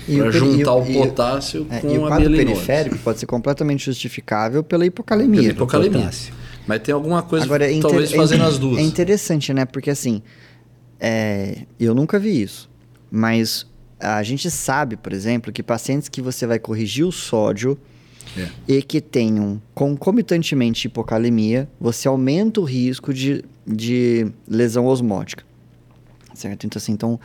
E 0.08 0.18
Para 0.18 0.32
juntar 0.32 0.72
e 0.72 0.74
o, 0.74 0.78
o- 0.84 0.90
e- 0.90 0.94
potássio 0.94 1.68
É, 1.70 1.80
com 1.80 1.88
e 1.94 1.98
o 1.98 2.06
a 2.06 2.08
quadro 2.10 2.30
mielinose. 2.30 2.54
periférico 2.56 2.98
pode 3.04 3.20
ser 3.20 3.26
completamente 3.28 3.86
justificável 3.86 4.64
pela 4.64 4.86
hipocalemia. 4.86 5.42
Pela 5.42 5.54
hipocalemia. 5.54 6.10
Mas 6.68 6.82
tem 6.82 6.94
alguma 6.94 7.22
coisa, 7.22 7.46
Agora, 7.46 7.72
é 7.72 7.80
talvez 7.80 8.12
é 8.12 8.16
fazendo 8.16 8.40
inter- 8.40 8.52
as 8.54 8.58
duas. 8.58 8.78
É 8.80 8.82
interessante, 8.82 9.54
né? 9.54 9.66
Porque 9.66 9.90
assim, 9.90 10.22
é, 11.02 11.66
eu 11.80 11.94
nunca 11.96 12.18
vi 12.20 12.42
isso. 12.42 12.70
Mas 13.10 13.66
a 14.00 14.24
gente 14.24 14.50
sabe, 14.52 14.96
por 14.96 15.12
exemplo, 15.12 15.52
que 15.52 15.62
pacientes 15.64 16.08
que 16.08 16.22
você 16.22 16.46
vai 16.48 16.60
corrigir 16.60 17.06
o 17.06 17.12
sódio 17.12 17.78
É. 18.38 18.48
e 18.68 18.82
que 18.82 19.02
tenham 19.02 19.62
concomitantemente 19.74 20.88
hipocalemia, 20.88 21.68
você 21.80 22.08
aumenta 22.08 22.62
o 22.62 22.64
risco 22.64 23.14
de, 23.14 23.44
de 23.68 24.32
lesão 24.48 24.86
osmótica. 24.86 25.44
Certo? 26.34 26.66
Então, 26.66 26.78
assim, 26.78 26.94
então, 26.94 27.20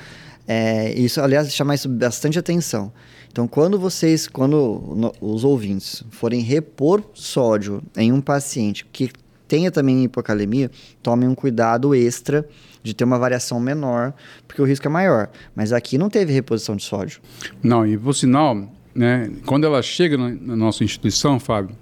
é, 0.48 0.92
isso, 0.98 1.20
aliás, 1.20 1.52
chama 1.54 1.74
isso 1.74 1.88
bastante 1.88 2.38
atenção. 2.38 2.92
Então, 3.30 3.46
quando 3.46 3.78
vocês, 3.78 4.26
quando 4.26 4.82
no- 4.96 5.12
os 5.20 5.44
ouvintes 5.44 6.02
forem 6.10 6.40
repor 6.40 7.02
sódio 7.14 7.82
em 7.96 8.10
um 8.12 8.20
paciente 8.20 8.84
que 8.90 9.10
tenha 9.48 9.70
também 9.70 10.04
hipocalemia, 10.04 10.70
tome 11.02 11.26
um 11.26 11.34
cuidado 11.34 11.94
extra 11.94 12.46
de 12.82 12.94
ter 12.94 13.04
uma 13.04 13.18
variação 13.18 13.58
menor, 13.58 14.14
porque 14.46 14.62
o 14.62 14.64
risco 14.64 14.86
é 14.86 14.90
maior. 14.90 15.28
Mas 15.54 15.72
aqui 15.72 15.98
não 15.98 16.08
teve 16.08 16.32
reposição 16.32 16.76
de 16.76 16.84
sódio. 16.84 17.20
Não, 17.62 17.86
e 17.86 17.98
por 17.98 18.14
sinal, 18.14 18.68
né, 18.94 19.30
quando 19.44 19.64
ela 19.64 19.82
chega 19.82 20.16
na, 20.16 20.30
na 20.30 20.56
nossa 20.56 20.84
instituição, 20.84 21.38
Fábio, 21.40 21.76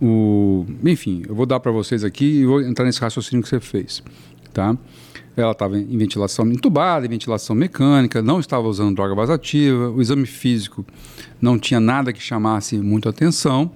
o, 0.00 0.66
enfim, 0.84 1.22
eu 1.28 1.34
vou 1.34 1.46
dar 1.46 1.60
para 1.60 1.70
vocês 1.70 2.02
aqui 2.02 2.40
e 2.40 2.44
vou 2.44 2.60
entrar 2.60 2.84
nesse 2.84 3.00
raciocínio 3.00 3.42
que 3.42 3.48
você 3.48 3.60
fez, 3.60 4.02
tá? 4.52 4.76
Ela 5.36 5.52
estava 5.52 5.78
em 5.78 5.96
ventilação 5.96 6.46
entubada, 6.50 7.06
em 7.06 7.08
ventilação 7.08 7.54
mecânica, 7.56 8.20
não 8.20 8.40
estava 8.40 8.66
usando 8.66 8.94
droga 8.94 9.14
vasativa, 9.14 9.90
o 9.90 10.02
exame 10.02 10.26
físico 10.26 10.84
não 11.40 11.58
tinha 11.58 11.80
nada 11.80 12.12
que 12.12 12.20
chamasse 12.20 12.76
muito 12.78 13.08
atenção, 13.08 13.70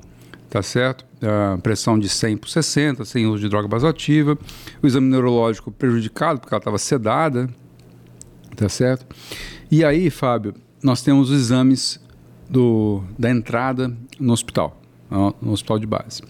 tá 0.49 0.63
certo? 0.63 1.05
A 1.23 1.59
pressão 1.59 1.99
de 1.99 2.09
100 2.09 2.37
por 2.37 2.49
60, 2.49 3.05
sem 3.05 3.27
uso 3.27 3.41
de 3.41 3.49
droga 3.49 3.69
vasoativa, 3.69 4.39
o 4.83 4.87
exame 4.87 5.09
neurológico 5.09 5.71
prejudicado 5.71 6.41
porque 6.41 6.55
ela 6.55 6.61
estava 6.61 6.79
sedada, 6.79 7.49
tá 8.55 8.69
certo? 8.69 9.07
E 9.71 9.85
aí, 9.85 10.11
Fábio, 10.11 10.55
nós 10.83 11.03
temos 11.03 11.31
os 11.31 11.37
exames 11.37 12.01
do, 12.49 13.03
da 13.19 13.31
entrada 13.31 13.93
no 14.19 14.33
hospital, 14.33 14.81
no 15.11 15.53
hospital 15.53 15.79
de 15.79 15.87
base. 15.87 16.23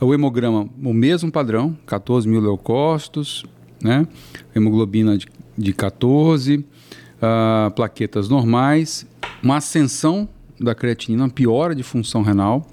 O 0.00 0.14
hemograma, 0.14 0.68
o 0.82 0.94
mesmo 0.94 1.30
padrão, 1.30 1.76
14 1.86 2.26
mil 2.26 2.40
leucócitos, 2.40 3.44
né? 3.82 4.06
hemoglobina 4.54 5.16
de, 5.16 5.26
de 5.56 5.72
14, 5.72 6.56
uh, 6.56 7.70
plaquetas 7.72 8.28
normais, 8.28 9.06
uma 9.42 9.58
ascensão 9.58 10.28
da 10.58 10.74
creatinina, 10.74 11.24
uma 11.24 11.30
piora 11.30 11.74
de 11.74 11.82
função 11.82 12.22
renal, 12.22 12.66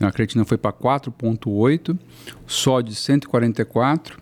a 0.00 0.10
creatina 0.10 0.44
foi 0.44 0.56
para 0.56 0.72
4,8, 0.72 1.98
sódio 2.46 2.94
144. 2.94 4.18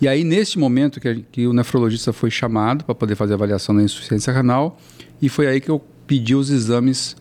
E 0.00 0.08
aí, 0.08 0.24
neste 0.24 0.58
momento 0.58 0.98
que, 0.98 1.22
que 1.30 1.46
o 1.46 1.52
nefrologista 1.52 2.12
foi 2.12 2.30
chamado 2.30 2.84
para 2.84 2.94
poder 2.94 3.14
fazer 3.14 3.34
a 3.34 3.36
avaliação 3.36 3.76
da 3.76 3.82
insuficiência 3.82 4.32
renal, 4.32 4.78
e 5.20 5.28
foi 5.28 5.46
aí 5.46 5.60
que 5.60 5.70
eu 5.70 5.78
pedi 6.06 6.34
os 6.34 6.50
exames, 6.50 7.16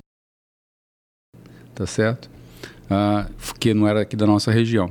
tá 1.76 1.86
certo? 1.86 2.30
Uh, 2.86 3.32
que 3.60 3.74
não 3.74 3.88
era 3.88 4.02
aqui 4.02 4.16
da 4.16 4.26
nossa 4.26 4.52
região. 4.52 4.90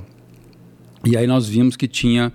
E 1.04 1.16
aí 1.16 1.26
nós 1.26 1.48
vimos 1.48 1.76
que 1.76 1.88
tinha 1.88 2.32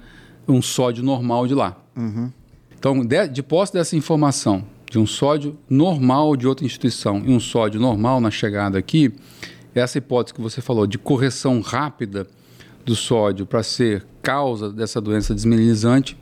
um 0.48 0.62
sódio 0.62 1.04
normal 1.04 1.46
de 1.46 1.54
lá. 1.54 1.78
Uhum. 1.96 2.32
Então, 2.78 3.06
de, 3.06 3.28
de 3.28 3.44
posse 3.44 3.72
dessa 3.72 3.96
informação, 3.96 4.66
de 4.90 5.00
um 5.00 5.06
sódio 5.06 5.58
normal 5.70 6.36
de 6.36 6.48
outra 6.48 6.66
instituição 6.66 7.24
e 7.26 7.32
um 7.32 7.40
sódio 7.40 7.80
normal 7.80 8.20
na 8.20 8.30
chegada 8.30 8.78
aqui, 8.78 9.14
essa 9.76 9.98
hipótese 9.98 10.34
que 10.34 10.42
você 10.42 10.62
falou 10.62 10.86
de 10.86 10.98
correção 10.98 11.60
rápida 11.62 12.28
do 12.86 12.96
sódio 12.96 13.46
para 13.46 13.64
ser 13.64 14.06
causa 14.22 14.72
dessa 14.72 15.00
doença 15.00 15.34
desmineralizante, 15.34 16.18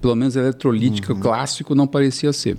pelo 0.00 0.14
menos 0.14 0.36
eletrolítica 0.36 1.12
uhum. 1.12 1.20
clássico, 1.20 1.74
não 1.74 1.86
parecia 1.86 2.32
ser. 2.32 2.56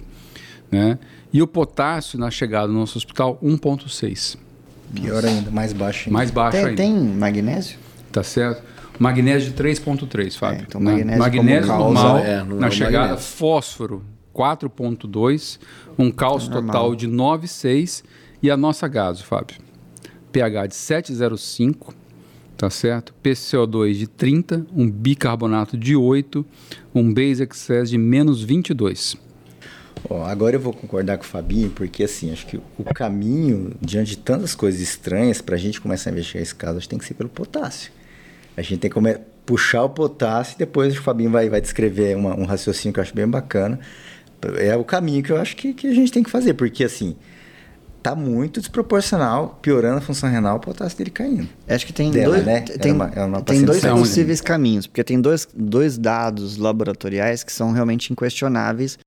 Né? 0.72 0.98
E 1.32 1.42
o 1.42 1.48
potássio 1.48 2.20
na 2.20 2.32
chegada 2.32 2.68
no 2.68 2.80
nosso 2.80 2.98
hospital, 2.98 3.40
1,6. 3.44 4.38
Pior 4.94 5.26
ainda, 5.26 5.52
mais 5.52 5.74
baixo 5.74 6.08
ainda. 6.08 6.18
Mais 6.18 6.32
baixo 6.32 6.58
tem, 6.58 6.66
ainda. 6.66 6.78
Tem 6.78 6.94
magnésio? 6.94 7.78
Tá 8.12 8.24
certo. 8.24 8.64
Magnésio 8.98 9.52
de 9.52 9.64
3,3, 9.64 10.38
Fábio. 10.38 10.62
É, 10.62 10.64
então 10.68 10.82
magnésio, 10.82 11.20
magnésio 11.20 11.68
normal, 11.68 12.18
é, 12.20 12.44
na 12.44 12.68
é 12.68 12.72
chegada, 12.72 12.98
magnésio. 13.10 13.26
fósforo 13.30 14.04
4,2, 14.34 15.60
um 15.98 16.12
cálcio 16.12 16.52
É 16.52 16.54
total 16.54 16.96
de 16.96 17.08
9,6 17.08 18.04
e 18.42 18.50
a 18.50 18.58
nossa 18.58 18.88
gaso, 18.88 19.24
Fábio. 19.24 19.67
pH 20.38 20.68
de 20.68 20.76
7,05, 20.76 21.94
tá 22.56 22.70
certo? 22.70 23.12
PCO2 23.24 23.94
de 23.94 24.06
30, 24.08 24.68
um 24.76 24.88
bicarbonato 24.90 25.76
de 25.76 25.96
8, 25.96 26.46
um 26.94 27.12
base 27.12 27.42
excess 27.42 27.90
de 27.90 27.98
menos 27.98 28.44
22. 28.44 29.18
Ó, 30.08 30.24
agora 30.24 30.56
eu 30.56 30.60
vou 30.60 30.74
concordar 30.74 31.18
com 31.18 31.24
o 31.24 31.28
Fabinho, 31.28 31.72
porque 31.72 32.04
assim, 32.04 32.32
acho 32.32 32.46
que 32.46 32.58
o 32.78 32.84
caminho, 32.94 33.74
diante 33.82 34.12
de 34.12 34.18
tantas 34.20 34.54
coisas 34.54 34.80
estranhas, 34.80 35.42
para 35.42 35.56
a 35.56 35.58
gente 35.58 35.82
começar 35.82 36.12
a 36.12 36.14
investigar 36.14 36.44
esse 36.44 36.54
caso, 36.54 36.78
acho 36.78 36.86
que 36.88 36.90
tem 36.92 37.00
que 37.00 37.06
ser 37.06 37.16
pelo 37.16 37.30
potássio. 37.30 37.92
A 38.56 38.62
gente 38.62 38.78
tem 38.78 38.92
que 38.92 39.00
puxar 39.44 39.84
o 39.86 39.90
potássio 39.90 40.54
e 40.56 40.60
depois 40.60 40.96
o 40.96 41.02
Fabinho 41.02 41.32
vai, 41.32 41.50
vai 41.50 41.60
descrever 41.62 42.16
uma- 42.16 42.36
um 42.40 42.46
raciocínio 42.46 42.94
que 42.94 43.00
eu 43.00 43.04
acho 43.04 43.16
bem 43.16 43.28
bacana. 43.28 43.80
É 44.60 44.78
o 44.78 44.84
caminho 44.84 45.24
que 45.24 45.32
eu 45.32 45.38
acho 45.38 45.56
que, 45.56 45.74
que 45.74 45.88
a 45.88 45.94
gente 45.96 46.12
tem 46.12 46.22
que 46.22 46.30
fazer, 46.30 46.54
porque 46.54 46.84
assim, 46.84 47.16
tá 48.10 48.16
muito 48.16 48.60
desproporcional, 48.60 49.58
piorando 49.62 49.98
a 49.98 50.02
função 50.02 50.30
renal, 50.30 50.58
o 50.58 50.60
potássio 50.60 50.98
dele 50.98 51.10
caindo. 51.12 51.48
Acho 51.68 51.86
que 51.86 51.94
tem 51.94 52.12
Dela, 52.12 52.36
dois, 52.36 52.46
né? 52.46 52.62
tem, 52.62 52.92
uma- 52.92 53.06
uma 53.26 53.42
tem 53.42 53.64
dois 53.64 53.82
possíveis 53.82 54.42
caminhos, 54.42 54.88
porque 54.88 55.04
tem 55.04 55.20
dois, 55.20 55.48
dois 55.56 55.98
dados 55.98 56.58
laboratoriais 56.58 57.44
que 57.44 57.52
são 57.52 57.72
realmente 57.72 58.12
inquestionáveis 58.12 58.98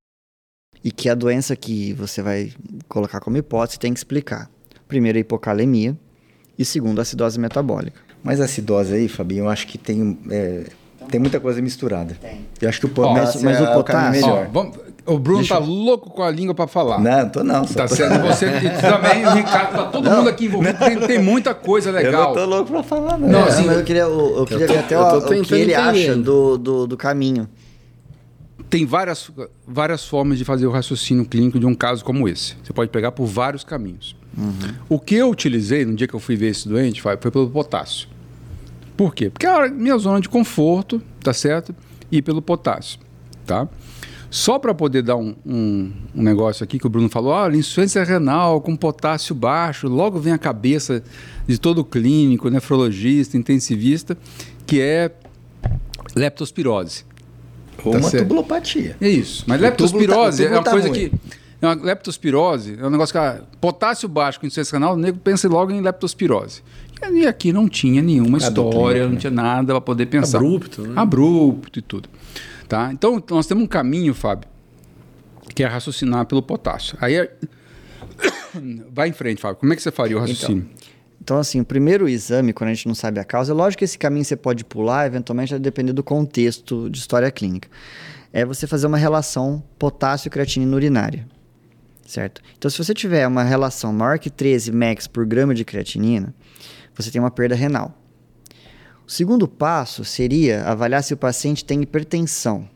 e 0.83 0.91
que 0.91 1.09
a 1.09 1.15
doença 1.15 1.55
que 1.55 1.93
você 1.93 2.21
vai 2.21 2.51
colocar 2.87 3.19
como 3.19 3.37
hipótese 3.37 3.79
tem 3.79 3.93
que 3.93 3.99
explicar. 3.99 4.49
Primeiro, 4.87 5.17
a 5.17 5.21
hipocalemia 5.21 5.95
e 6.57 6.65
segundo, 6.65 6.99
a 6.99 7.01
acidose 7.03 7.39
metabólica. 7.39 7.99
Mas 8.23 8.39
a 8.41 8.45
acidose 8.45 8.93
aí, 8.93 9.07
Fabinho, 9.07 9.45
eu 9.45 9.49
acho 9.49 9.65
que 9.67 9.77
tem, 9.77 10.17
é, 10.29 10.65
tem 11.09 11.19
muita 11.19 11.39
coisa 11.39 11.61
misturada. 11.61 12.15
Tem. 12.21 12.45
Eu 12.61 12.69
acho 12.69 12.79
que 12.79 12.85
o 12.85 12.89
potássio 12.89 13.41
mas- 13.43 13.57
mas 13.59 13.67
é 13.67 13.71
o 13.71 13.73
potássio- 13.75 14.11
melhor. 14.27 14.45
Ó, 14.47 14.51
vamos- 14.51 14.77
o 15.05 15.17
Bruno 15.17 15.45
tá 15.47 15.57
louco 15.57 16.09
com 16.09 16.21
a 16.23 16.29
língua 16.29 16.53
para 16.53 16.67
falar. 16.67 16.99
Não, 16.99 17.29
tô 17.29 17.43
não. 17.43 17.65
Tá 17.65 17.87
tô- 17.87 17.95
certo, 17.95 18.21
você 18.21 18.45
também, 18.79 19.25
o 19.25 19.31
Ricardo, 19.31 19.71
tá 19.75 19.83
todo 19.85 20.09
Não, 20.09 20.17
mundo 20.17 20.29
aqui 20.29 20.45
envolvido, 20.45 20.77
tem, 20.77 20.99
tem 20.99 21.19
muita 21.19 21.53
coisa 21.53 21.89
Eu 21.89 21.93
legal. 21.93 22.27
não 22.27 22.33
tô 22.33 22.45
louco 22.45 22.71
pra 22.71 22.83
falar, 22.83 23.17
não. 23.17 23.27
Não, 23.27 23.43
assim, 23.45 23.65
mas 23.65 23.77
eu 23.77 23.83
queria, 23.83 24.03
eu, 24.03 24.37
eu 24.37 24.45
queria 24.45 24.67
tô- 24.67 24.73
ver 24.73 24.79
até 24.79 24.95
eu 24.95 24.99
o, 25.01 25.21
tô 25.21 25.33
o 25.33 25.41
que 25.43 25.53
ele 25.55 25.73
acha 25.73 26.15
do, 26.15 26.57
do, 26.57 26.87
do 26.87 26.97
caminho. 26.97 27.47
Tem 28.69 28.85
várias, 28.85 29.29
várias 29.67 30.05
formas 30.05 30.37
de 30.37 30.45
fazer 30.45 30.65
o 30.65 30.71
raciocínio 30.71 31.25
clínico 31.25 31.59
de 31.59 31.65
um 31.65 31.75
caso 31.75 32.05
como 32.05 32.27
esse. 32.29 32.55
Você 32.63 32.71
pode 32.71 32.89
pegar 32.89 33.11
por 33.11 33.25
vários 33.25 33.63
caminhos. 33.65 34.15
O 34.87 34.97
que 34.97 35.15
eu 35.15 35.29
utilizei 35.29 35.83
no 35.83 35.93
dia 35.93 36.07
que 36.07 36.13
eu 36.13 36.19
fui 36.21 36.37
ver 36.37 36.47
esse 36.51 36.69
doente 36.69 37.01
foi 37.01 37.17
foi 37.17 37.29
pelo 37.31 37.49
potássio. 37.49 38.07
Por 38.95 39.13
quê? 39.13 39.29
Porque 39.29 39.45
é 39.45 39.49
a 39.49 39.67
minha 39.67 39.97
zona 39.97 40.21
de 40.21 40.29
conforto, 40.29 41.01
tá 41.21 41.33
certo? 41.33 41.75
E 42.09 42.21
pelo 42.21 42.41
potássio, 42.41 42.99
tá? 43.45 43.67
Só 44.31 44.57
para 44.57 44.73
poder 44.73 45.01
dar 45.03 45.17
um, 45.17 45.35
um, 45.45 45.91
um 46.15 46.23
negócio 46.23 46.63
aqui 46.63 46.79
que 46.79 46.87
o 46.87 46.89
Bruno 46.89 47.09
falou, 47.09 47.33
ah, 47.35 47.49
insuficiência 47.53 48.01
renal 48.03 48.61
com 48.61 48.77
potássio 48.77 49.35
baixo, 49.35 49.89
logo 49.89 50.17
vem 50.19 50.31
a 50.31 50.37
cabeça 50.37 51.03
de 51.45 51.59
todo 51.59 51.83
clínico, 51.83 52.49
nefrologista, 52.49 53.35
intensivista, 53.35 54.17
que 54.65 54.79
é 54.79 55.11
leptospirose. 56.15 57.03
Ou 57.83 57.91
Tá 57.91 57.97
uma 57.99 58.09
certo. 58.09 58.23
tubulopatia. 58.23 58.95
É 59.01 59.09
isso. 59.09 59.43
Mas 59.47 59.59
O 59.59 59.63
leptospirose 59.63 60.43
túbulo 60.43 60.49
tá- 60.49 60.55
é 60.55 60.57
uma 60.59 60.63
tá 60.63 60.71
coisa 60.71 60.87
ruim. 60.87 61.09
que. 61.09 61.11
É 61.61 61.67
uma 61.67 61.75
leptospirose 61.75 62.77
é 62.79 62.87
um 62.87 62.89
negócio 62.89 63.11
que. 63.13 63.19
ah, 63.19 63.41
potássio 63.59 64.07
baixo 64.07 64.39
com 64.39 64.45
insuficiência 64.45 64.77
renal, 64.77 64.93
o 64.93 64.97
nego 64.97 65.19
pensa 65.19 65.47
logo 65.49 65.71
em 65.71 65.81
leptospirose. 65.81 66.61
E 67.11 67.25
aqui 67.25 67.51
não 67.51 67.67
tinha 67.67 68.01
nenhuma 68.01 68.37
história, 68.37 69.05
não 69.05 69.13
né? 69.13 69.19
tinha 69.19 69.31
nada 69.31 69.73
para 69.73 69.81
poder 69.81 70.05
pensar. 70.05 70.37
Abrupto, 70.37 70.83
né? 70.83 70.93
Abrupto 70.95 71.79
e 71.79 71.81
tudo. 71.81 72.07
Tá? 72.71 72.89
Então, 72.93 73.21
nós 73.29 73.47
temos 73.47 73.65
um 73.65 73.67
caminho, 73.67 74.13
Fábio, 74.13 74.49
que 75.53 75.61
é 75.61 75.67
raciocinar 75.67 76.25
pelo 76.25 76.41
potássio. 76.41 76.97
Aí. 77.01 77.15
é- 77.15 77.35
Vai 78.89 79.09
em 79.09 79.11
frente, 79.11 79.41
Fábio. 79.41 79.57
Como 79.57 79.73
é 79.73 79.75
que 79.75 79.81
você 79.81 79.91
faria 79.91 80.15
o 80.15 80.21
raciocínio? 80.21 80.69
Então, 81.21 81.37
assim, 81.37 81.59
o 81.59 81.65
primeiro 81.65 82.07
exame, 82.07 82.53
quando 82.53 82.69
a 82.69 82.73
gente 82.73 82.87
não 82.87 82.95
sabe 82.95 83.19
a 83.19 83.25
causa, 83.25 83.51
é 83.51 83.53
lógico 83.53 83.79
que 83.79 83.83
esse 83.83 83.97
caminho 83.97 84.23
você 84.23 84.37
pode 84.37 84.63
pular, 84.63 85.05
eventualmente 85.05 85.51
vai 85.51 85.59
depender 85.59 85.91
do 85.91 86.01
contexto 86.01 86.89
de 86.89 86.97
história 86.97 87.29
clínica. 87.29 87.67
É 88.31 88.45
você 88.45 88.65
fazer 88.65 88.87
uma 88.87 88.97
relação 88.97 89.61
potássio-creatinina 89.77 90.73
urinária, 90.73 91.27
certo? 92.07 92.41
Então, 92.57 92.71
se 92.71 92.77
você 92.77 92.93
tiver 92.93 93.27
uma 93.27 93.43
relação 93.43 93.91
maior 93.91 94.17
que 94.17 94.29
13 94.29 94.71
max 94.71 95.07
por 95.07 95.25
grama 95.25 95.53
de 95.53 95.65
creatinina, 95.65 96.33
você 96.95 97.11
tem 97.11 97.19
uma 97.19 97.31
perda 97.31 97.53
renal. 97.53 97.97
O 99.07 99.11
segundo 99.11 99.47
passo 99.47 100.05
seria 100.05 100.63
avaliar 100.63 101.03
se 101.03 101.13
o 101.13 101.17
paciente 101.17 101.65
tem 101.65 101.81
hipertensão. 101.81 102.67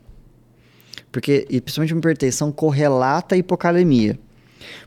Porque, 1.12 1.46
e 1.50 1.62
principalmente 1.62 1.94
uma 1.94 2.00
hipertensão 2.00 2.52
correlata 2.52 3.36
à 3.36 3.38
hipocalemia. 3.38 4.20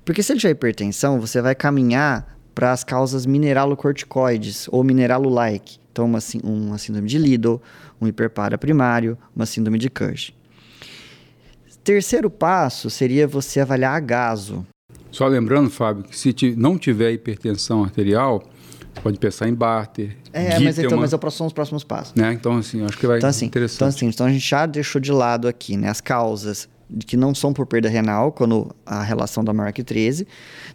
Porque 0.05 0.23
se 0.23 0.33
ele 0.33 0.41
tiver 0.41 0.53
hipertensão, 0.53 1.21
você 1.21 1.41
vai 1.41 1.55
caminhar 1.55 2.39
para 2.55 2.73
as 2.73 2.85
causas 2.85 3.25
mineralocorticoides 3.25 4.69
ou 4.71 4.83
mineralo-like. 4.83 5.79
Então, 5.93 6.05
uma, 6.05 6.19
uma 6.45 6.79
síndrome 6.79 7.09
de 7.09 7.19
Liddle, 7.19 7.63
um 8.01 8.07
hiperpara 8.07 8.59
primário, 8.59 9.17
uma 9.35 9.47
síndrome 9.47 9.79
de 9.79 9.89
Cush. 9.89 10.33
Terceiro 11.83 12.29
passo 12.29 12.91
seria 12.91 13.27
você 13.27 13.61
avaliar 13.61 13.97
a 13.97 14.01
gaso. 14.01 14.67
Só 15.11 15.27
lembrando, 15.27 15.71
Fábio, 15.71 16.05
que 16.05 16.19
se 16.19 16.55
não 16.55 16.77
tiver 16.77 17.13
hipertensão 17.13 17.83
arterial, 17.83 18.43
pode 19.03 19.19
pensar 19.19 19.49
em 19.49 19.55
Barter. 19.55 20.17
É, 20.33 20.51
mas, 20.51 20.55
então, 20.55 20.73
Gittelman, 20.73 21.01
mas 21.01 21.13
é- 21.13 21.31
são 21.31 21.47
os 21.47 21.53
próximos 21.53 21.85
passos. 21.85 22.15
né? 22.15 22.33
Então, 22.33 22.57
assim, 22.57 22.85
acho 22.85 22.97
que 22.99 23.07
vai 23.07 23.19
Então 23.19 23.31
assim, 23.31 23.47
interessante. 23.47 23.77
então, 23.77 23.89
assim, 23.89 24.07
então 24.07 24.27
a 24.27 24.31
gente 24.31 24.49
já 24.49 24.67
deixou 24.67 25.01
de 25.01 25.13
lado 25.13 25.49
aqui 25.49 25.77
né, 25.77 25.89
as 25.89 26.01
causas 26.01 26.69
de 26.91 27.05
que 27.05 27.19
não 27.19 27.35
são 27.35 27.53
por 27.53 27.67
perda 27.67 27.87
renal, 27.89 28.33
quando 28.33 28.75
a 28.87 29.03
relação 29.03 29.45
da 29.45 29.53
maior 29.53 29.73
que 29.73 29.85
13. 29.85 30.27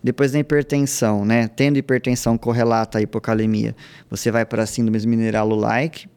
Depois 0.03 0.31
da 0.31 0.38
hipertensão, 0.38 1.25
né? 1.25 1.47
Tendo 1.47 1.77
hipertensão 1.79 2.38
correlata 2.38 2.99
à 2.99 3.01
hipocalemia, 3.01 3.75
você 4.12 4.29
vai 4.29 4.45
para 4.45 4.63
síndromes 4.67 5.05
mineralo-like. 5.05 6.07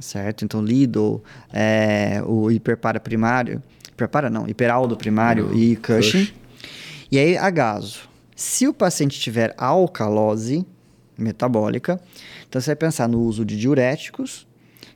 certo? 0.00 0.44
Então, 0.44 0.62
Lido, 0.64 1.22
é, 1.52 2.22
o 2.24 2.50
hiperpara 2.52 3.00
primário, 3.00 3.60
hiperpara 3.90 4.30
não, 4.30 4.46
hiperaldo 4.48 4.96
primário 4.96 5.50
e 5.52 5.74
Cushing. 5.76 5.96
Cushing. 6.26 6.32
E 7.10 7.18
aí, 7.18 7.36
agaso. 7.36 8.08
Se 8.36 8.66
o 8.68 8.72
paciente 8.72 9.18
tiver 9.20 9.54
alcalose 9.58 10.64
metabólica, 11.22 12.00
então 12.48 12.60
você 12.60 12.70
vai 12.70 12.76
pensar 12.76 13.08
no 13.08 13.20
uso 13.22 13.44
de 13.44 13.58
diuréticos, 13.58 14.46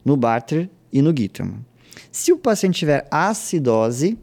no 0.05 0.17
Barter 0.17 0.69
e 0.93 1.01
no 1.01 1.17
Gitterman. 1.17 1.65
Se 2.11 2.33
o 2.33 2.39
paciente 2.39 2.79
tiver 2.79 3.07
acidose, 3.11 4.19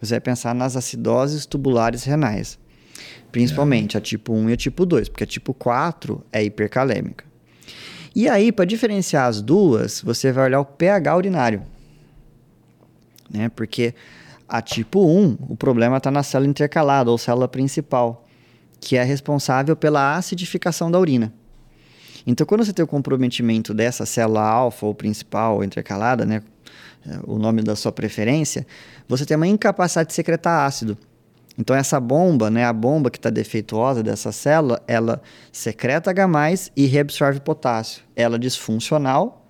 você 0.00 0.14
vai 0.14 0.20
pensar 0.20 0.54
nas 0.54 0.76
acidoses 0.76 1.46
tubulares 1.46 2.04
renais. 2.04 2.58
Principalmente 3.32 3.98
a 3.98 4.00
tipo 4.00 4.32
1 4.32 4.50
e 4.50 4.52
a 4.52 4.56
tipo 4.56 4.86
2, 4.86 5.08
porque 5.08 5.24
a 5.24 5.26
tipo 5.26 5.52
4 5.52 6.24
é 6.32 6.42
hipercalêmica. 6.44 7.24
E 8.14 8.28
aí, 8.28 8.52
para 8.52 8.64
diferenciar 8.64 9.26
as 9.26 9.42
duas, 9.42 10.00
você 10.00 10.30
vai 10.30 10.44
olhar 10.44 10.60
o 10.60 10.64
pH 10.64 11.16
urinário. 11.16 11.62
Né? 13.28 13.48
Porque 13.48 13.92
a 14.48 14.62
tipo 14.62 15.04
1, 15.04 15.38
o 15.48 15.56
problema 15.56 15.96
está 15.96 16.10
na 16.10 16.22
célula 16.22 16.48
intercalada, 16.48 17.10
ou 17.10 17.18
célula 17.18 17.48
principal, 17.48 18.23
que 18.84 18.96
é 18.98 19.02
responsável 19.02 19.74
pela 19.74 20.14
acidificação 20.14 20.90
da 20.90 21.00
urina. 21.00 21.32
Então, 22.26 22.46
quando 22.46 22.64
você 22.64 22.72
tem 22.72 22.84
o 22.84 22.88
comprometimento 22.88 23.72
dessa 23.72 24.04
célula 24.04 24.42
alfa 24.42 24.84
ou 24.84 24.94
principal 24.94 25.56
ou 25.56 25.64
intercalada, 25.64 26.26
né, 26.26 26.42
o 27.24 27.38
nome 27.38 27.62
da 27.62 27.74
sua 27.74 27.90
preferência, 27.90 28.66
você 29.08 29.24
tem 29.24 29.36
uma 29.36 29.46
incapacidade 29.46 30.08
de 30.08 30.14
secretar 30.14 30.66
ácido. 30.66 30.98
Então, 31.56 31.74
essa 31.74 31.98
bomba, 31.98 32.50
né, 32.50 32.64
a 32.64 32.72
bomba 32.72 33.10
que 33.10 33.18
está 33.18 33.30
defeituosa 33.30 34.02
dessa 34.02 34.32
célula, 34.32 34.82
ela 34.86 35.22
secreta 35.50 36.10
H+, 36.10 36.70
e 36.76 36.84
reabsorve 36.86 37.40
potássio. 37.40 38.02
Ela 38.14 38.36
é 38.36 38.38
disfuncional, 38.38 39.46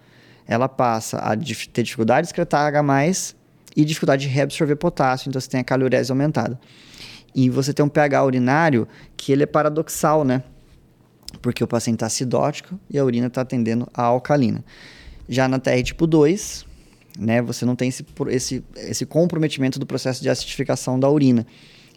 ela 0.46 0.68
passa 0.68 1.18
a 1.18 1.36
ter 1.36 1.82
dificuldade 1.82 2.26
de 2.26 2.28
secretar 2.28 2.72
H+, 2.72 3.34
e 3.76 3.84
dificuldade 3.84 4.22
de 4.22 4.28
reabsorver 4.28 4.76
potássio, 4.76 5.28
então 5.28 5.40
você 5.40 5.48
tem 5.48 5.60
a 5.60 5.64
calurese 5.64 6.12
aumentada. 6.12 6.60
E 7.34 7.50
você 7.50 7.72
tem 7.72 7.84
um 7.84 7.88
pH 7.88 8.24
urinário 8.24 8.86
que 9.16 9.32
ele 9.32 9.42
é 9.42 9.46
paradoxal, 9.46 10.24
né? 10.24 10.42
Porque 11.42 11.64
o 11.64 11.66
paciente 11.66 11.96
está 11.96 12.06
acidótico 12.06 12.78
e 12.88 12.98
a 12.98 13.04
urina 13.04 13.26
está 13.26 13.44
tendendo 13.44 13.88
a 13.92 14.02
alcalina. 14.02 14.64
Já 15.28 15.48
na 15.48 15.58
TR 15.58 15.82
tipo 15.82 16.06
2, 16.06 16.64
né, 17.18 17.42
você 17.42 17.64
não 17.64 17.74
tem 17.74 17.88
esse, 17.88 18.04
esse, 18.28 18.64
esse 18.76 19.06
comprometimento 19.06 19.78
do 19.78 19.86
processo 19.86 20.22
de 20.22 20.28
acidificação 20.28 20.98
da 20.98 21.08
urina. 21.10 21.46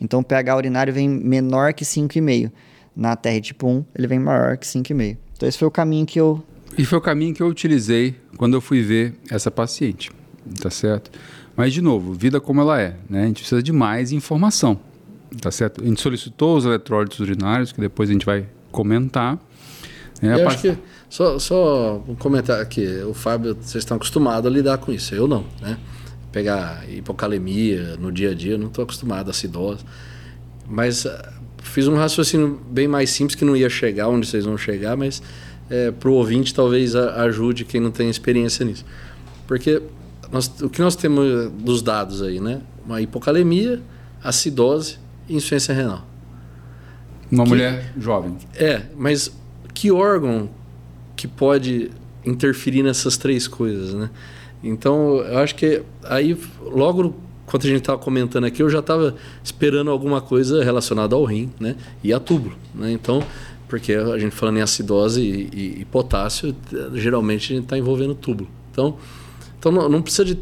Então 0.01 0.21
o 0.21 0.23
pH 0.23 0.55
urinário 0.55 0.93
vem 0.93 1.07
menor 1.07 1.73
que 1.73 1.83
5,5. 1.85 2.51
Na 2.95 3.15
TR 3.15 3.39
tipo 3.41 3.67
1, 3.67 3.85
ele 3.95 4.07
vem 4.07 4.19
maior 4.19 4.57
que 4.57 4.65
5,5. 4.65 5.17
Então 5.35 5.47
esse 5.47 5.57
foi 5.57 5.67
o 5.67 5.71
caminho 5.71 6.05
que 6.05 6.19
eu 6.19 6.43
E 6.75 6.83
foi 6.83 6.97
o 6.97 7.01
caminho 7.01 7.33
que 7.33 7.43
eu 7.43 7.47
utilizei 7.47 8.15
quando 8.37 8.55
eu 8.55 8.61
fui 8.61 8.81
ver 8.81 9.13
essa 9.29 9.51
paciente, 9.51 10.11
tá 10.59 10.71
certo? 10.71 11.11
Mas, 11.55 11.73
de 11.73 11.81
novo, 11.81 12.13
vida 12.13 12.39
como 12.39 12.61
ela 12.61 12.79
é, 12.79 12.95
né? 13.09 13.23
A 13.23 13.25
gente 13.25 13.39
precisa 13.39 13.63
de 13.63 13.73
mais 13.73 14.11
informação, 14.11 14.79
tá 15.41 15.51
certo? 15.51 15.81
A 15.83 15.85
gente 15.85 16.01
solicitou 16.01 16.57
os 16.57 16.65
eletrólitos 16.65 17.19
urinários, 17.19 17.71
que 17.71 17.79
depois 17.81 18.09
a 18.09 18.13
gente 18.13 18.25
vai 18.25 18.45
comentar. 18.71 19.37
A 20.21 20.25
Eu 20.25 20.47
acho 20.47 20.61
que, 20.61 20.77
só, 21.09 21.37
só 21.39 22.03
um 22.07 22.15
comentário 22.15 22.61
aqui, 22.63 22.85
o 23.07 23.13
Fábio, 23.13 23.55
vocês 23.59 23.83
estão 23.83 23.97
acostumados 23.97 24.49
a 24.49 24.53
lidar 24.53 24.77
com 24.79 24.91
isso, 24.91 25.13
eu 25.13 25.27
não, 25.27 25.45
né? 25.61 25.77
Pegar 26.31 26.83
hipocalemia 26.89 27.95
no 27.97 28.11
dia 28.11 28.31
a 28.31 28.33
dia, 28.33 28.53
eu 28.53 28.57
não 28.57 28.67
estou 28.67 28.83
acostumado, 28.83 29.29
acidose. 29.29 29.83
Mas 30.67 31.05
ah, 31.05 31.33
fiz 31.63 31.87
um 31.87 31.95
raciocínio 31.95 32.59
bem 32.69 32.87
mais 32.87 33.09
simples 33.11 33.35
que 33.35 33.45
não 33.45 33.55
ia 33.55 33.69
chegar 33.69 34.09
onde 34.09 34.27
vocês 34.27 34.45
vão 34.45 34.57
chegar, 34.57 34.97
mas 34.97 35.21
é, 35.69 35.91
para 35.91 36.09
o 36.09 36.13
ouvinte 36.13 36.53
talvez 36.53 36.95
a- 36.95 37.23
ajude 37.23 37.63
quem 37.63 37.79
não 37.79 37.91
tem 37.91 38.09
experiência 38.09 38.65
nisso. 38.65 38.83
Porque 39.47 39.81
nós- 40.31 40.51
o 40.61 40.69
que 40.69 40.81
nós 40.81 40.95
temos 40.95 41.51
dos 41.51 41.81
dados 41.81 42.21
aí, 42.21 42.39
né? 42.39 42.61
Uma 42.85 43.01
hipocalemia, 43.01 43.81
acidose 44.23 44.97
insuficiência 45.29 45.73
renal. 45.73 46.05
Uma 47.31 47.43
que- 47.43 47.49
mulher 47.49 47.93
jovem. 47.97 48.35
É, 48.55 48.83
mas 48.95 49.31
que 49.73 49.91
órgão 49.91 50.49
que 51.15 51.27
pode 51.27 51.91
interferir 52.25 52.83
nessas 52.83 53.17
três 53.17 53.47
coisas, 53.47 53.93
né? 53.93 54.09
Então, 54.63 55.17
eu 55.17 55.37
acho 55.39 55.55
que 55.55 55.81
aí, 56.03 56.37
logo 56.61 57.15
quando 57.45 57.63
a 57.63 57.67
gente 57.69 57.79
estava 57.79 57.97
comentando 57.97 58.43
aqui, 58.43 58.61
eu 58.61 58.69
já 58.69 58.79
estava 58.79 59.15
esperando 59.43 59.89
alguma 59.89 60.19
coisa 60.19 60.63
relacionada 60.63 61.15
ao 61.15 61.23
rim, 61.23 61.49
né? 61.59 61.75
E 62.03 62.11
a 62.11 62.19
túbulo, 62.19 62.55
né? 62.75 62.91
Então, 62.91 63.23
porque 63.69 63.93
a 63.93 64.17
gente 64.17 64.35
falando 64.35 64.57
em 64.57 64.61
acidose 64.61 65.21
e, 65.21 65.49
e- 65.53 65.81
e 65.81 65.85
potássio, 65.85 66.53
geralmente 66.93 67.53
a 67.53 67.55
gente 67.55 67.63
está 67.65 67.77
envolvendo 67.77 68.13
túbulo. 68.15 68.49
Então, 68.71 68.97
então 69.59 69.71
não, 69.71 69.87
não 69.89 70.01
precisa 70.01 70.25
de 70.25 70.37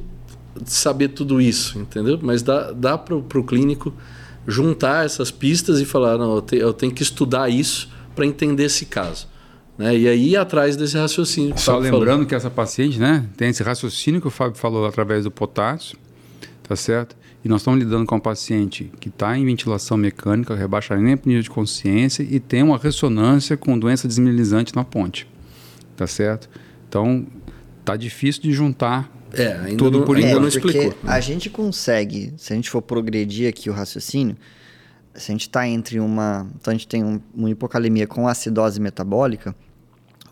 de 0.61 0.71
saber 0.71 1.09
tudo 1.09 1.41
isso, 1.41 1.77
entendeu? 1.77 2.17
Mas 2.21 2.41
dá, 2.41 2.71
dá 2.71 2.97
para 2.97 3.13
o 3.13 3.43
clínico 3.43 3.93
juntar 4.47 5.05
essas 5.05 5.31
pistas 5.31 5.79
e 5.79 5.85
falar, 5.85 6.17
não, 6.17 6.35
eu, 6.35 6.41
te- 6.41 6.57
eu 6.57 6.73
tenho 6.73 6.93
que 6.93 7.03
estudar 7.03 7.49
isso 7.49 7.89
para 8.15 8.25
entender 8.25 8.65
esse 8.65 8.85
caso. 8.85 9.27
Né? 9.77 9.97
E 9.97 10.07
aí 10.07 10.29
ir 10.31 10.37
atrás 10.37 10.75
desse 10.77 10.97
raciocínio. 10.97 11.53
que 11.53 11.61
Só 11.61 11.73
Fábio 11.73 11.91
lembrando 11.91 12.11
falou. 12.13 12.25
que 12.27 12.35
essa 12.35 12.49
paciente, 12.49 12.97
né, 12.99 13.25
tem 13.35 13.49
esse 13.49 13.61
raciocínio 13.63 14.21
que 14.21 14.27
o 14.27 14.31
Fábio 14.31 14.55
falou 14.57 14.85
através 14.85 15.23
do 15.25 15.31
potássio, 15.31 15.97
tá 16.63 16.75
certo? 16.75 17.15
E 17.43 17.49
nós 17.49 17.61
estamos 17.61 17.79
lidando 17.79 18.05
com 18.05 18.15
um 18.15 18.19
paciente 18.19 18.91
que 18.99 19.09
está 19.09 19.37
em 19.37 19.45
ventilação 19.45 19.97
mecânica, 19.97 20.55
rebaixamento 20.55 21.27
nível 21.27 21.43
de 21.43 21.49
consciência 21.49 22.23
e 22.23 22.39
tem 22.39 22.63
uma 22.63 22.77
ressonância 22.77 23.55
com 23.57 23.77
doença 23.77 24.07
desmineralizante 24.07 24.75
na 24.75 24.83
ponte, 24.83 25.27
tá 25.95 26.07
certo? 26.07 26.49
Então, 26.89 27.27
tá 27.83 27.95
difícil 27.95 28.41
de 28.43 28.51
juntar 28.51 29.11
É, 29.33 29.53
ainda 29.53 29.77
Tudo 29.77 29.99
não, 29.99 30.05
por 30.05 30.17
ainda 30.17 30.29
É, 30.29 30.33
não 30.39 30.49
porque 30.49 30.77
explicou. 30.77 30.97
a 31.05 31.19
gente 31.19 31.49
consegue, 31.49 32.33
se 32.37 32.53
a 32.53 32.55
gente 32.55 32.69
for 32.69 32.81
progredir 32.81 33.49
aqui 33.49 33.69
o 33.69 33.73
raciocínio, 33.73 34.37
se 35.13 35.31
a 35.31 35.33
gente 35.33 35.41
está 35.41 35.67
entre 35.67 35.99
uma. 35.99 36.49
Então 36.55 36.71
a 36.71 36.75
gente 36.75 36.87
tem 36.87 37.03
um, 37.03 37.19
uma 37.33 37.49
hipocalemia 37.49 38.07
com 38.07 38.27
acidose 38.27 38.79
metabólica, 38.79 39.55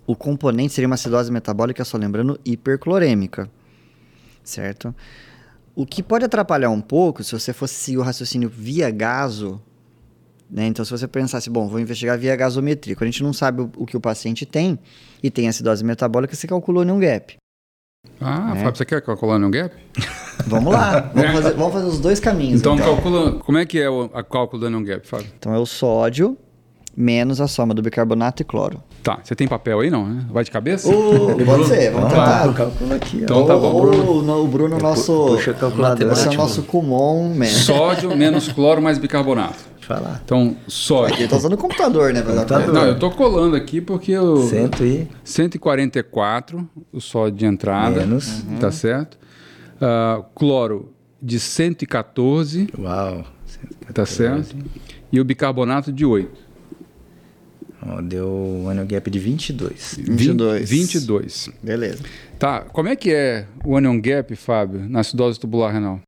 o 0.06 0.15
componente 0.15 0.73
seria 0.73 0.88
uma 0.88 0.95
acidose 0.95 1.32
metabólica, 1.32 1.84
só 1.86 1.97
lembrando, 1.97 2.39
hiperclorêmica. 2.45 3.49
Certo? 4.43 4.93
O 5.75 5.86
que 5.86 6.03
pode 6.03 6.25
atrapalhar 6.25 6.69
um 6.69 6.82
pouco, 6.82 7.23
se 7.23 7.32
você 7.32 7.53
fosse 7.53 7.75
seguir 7.75 7.97
o 7.97 8.01
raciocínio 8.01 8.49
via 8.49 8.91
gaso, 8.91 9.62
né? 10.49 10.67
Então, 10.67 10.86
se 10.86 10.91
você 10.91 11.08
pensasse, 11.08 11.49
bom, 11.49 11.67
vou 11.67 11.79
investigar 11.79 12.19
via 12.19 12.36
gasometria, 12.36 12.95
quando 12.95 13.08
a 13.08 13.12
gente 13.12 13.23
não 13.23 13.34
sabe 13.34 13.62
o, 13.63 13.71
o 13.77 13.86
que 13.86 13.97
o 13.97 14.01
paciente 14.01 14.45
tem 14.45 14.77
e 15.23 15.32
tem 15.32 15.47
acidose 15.47 15.84
metabólica, 15.84 16.36
você 16.36 16.45
calculou 16.45 16.84
nenhum 16.86 16.99
gap. 16.99 17.36
Ah, 18.20 18.54
É. 18.56 18.60
Fábio, 18.60 18.76
você 18.78 18.86
quer 18.86 19.02
calcular 19.02 19.39
no 19.39 19.50
gap? 19.50 19.74
Vamos 20.48 20.74
lá, 20.74 21.12
vamos 21.13 21.32
fazer, 21.32 21.54
vamos 21.54 21.74
fazer 21.74 21.86
os 21.88 22.00
dois 22.00 22.20
caminhos. 22.20 22.60
Então, 22.60 22.76
calcula. 22.76 23.34
Como 23.34 23.58
é 23.58 23.66
que 23.66 23.80
é 23.80 23.89
o 23.89 24.10
a 24.13 24.24
cálculo 24.24 24.60
do 24.62 24.66
anion 24.66 24.84
gap, 24.84 25.08
Fábio? 25.08 25.28
Então 25.38 25.54
é 25.54 25.60
o 25.60 25.66
sódio 25.66 26.36
menos 26.98 27.39
a 27.39 27.48
soma 27.48 27.74
do 27.74 27.82
bicarbonato 27.82 28.42
e 28.42 28.46
cloro. 28.46 28.82
Tá, 29.04 29.20
você 29.24 29.36
tem 29.36 29.48
papel 29.48 29.80
aí 29.80 29.89
não, 29.89 30.06
né? 30.08 30.26
Vai 30.32 30.44
de 30.44 30.52
cabeça? 30.52 30.89
pode 30.92 31.68
ser, 31.68 31.92
vamos 31.92 32.10
tentar. 32.10 32.44
Ah, 32.50 32.54
calcula 32.54 32.96
aqui. 32.96 33.20
ó. 33.20 33.24
Então 33.24 33.46
tá 33.46 33.56
bom, 33.56 33.80
Bruno. 33.82 34.44
O, 34.44 34.48
Bruno, 34.48 34.78
nosso. 34.80 35.26
puxa 35.28 35.54
calculadora. 35.54 36.12
Esse 36.13 36.28
é 36.28 36.32
o 36.32 36.34
nosso 36.34 36.63
Kumon, 36.63 37.34
man. 37.36 37.46
Sódio 37.46 38.16
menos 38.18 38.52
cloro 38.52 38.82
mais 38.82 38.98
bicarbonato. 38.98 39.72
Falar. 39.86 40.22
Então, 40.24 40.56
sódio. 40.67 41.17
Ele 41.17 41.28
tá 41.28 41.38
usando 41.38 41.54
o 41.54 41.58
computador, 41.58 42.13
né? 42.13 42.22
Computador. 42.22 42.74
Não, 42.74 42.86
eu 42.86 42.98
tô 43.00 43.12
colando 43.12 43.56
aqui 43.56 43.82
porque 43.82 44.12
eu. 44.12 44.38
Cento 44.48 44.86
e 44.86 45.08
144 45.24 46.69
o 46.91 47.02
sódio 47.02 47.38
de 47.39 47.46
entrada. 47.46 48.00
menos. 48.02 48.43
Tá 48.60 48.72
certo? 48.72 49.17
Ah, 49.82 50.24
cloro 50.36 50.93
de 51.22 51.39
114, 51.39 52.67
Uau. 52.78 53.26
tá 53.93 54.06
certo? 54.06 54.56
E 55.12 55.19
o 55.19 55.26
bicarbonato 55.26 55.91
de 55.91 56.06
8. 56.06 56.43
Ó, 57.86 58.02
deu 58.02 58.30
um 58.30 58.69
anion 58.69 58.86
gap 58.86 59.10
de 59.12 59.19
22. 59.19 60.00
22. 60.02 60.69
22. 60.69 61.50
Beleza. 61.62 62.04
Tá, 62.39 62.62
como 62.62 62.88
é 62.89 62.96
que 62.96 63.12
é 63.13 63.46
o 63.65 63.76
anion 63.76 64.00
gap, 64.00 64.34
Fábio, 64.36 64.88
na 64.88 65.02
acidose 65.02 65.39
tubular 65.39 65.74
renal? 65.74 66.00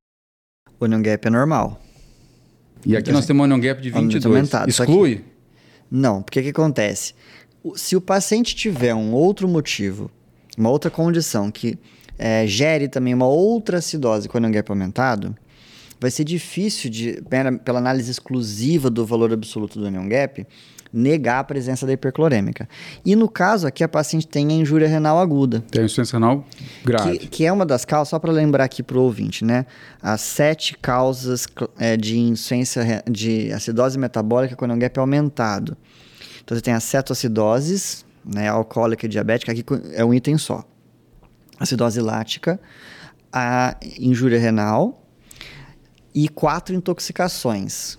O 0.80 0.86
onion 0.86 1.02
gap 1.02 1.28
é 1.28 1.30
normal. 1.30 1.82
E 2.86 2.96
aqui 2.96 3.12
nós 3.12 3.26
temos 3.26 3.50
um 3.50 3.60
gap 3.60 3.82
de 3.82 3.90
Anion 3.90 4.04
22. 4.04 4.26
aumentado, 4.36 4.72
só 4.72 4.86
que- 4.86 4.92
Exclui? 4.92 5.24
Não, 5.90 6.22
porque 6.22 6.40
o 6.40 6.44
que 6.44 6.50
acontece? 6.50 7.14
Se 7.76 7.96
o 7.96 8.02
paciente 8.02 8.56
tiver 8.56 8.94
um 8.94 9.12
outro 9.14 9.48
motivo, 9.48 10.12
uma 10.58 10.70
outra 10.70 10.92
condição 10.92 11.50
que 11.52 11.78
eh, 12.18 12.46
gere 12.48 12.88
também 12.88 13.14
uma 13.14 13.28
outra 13.28 13.80
acidose 13.80 14.30
com 14.30 14.38
anion 14.38 14.52
gap 14.52 14.70
aumentado, 14.72 15.36
vai 16.00 16.12
ser 16.12 16.24
difícil 16.24 16.90
de, 16.90 17.22
pela, 17.30 17.52
pela 17.54 17.80
análise 17.80 18.10
exclusiva 18.12 18.90
do 18.90 19.06
valor 19.06 19.34
absoluto 19.34 19.80
do 19.80 19.88
anion 19.88 20.08
gap, 20.08 20.46
negar 20.96 21.40
a 21.40 21.44
presença 21.44 21.86
da 21.86 21.94
hiperclorêmica. 21.94 22.68
E 23.06 23.16
no 23.16 23.28
caso 23.28 23.68
aqui, 23.68 23.84
a 23.84 23.88
paciente 23.88 24.28
tem 24.28 24.48
a 24.48 24.54
injúria 24.54 24.88
renal 24.88 25.20
aguda. 25.20 25.60
Tem 25.70 25.84
insuficiência 25.84 26.18
renal 26.18 26.46
grave. 26.84 27.20
Que, 27.20 27.28
que 27.28 27.46
é 27.46 27.52
uma 27.52 27.66
das 27.66 27.84
causas, 27.84 28.10
só 28.10 28.18
para 28.18 28.32
lembrar 28.32 28.64
aqui 28.64 28.82
para 28.82 28.98
o 28.98 29.02
ouvinte, 29.02 29.44
né? 29.44 29.66
As 30.02 30.22
sete 30.22 30.78
causas 30.78 31.48
é, 31.78 31.98
de 31.98 32.18
insuficiência, 32.18 33.04
de 33.10 33.52
acidose 33.52 34.00
metabólica 34.00 34.56
quando 34.56 34.74
o 34.74 34.78
gap 34.78 34.98
é 34.98 35.02
aumentado. 35.02 35.76
Então 36.44 36.56
você 36.56 36.62
tem 36.62 36.74
as 36.74 36.84
cetoacidoses, 36.84 38.06
né, 38.24 38.48
alcoólica 38.48 39.06
e 39.06 39.10
diabética, 39.10 39.52
aqui 39.52 39.64
é 39.94 40.06
um 40.06 40.14
item 40.14 40.38
só. 40.38 40.64
acidose 41.60 42.00
lática, 42.00 42.60
a 43.32 43.76
injúria 44.00 44.40
renal 44.40 45.04
e 46.14 46.30
quatro 46.30 46.74
intoxicações. 46.74 47.98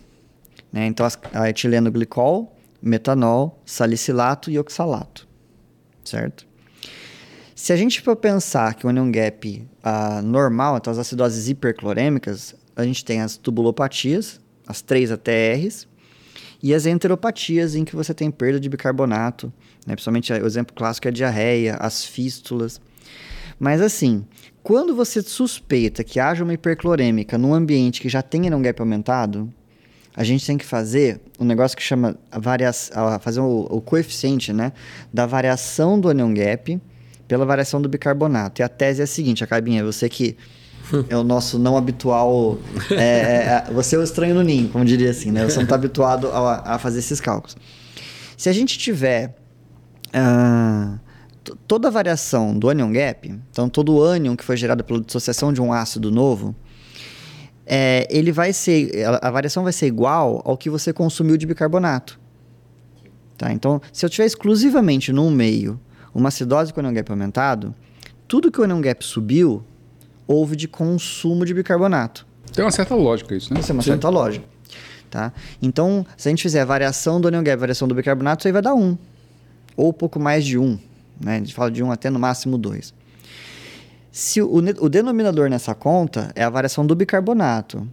Né? 0.73 0.87
Então, 0.87 1.07
a 1.33 1.49
etileno 1.51 1.91
glicol, 1.91 2.56
metanol, 2.87 3.61
salicilato 3.65 4.51
e 4.51 4.59
oxalato. 4.59 5.27
Certo? 6.05 6.47
Se 7.55 7.73
a 7.73 7.77
gente 7.77 8.01
for 8.01 8.15
pensar 8.15 8.75
que 8.75 8.87
o 8.87 8.89
anion 8.89 9.11
gap 9.11 9.67
uh, 9.83 10.23
normal, 10.23 10.77
então 10.77 10.93
as 10.93 10.99
acidoses 10.99 11.49
hiperclorêmicas, 11.49 12.55
a 12.77 12.85
gente 12.85 13.05
tem 13.05 13.23
as 13.23 13.37
tubulopatias, 13.37 14.41
as 14.67 14.83
três 14.83 15.11
ATRs, 15.11 15.89
e 16.63 16.75
as 16.75 16.87
enteropatias 16.87 17.75
em 17.75 17.85
que 17.85 17.97
você 17.97 18.15
tem 18.15 18.31
perda 18.31 18.61
de 18.61 18.69
bicarbonato, 18.69 19.53
né? 19.87 19.95
principalmente 19.95 20.33
o 20.33 20.47
exemplo 20.47 20.75
clássico 20.75 21.09
é 21.09 21.11
a 21.11 21.13
diarreia, 21.13 21.77
as 21.77 22.05
fístulas. 22.05 22.81
Mas 23.59 23.81
assim, 23.81 24.25
quando 24.63 24.95
você 24.95 25.23
suspeita 25.23 26.05
que 26.05 26.21
haja 26.21 26.45
uma 26.45 26.55
hiperclorêmica 26.55 27.39
num 27.39 27.55
ambiente 27.55 28.01
que 28.01 28.09
já 28.09 28.23
tem 28.23 28.47
anion 28.47 28.63
gap 28.63 28.81
aumentado, 28.81 29.53
a 30.17 30.25
gente 30.25 30.47
tem 30.47 30.57
que 30.57 30.65
fazer 30.65 31.21
um 31.39 31.45
negócio 31.45 31.77
que 31.77 31.83
chama 31.83 32.17
variação, 32.33 33.21
fazer 33.21 33.41
o, 33.41 33.67
o, 33.71 33.81
coeficiente 33.83 34.51
né, 34.51 34.73
da 35.13 35.27
variação 35.27 36.01
do 36.01 36.09
anion 36.09 36.33
gap 36.33 36.81
pela 37.29 37.45
variação 37.45 37.83
do 37.83 37.89
bicarbonato. 37.89 38.63
E 38.63 38.65
a 38.65 38.69
tese 38.69 39.03
é 39.03 39.05
a 39.05 39.07
seguinte, 39.07 39.45
a 39.45 39.47
cabinha, 39.47 39.85
você 39.85 40.09
que 40.09 40.35
é 41.11 41.17
o 41.17 41.23
nosso 41.23 41.59
não 41.59 41.77
habitual. 41.77 42.59
É, 42.91 42.95
é, 42.95 43.65
é, 43.69 43.73
você 43.73 43.97
é 43.97 43.99
o 43.99 44.03
estranho 44.03 44.35
no 44.35 44.43
ninho, 44.43 44.69
como 44.69 44.85
diria 44.87 45.11
assim, 45.11 45.31
né? 45.31 45.45
Você 45.45 45.57
não 45.57 45.65
está 45.65 45.75
habituado 45.75 46.29
a, 46.29 46.75
a, 46.75 46.79
fazer 46.79 47.01
esses 47.01 47.21
cálculos. 47.21 47.55
Se 48.39 48.49
a 48.49 48.53
gente 48.53 48.79
tiver 48.79 49.37
uh, 50.15 50.99
toda 51.67 51.89
a 51.89 51.91
variação 51.91 52.59
do 52.59 52.71
anion 52.71 52.91
gap, 52.91 53.39
então 53.51 53.69
todo 53.69 53.95
o 53.95 54.03
ânion 54.03 54.35
que 54.35 54.45
foi 54.45 54.57
gerado 54.57 54.83
pela 54.83 55.01
dissociação 55.01 55.53
de 55.53 55.61
um 55.61 55.73
ácido 55.73 56.11
novo, 56.11 56.55
é, 57.67 58.07
ele 58.09 58.31
vai 58.31 58.53
ser, 58.53 59.05
a, 59.21 59.31
variação 59.31 59.65
vai 59.65 59.73
ser 59.73 59.87
igual 59.87 60.41
ao 60.45 60.57
que 60.57 60.71
você 60.71 60.93
consumiu 60.93 61.37
de 61.37 61.47
bicarbonato. 61.47 62.19
Tá? 63.37 63.53
Então, 63.53 63.83
se 63.93 64.07
eu 64.07 64.11
tiver 64.11 64.25
exclusivamente 64.25 65.13
num 65.13 65.31
meio 65.31 65.79
uma 66.15 66.29
acidose 66.29 66.73
com 66.73 66.81
anion 66.81 66.95
gap 66.95 67.11
aumentado, 67.11 67.75
tudo 68.27 68.51
que 68.51 68.61
o 68.61 68.65
anion 68.65 68.81
gap 68.81 69.05
subiu 69.05 69.63
houve 70.27 70.57
de 70.57 70.67
consumo 70.69 71.45
de 71.45 71.53
bicarbonato. 71.53 72.27
Tem 72.53 72.65
uma 72.65 72.71
certa 72.71 72.95
lógica 72.95 73.35
isso, 73.35 73.53
né? 73.53 73.61
Isso 73.61 73.73
é 73.73 73.75
uma 73.75 73.83
Sim. 73.83 73.91
certa 73.91 74.09
lógica. 74.09 74.47
Tá? 75.11 75.33
Então, 75.61 76.07
se 76.17 76.29
a 76.29 76.31
gente 76.31 76.43
fizer 76.43 76.61
a 76.61 76.65
variação 76.65 77.21
do 77.21 77.29
anion 77.29 77.43
gap, 77.43 77.59
variação 77.59 77.87
do 77.87 77.95
bicarbonato, 77.95 78.43
isso 78.43 78.49
aí 78.49 78.53
vai 78.53 78.63
dar 78.63 78.75
1. 78.75 78.97
Ou 79.77 79.93
pouco 79.93 80.19
mais 80.19 80.45
de 80.45 80.57
1. 80.57 80.79
Né? 81.21 81.37
A 81.37 81.39
gente 81.39 81.55
fala 81.55 81.71
de 81.71 81.83
1 81.83 81.91
até 81.91 82.11
no 82.11 82.19
máximo 82.19 82.57
2. 82.57 82.95
Se 84.17 84.41
o, 84.41 84.51
o 84.57 84.89
denominador 84.89 85.51
nessa 85.51 85.75
conta 85.75 86.33
é 86.35 86.43
a 86.43 86.49
variação 86.49 86.87
do 86.87 86.95
bicarbonato. 86.95 87.87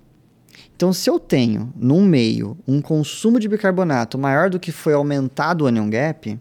Então, 0.73 0.93
se 0.93 1.09
eu 1.09 1.19
tenho, 1.19 1.73
num 1.75 2.01
meio, 2.01 2.57
um 2.65 2.81
consumo 2.81 3.41
de 3.41 3.49
bicarbonato 3.49 4.17
maior 4.17 4.49
do 4.49 4.57
que 4.57 4.71
foi 4.71 4.93
aumentado 4.93 5.65
o 5.65 5.67
anion 5.67 5.89
gap, 5.89 6.39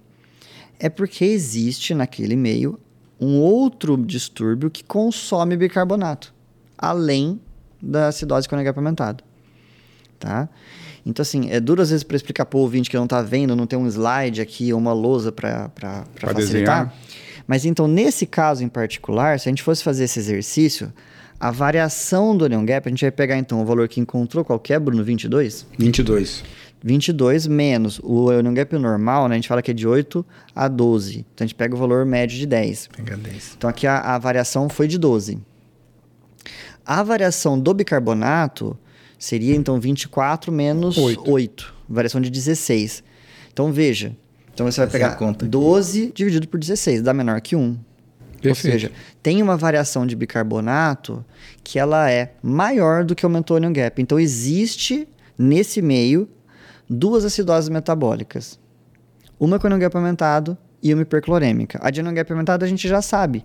é 0.78 0.88
porque 0.88 1.24
existe 1.24 1.94
naquele 1.94 2.36
meio 2.36 2.78
um 3.20 3.40
outro 3.40 3.96
distúrbio 3.96 4.70
que 4.70 4.84
consome 4.84 5.56
bicarbonato, 5.56 6.32
além 6.78 7.40
da 7.82 8.06
acidose 8.06 8.48
com 8.48 8.54
NH 8.54 8.76
aumentado. 8.76 9.24
Tá? 10.16 10.48
Então, 11.04 11.24
assim, 11.24 11.50
é 11.50 11.58
duro 11.58 11.82
às 11.82 11.90
vezes 11.90 12.04
para 12.04 12.14
explicar 12.14 12.46
para 12.46 12.56
o 12.56 12.60
ouvinte 12.60 12.88
que 12.88 12.96
não 12.96 13.02
está 13.02 13.20
vendo, 13.20 13.56
não 13.56 13.66
tem 13.66 13.76
um 13.76 13.88
slide 13.88 14.40
aqui 14.40 14.72
ou 14.72 14.78
uma 14.78 14.92
lousa 14.92 15.32
para 15.32 15.68
facilitar. 16.14 16.34
Desenhar. 16.36 16.94
Mas 17.46 17.64
então, 17.64 17.86
nesse 17.86 18.26
caso 18.26 18.64
em 18.64 18.68
particular, 18.68 19.38
se 19.38 19.48
a 19.48 19.50
gente 19.50 19.62
fosse 19.62 19.82
fazer 19.82 20.04
esse 20.04 20.18
exercício, 20.18 20.92
a 21.38 21.50
variação 21.50 22.36
do 22.36 22.44
onion 22.44 22.64
gap, 22.64 22.86
a 22.86 22.90
gente 22.90 23.02
vai 23.02 23.10
pegar 23.10 23.36
então 23.36 23.60
o 23.60 23.64
valor 23.64 23.88
que 23.88 24.00
encontrou, 24.00 24.44
qual 24.44 24.58
que 24.58 24.72
é, 24.72 24.78
Bruno? 24.78 25.02
22? 25.02 25.66
22. 25.78 26.44
22 26.84 27.46
menos 27.46 28.00
o 28.02 28.26
onion 28.26 28.54
gap 28.54 28.76
normal, 28.76 29.28
né, 29.28 29.34
a 29.34 29.38
gente 29.38 29.48
fala 29.48 29.62
que 29.62 29.70
é 29.70 29.74
de 29.74 29.86
8 29.86 30.24
a 30.54 30.68
12. 30.68 31.26
Então 31.34 31.44
a 31.44 31.46
gente 31.46 31.54
pega 31.54 31.74
o 31.74 31.78
valor 31.78 32.04
médio 32.04 32.38
de 32.38 32.46
10. 32.46 32.88
Pega 32.96 33.16
10. 33.16 33.54
Então 33.56 33.70
aqui 33.70 33.86
a, 33.86 34.00
a 34.00 34.18
variação 34.18 34.68
foi 34.68 34.88
de 34.88 34.98
12. 34.98 35.38
A 36.84 37.02
variação 37.02 37.58
do 37.58 37.72
bicarbonato 37.72 38.76
seria 39.18 39.54
então 39.54 39.78
24 39.78 40.50
menos 40.50 40.98
8. 40.98 41.30
8 41.30 41.74
variação 41.92 42.20
de 42.20 42.30
16. 42.30 43.04
Então 43.52 43.72
veja, 43.72 44.16
então 44.52 44.70
você 44.70 44.80
vai 44.80 44.86
Essa 44.86 45.16
pegar 45.16 45.16
é 45.20 45.48
12 45.48 46.02
aqui. 46.04 46.12
dividido 46.12 46.48
por 46.48 46.58
16, 46.58 47.02
dá 47.02 47.14
menor 47.14 47.40
que 47.40 47.56
1. 47.56 47.78
Perfeito. 48.40 48.48
Ou 48.48 48.54
seja, 48.80 48.92
tem 49.22 49.40
uma 49.40 49.56
variação 49.56 50.06
de 50.06 50.16
bicarbonato 50.16 51.24
que 51.62 51.78
ela 51.78 52.10
é 52.10 52.34
maior 52.42 53.04
do 53.04 53.14
que 53.14 53.24
o 53.24 53.28
onion 53.28 53.72
gap. 53.72 54.02
Então 54.02 54.18
existe 54.18 55.08
nesse 55.38 55.80
meio 55.80 56.28
duas 56.90 57.24
acidoses 57.24 57.68
metabólicas. 57.68 58.58
Uma 59.38 59.58
com 59.58 59.68
gap 59.78 59.96
aumentado 59.96 60.58
e 60.82 60.92
uma 60.92 61.02
hiperclorêmica. 61.02 61.78
A 61.80 61.90
de 61.90 62.02
gap 62.02 62.32
aumentado 62.32 62.64
a 62.64 62.68
gente 62.68 62.86
já 62.88 63.00
sabe, 63.00 63.44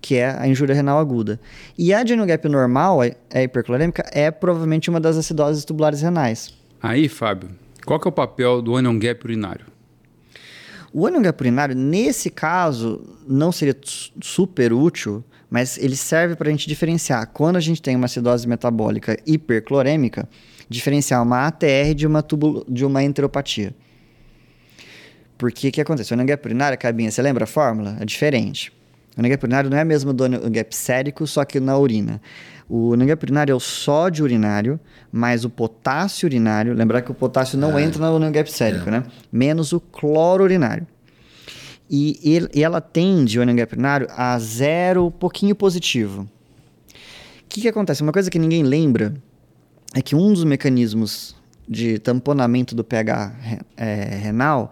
que 0.00 0.16
é 0.16 0.36
a 0.38 0.46
injúria 0.46 0.74
renal 0.74 0.98
aguda. 0.98 1.40
E 1.78 1.94
a 1.94 2.02
de 2.02 2.16
gap 2.16 2.48
normal, 2.48 3.00
a 3.32 3.42
hiperclorêmica, 3.42 4.04
é 4.12 4.30
provavelmente 4.30 4.90
uma 4.90 5.00
das 5.00 5.16
acidoses 5.16 5.64
tubulares 5.64 6.02
renais. 6.02 6.52
Aí, 6.82 7.08
Fábio, 7.08 7.50
qual 7.84 7.98
que 7.98 8.06
é 8.06 8.10
o 8.10 8.12
papel 8.12 8.60
do 8.60 8.76
anion 8.76 8.98
gap 8.98 9.24
urinário? 9.24 9.75
O 10.92 11.06
anion 11.06 11.22
gap 11.22 11.40
urinário, 11.40 11.74
nesse 11.74 12.30
caso, 12.30 13.02
não 13.26 13.52
seria 13.52 13.76
super 14.20 14.72
útil, 14.72 15.24
mas 15.50 15.78
ele 15.78 15.96
serve 15.96 16.36
para 16.36 16.48
a 16.48 16.50
gente 16.50 16.68
diferenciar 16.68 17.26
quando 17.28 17.56
a 17.56 17.60
gente 17.60 17.80
tem 17.80 17.94
uma 17.96 18.06
acidose 18.06 18.48
metabólica 18.48 19.18
hiperclorêmica, 19.26 20.28
diferenciar 20.68 21.22
uma 21.22 21.46
ATR 21.46 21.94
de 21.94 22.06
uma, 22.06 22.22
tubulo, 22.22 22.64
de 22.68 22.84
uma 22.84 23.02
enteropatia. 23.02 23.74
Porque 25.38 25.68
o 25.68 25.72
que 25.72 25.80
acontece? 25.80 26.14
O 26.14 26.24
gap 26.24 26.46
urinário, 26.46 26.78
cabinha, 26.78 27.10
você 27.10 27.20
lembra 27.20 27.44
a 27.44 27.46
fórmula? 27.46 27.96
É 28.00 28.04
diferente. 28.04 28.72
O 29.16 29.22
gap 29.22 29.42
urinário 29.44 29.70
não 29.70 29.78
é 29.78 29.84
mesmo 29.84 30.12
do 30.12 30.28
gap 30.50 30.76
sérico, 30.76 31.26
só 31.26 31.44
que 31.44 31.58
na 31.58 31.78
urina. 31.78 32.20
O 32.68 32.94
gap 32.96 33.24
urinário 33.24 33.52
é 33.52 33.54
o 33.54 33.60
sódio 33.60 34.24
urinário 34.24 34.78
mais 35.10 35.44
o 35.44 35.50
potássio 35.50 36.26
urinário. 36.26 36.74
Lembrar 36.74 37.00
que 37.00 37.10
o 37.10 37.14
potássio 37.14 37.58
não 37.58 37.78
é. 37.78 37.82
entra 37.82 38.18
no 38.18 38.30
gap 38.30 38.50
sérico, 38.52 38.88
é. 38.88 38.92
né? 38.92 39.04
Menos 39.32 39.72
o 39.72 39.80
cloro 39.80 40.44
urinário. 40.44 40.86
E, 41.88 42.18
ele, 42.22 42.48
e 42.52 42.62
ela 42.62 42.80
tende, 42.80 43.38
o 43.38 43.54
gap 43.54 43.72
urinário, 43.72 44.08
a 44.10 44.38
zero 44.38 45.10
pouquinho 45.10 45.54
positivo. 45.54 46.22
O 46.22 47.48
que, 47.48 47.62
que 47.62 47.68
acontece? 47.68 48.02
Uma 48.02 48.12
coisa 48.12 48.30
que 48.30 48.38
ninguém 48.38 48.64
lembra 48.64 49.14
é 49.94 50.02
que 50.02 50.14
um 50.14 50.32
dos 50.32 50.44
mecanismos 50.44 51.34
de 51.66 51.98
tamponamento 51.98 52.74
do 52.74 52.84
pH 52.84 53.32
é, 53.76 53.94
renal 54.16 54.70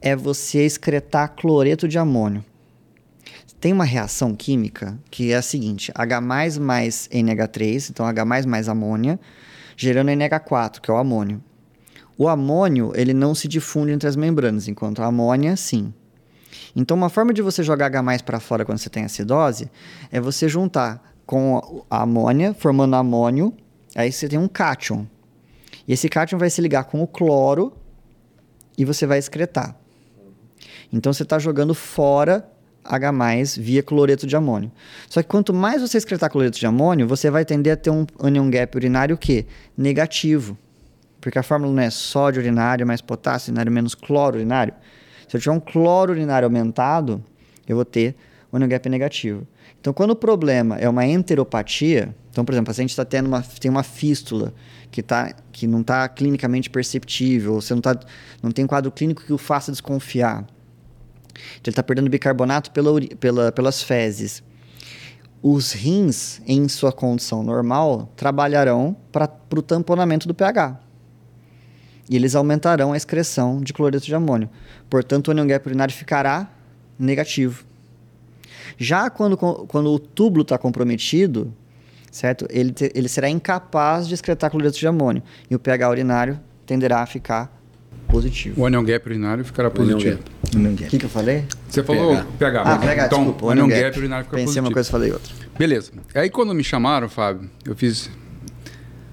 é 0.00 0.14
você 0.14 0.64
excretar 0.64 1.34
cloreto 1.34 1.88
de 1.88 1.98
amônio. 1.98 2.44
Tem 3.64 3.72
uma 3.72 3.86
reação 3.86 4.34
química 4.34 4.98
que 5.10 5.32
é 5.32 5.36
a 5.36 5.40
seguinte: 5.40 5.90
H 5.94 6.20
mais 6.20 6.58
NH3, 6.58 7.88
então 7.88 8.04
H 8.04 8.22
mais 8.22 8.68
amônia, 8.68 9.18
gerando 9.74 10.10
NH4, 10.10 10.82
que 10.82 10.90
é 10.90 10.92
o 10.92 10.98
amônio. 10.98 11.42
O 12.18 12.28
amônio 12.28 12.92
ele 12.94 13.14
não 13.14 13.34
se 13.34 13.48
difunde 13.48 13.90
entre 13.90 14.06
as 14.06 14.16
membranas, 14.16 14.68
enquanto 14.68 15.00
a 15.00 15.06
amônia 15.06 15.56
sim. 15.56 15.94
Então, 16.76 16.94
uma 16.94 17.08
forma 17.08 17.32
de 17.32 17.40
você 17.40 17.62
jogar 17.62 17.86
H 17.86 18.18
para 18.22 18.38
fora 18.38 18.66
quando 18.66 18.76
você 18.76 18.90
tem 18.90 19.02
acidose 19.02 19.70
é 20.12 20.20
você 20.20 20.46
juntar 20.46 21.02
com 21.24 21.86
a 21.88 22.02
amônia, 22.02 22.52
formando 22.52 22.96
amônio, 22.96 23.56
Aí 23.94 24.12
você 24.12 24.28
tem 24.28 24.38
um 24.38 24.46
cátion. 24.46 25.06
E 25.88 25.94
esse 25.94 26.10
cátion 26.10 26.38
vai 26.38 26.50
se 26.50 26.60
ligar 26.60 26.84
com 26.84 27.02
o 27.02 27.06
cloro 27.06 27.72
e 28.76 28.84
você 28.84 29.06
vai 29.06 29.18
excretar. 29.18 29.74
Então 30.92 31.14
você 31.14 31.22
está 31.22 31.38
jogando 31.38 31.74
fora 31.74 32.46
H 32.84 33.12
via 33.58 33.82
cloreto 33.82 34.26
de 34.26 34.36
amônio. 34.36 34.70
Só 35.08 35.22
que 35.22 35.28
quanto 35.28 35.54
mais 35.54 35.80
você 35.80 35.96
excretar 35.96 36.30
cloreto 36.30 36.58
de 36.58 36.66
amônio, 36.66 37.08
você 37.08 37.30
vai 37.30 37.44
tender 37.44 37.72
a 37.72 37.76
ter 37.76 37.90
um 37.90 38.06
anion 38.20 38.50
gap 38.50 38.76
urinário 38.76 39.16
que 39.16 39.46
negativo. 39.76 40.56
Porque 41.20 41.38
a 41.38 41.42
fórmula 41.42 41.72
não 41.72 41.82
é 41.82 41.90
sódio 41.90 42.42
urinário 42.42 42.86
mais 42.86 43.00
potássio 43.00 43.50
urinário 43.50 43.72
menos 43.72 43.94
cloro 43.94 44.36
urinário. 44.36 44.74
Se 45.28 45.36
eu 45.36 45.40
tiver 45.40 45.52
um 45.52 45.60
cloro 45.60 46.12
urinário 46.12 46.46
aumentado, 46.46 47.24
eu 47.66 47.76
vou 47.76 47.84
ter 47.84 48.14
um 48.52 48.56
anion 48.56 48.68
gap 48.68 48.88
negativo. 48.88 49.46
Então, 49.80 49.92
quando 49.92 50.12
o 50.12 50.16
problema 50.16 50.78
é 50.78 50.88
uma 50.88 51.06
enteropatia, 51.06 52.14
então, 52.30 52.44
por 52.44 52.52
exemplo, 52.52 52.64
o 52.64 52.72
paciente 52.72 52.96
tá 52.96 53.04
tendo 53.04 53.26
uma, 53.26 53.42
tem 53.42 53.70
uma 53.70 53.82
fístula 53.82 54.52
que, 54.90 55.02
tá, 55.02 55.34
que 55.52 55.66
não 55.66 55.82
está 55.82 56.08
clinicamente 56.08 56.70
perceptível, 56.70 57.54
você 57.54 57.74
não, 57.74 57.82
tá, 57.82 57.98
não 58.42 58.50
tem 58.50 58.66
quadro 58.66 58.90
clínico 58.90 59.22
que 59.22 59.32
o 59.32 59.36
faça 59.36 59.70
desconfiar. 59.70 60.46
Então, 61.34 61.70
ele 61.70 61.72
está 61.72 61.82
perdendo 61.82 62.08
bicarbonato 62.08 62.70
pela, 62.70 63.00
pela, 63.18 63.52
pelas 63.52 63.82
fezes. 63.82 64.42
Os 65.42 65.72
rins, 65.72 66.40
em 66.46 66.68
sua 66.68 66.92
condição 66.92 67.42
normal, 67.42 68.10
trabalharão 68.16 68.96
para 69.12 69.30
o 69.54 69.62
tamponamento 69.62 70.26
do 70.26 70.34
pH. 70.34 70.80
E 72.08 72.16
eles 72.16 72.34
aumentarão 72.34 72.92
a 72.92 72.96
excreção 72.96 73.60
de 73.60 73.72
cloreto 73.72 74.06
de 74.06 74.14
amônio. 74.14 74.48
Portanto, 74.88 75.28
o 75.28 75.30
anion 75.30 75.46
gap 75.46 75.66
urinário 75.66 75.94
ficará 75.94 76.50
negativo. 76.98 77.64
Já 78.78 79.10
quando, 79.10 79.36
quando 79.36 79.90
o 79.90 79.98
túbulo 79.98 80.42
está 80.42 80.58
comprometido, 80.58 81.52
certo? 82.10 82.46
Ele, 82.50 82.72
te, 82.72 82.90
ele 82.94 83.08
será 83.08 83.28
incapaz 83.28 84.06
de 84.06 84.14
excretar 84.14 84.50
cloreto 84.50 84.78
de 84.78 84.86
amônio. 84.86 85.22
E 85.50 85.54
o 85.54 85.58
pH 85.58 85.90
urinário 85.90 86.40
tenderá 86.66 87.00
a 87.00 87.06
ficar 87.06 87.52
positivo. 88.08 88.60
O 88.60 88.66
anion 88.66 88.84
gap 88.84 89.06
urinário 89.06 89.44
ficará 89.44 89.70
positivo. 89.70 90.20
O 90.56 90.76
que, 90.88 90.98
que 90.98 91.04
eu 91.04 91.10
falei? 91.10 91.44
Você 91.68 91.82
falou 91.82 92.16
pH. 92.16 92.26
pH 92.38 92.62
ah, 92.62 92.78
pH, 92.78 93.06
então, 93.06 93.18
desculpa. 93.18 93.46
O 93.46 93.50
anion 93.50 93.68
gap, 93.68 93.80
gap 93.80 93.98
urinário 93.98 94.24
fica 94.24 94.36
Pensei 94.36 94.46
positivo. 94.46 94.66
uma 94.66 94.72
coisa 94.72 94.88
e 94.88 94.92
falei 94.92 95.12
outra. 95.12 95.34
Beleza. 95.58 95.92
Aí 96.14 96.30
quando 96.30 96.54
me 96.54 96.64
chamaram, 96.64 97.08
Fábio, 97.08 97.50
eu 97.64 97.74
fiz 97.74 98.10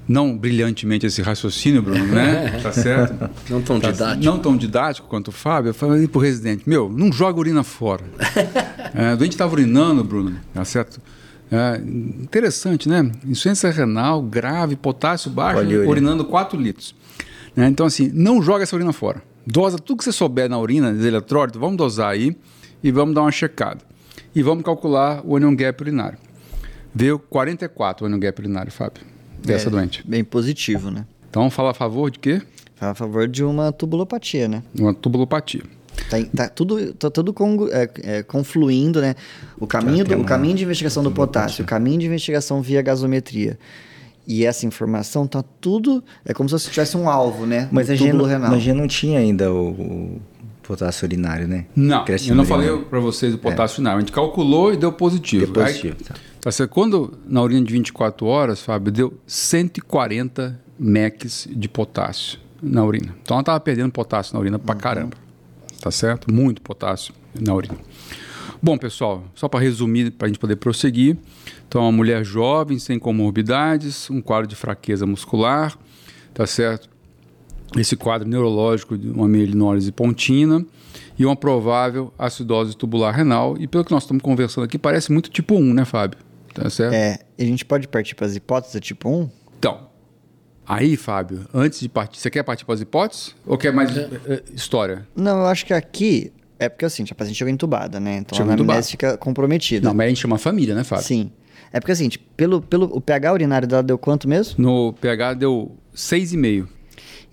não 0.07 0.37
brilhantemente 0.37 1.05
esse 1.05 1.21
raciocínio, 1.21 1.81
Bruno, 1.81 2.05
né? 2.05 2.59
tá 2.63 2.71
certo? 2.71 3.29
Não 3.49 3.61
tão 3.61 3.79
tá, 3.79 3.91
didático. 3.91 4.25
Não 4.25 4.39
tão 4.39 4.57
didático 4.57 5.07
quanto 5.07 5.29
o 5.29 5.31
Fábio. 5.31 5.69
Eu 5.69 5.73
falei 5.73 6.07
pro 6.07 6.19
residente, 6.19 6.67
meu, 6.67 6.89
não 6.89 7.11
joga 7.11 7.39
urina 7.39 7.63
fora. 7.63 8.03
é, 8.93 9.13
o 9.13 9.17
doente 9.17 9.33
estava 9.33 9.53
urinando, 9.53 10.03
Bruno, 10.03 10.35
tá 10.53 10.65
certo? 10.65 11.01
É, 11.51 11.77
interessante, 11.77 12.87
né? 12.87 13.11
Insuficiência 13.25 13.69
renal 13.71 14.21
grave, 14.21 14.75
potássio 14.75 15.29
baixo, 15.31 15.61
urinando 15.87 16.23
4 16.25 16.59
litros. 16.59 16.95
Né? 17.55 17.67
Então, 17.67 17.85
assim, 17.85 18.09
não 18.13 18.41
joga 18.41 18.63
essa 18.63 18.75
urina 18.75 18.93
fora. 18.93 19.21
Dosa 19.45 19.77
tudo 19.77 19.97
que 19.97 20.03
você 20.03 20.11
souber 20.11 20.49
na 20.49 20.59
urina, 20.59 20.93
de 20.93 21.05
eletrólito, 21.05 21.59
vamos 21.59 21.77
dosar 21.77 22.11
aí 22.11 22.35
e 22.83 22.91
vamos 22.91 23.15
dar 23.15 23.21
uma 23.21 23.31
checada. 23.31 23.79
E 24.35 24.41
vamos 24.41 24.63
calcular 24.63 25.21
o 25.25 25.35
anion 25.35 25.55
gap 25.55 25.81
urinário. 25.81 26.17
Veio 26.93 27.17
44 27.17 28.03
o 28.03 28.07
anion 28.07 28.19
gap 28.19 28.39
urinário, 28.39 28.71
Fábio, 28.71 29.03
dessa 29.43 29.67
É, 29.67 29.71
doente. 29.71 30.03
Bem 30.07 30.23
positivo, 30.23 30.91
né? 30.91 31.05
Então, 31.29 31.49
fala 31.49 31.71
a 31.71 31.73
favor 31.73 32.11
de 32.11 32.19
quê? 32.19 32.41
Fala 32.75 32.91
a 32.91 32.95
favor 32.95 33.27
de 33.27 33.43
uma 33.43 33.71
tubulopatia, 33.71 34.47
né? 34.47 34.63
Uma 34.77 34.93
tubulopatia. 34.93 35.63
Tá, 36.09 36.17
tá 36.35 36.49
tudo, 36.49 36.93
tá 36.93 37.09
tudo 37.09 37.33
con, 37.33 37.67
é, 37.71 37.89
é, 38.03 38.23
confluindo, 38.23 39.01
né? 39.01 39.15
O 39.57 39.67
caminho, 39.67 40.03
do, 40.03 40.17
o 40.17 40.23
caminho 40.25 40.55
de 40.55 40.63
investigação 40.63 41.03
do 41.03 41.11
potássio, 41.11 41.63
o 41.63 41.67
caminho 41.67 41.99
de 41.99 42.05
investigação 42.05 42.61
via 42.61 42.81
gasometria. 42.81 43.57
E 44.27 44.45
essa 44.45 44.65
informação 44.65 45.25
tá 45.27 45.43
tudo. 45.59 46.03
É 46.25 46.33
como 46.33 46.47
se 46.47 46.53
você 46.53 46.69
tivesse 46.69 46.95
um 46.95 47.09
alvo, 47.09 47.45
né? 47.45 47.67
Mas 47.71 47.89
a 47.89 47.95
gente, 47.95 48.13
não, 48.13 48.25
renal. 48.25 48.49
mas 48.51 48.59
a 48.59 48.61
gente 48.61 48.77
não 48.77 48.87
tinha 48.87 49.19
ainda 49.19 49.51
o, 49.51 49.69
o 49.69 50.21
potássio 50.63 51.05
urinário, 51.05 51.47
né? 51.47 51.65
Não, 51.75 52.05
eu 52.27 52.35
não 52.35 52.45
falei 52.45 52.69
para 52.77 52.99
vocês 52.99 53.33
o 53.33 53.37
potássio 53.37 53.81
não. 53.81 53.95
A 53.95 53.99
gente 53.99 54.11
calculou 54.11 54.73
e 54.73 54.77
deu 54.77 54.91
positivo. 54.91 55.45
Deu 55.45 55.53
positivo, 55.65 55.97
Aí, 55.99 56.05
tá. 56.05 56.15
tá 56.39 56.51
certo? 56.51 56.69
Quando 56.69 57.17
na 57.27 57.41
urina 57.41 57.65
de 57.65 57.73
24 57.73 58.25
horas, 58.25 58.61
Fábio, 58.61 58.91
deu 58.91 59.13
140 59.25 60.59
mecs 60.79 61.47
de 61.51 61.67
potássio 61.67 62.39
na 62.61 62.83
urina. 62.85 63.15
Então 63.21 63.35
ela 63.35 63.41
estava 63.41 63.59
perdendo 63.59 63.91
potássio 63.91 64.33
na 64.33 64.39
urina 64.39 64.59
pra 64.59 64.75
caramba. 64.75 65.17
Tá 65.81 65.89
certo? 65.89 66.31
Muito 66.31 66.61
potássio 66.61 67.13
na 67.39 67.53
urina. 67.53 67.77
Bom, 68.63 68.77
pessoal, 68.77 69.23
só 69.33 69.47
para 69.49 69.59
resumir, 69.59 70.11
para 70.11 70.27
a 70.27 70.29
gente 70.29 70.37
poder 70.37 70.55
prosseguir. 70.55 71.17
Então, 71.67 71.81
uma 71.81 71.91
mulher 71.91 72.23
jovem, 72.23 72.77
sem 72.77 72.99
comorbidades, 72.99 74.07
um 74.11 74.21
quadro 74.21 74.45
de 74.45 74.55
fraqueza 74.55 75.03
muscular, 75.07 75.75
tá 76.31 76.45
certo? 76.45 76.87
Esse 77.75 77.95
quadro 77.95 78.27
neurológico 78.27 78.95
de 78.95 79.09
uma 79.09 79.27
mielinólise 79.27 79.91
pontina 79.91 80.63
e 81.17 81.25
uma 81.25 81.35
provável 81.35 82.13
acidose 82.19 82.77
tubular 82.77 83.15
renal. 83.15 83.57
E 83.57 83.65
pelo 83.67 83.83
que 83.83 83.91
nós 83.91 84.03
estamos 84.03 84.21
conversando 84.21 84.65
aqui, 84.65 84.77
parece 84.77 85.11
muito 85.11 85.31
tipo 85.31 85.55
1, 85.55 85.73
né, 85.73 85.83
Fábio? 85.83 86.19
Tá 86.53 86.69
certo? 86.69 86.93
É, 86.93 87.17
a 87.39 87.43
gente 87.43 87.65
pode 87.65 87.87
partir 87.87 88.13
para 88.13 88.27
as 88.27 88.35
hipóteses 88.35 88.79
tipo 88.79 89.09
1? 89.09 89.29
Então, 89.57 89.87
aí, 90.67 90.95
Fábio, 90.95 91.47
antes 91.51 91.79
de 91.79 91.89
partir, 91.89 92.19
você 92.19 92.29
quer 92.29 92.43
partir 92.43 92.65
para 92.65 92.75
as 92.75 92.81
hipóteses? 92.81 93.35
Ou 93.43 93.57
quer 93.57 93.73
mais 93.73 93.97
eh, 93.97 94.43
história? 94.53 95.07
Não, 95.15 95.39
eu 95.39 95.45
acho 95.47 95.65
que 95.65 95.73
aqui 95.73 96.31
é 96.61 96.69
porque 96.69 96.85
assim, 96.85 97.03
a 97.09 97.15
paciente 97.15 97.37
chegou 97.37 97.51
entubada, 97.51 97.99
né? 97.99 98.17
Então 98.17 98.37
Chegou 98.37 98.51
a 98.51 98.53
anamnese 98.53 98.91
fica 98.91 99.17
comprometida. 99.17 99.87
Não, 99.87 99.95
mas 99.95 100.05
a 100.05 100.09
gente 100.09 100.21
chama 100.21 100.37
família, 100.37 100.75
né, 100.75 100.83
Fábio? 100.83 101.03
Sim. 101.03 101.31
É 101.73 101.79
porque 101.79 101.91
assim, 101.91 102.07
pelo, 102.37 102.61
pelo, 102.61 102.85
o 102.95 103.01
pH 103.01 103.33
urinário 103.33 103.67
dela 103.67 103.81
deu 103.81 103.97
quanto 103.97 104.29
mesmo? 104.29 104.61
No 104.61 104.93
pH 104.93 105.33
deu 105.33 105.75
6,5. 105.95 106.67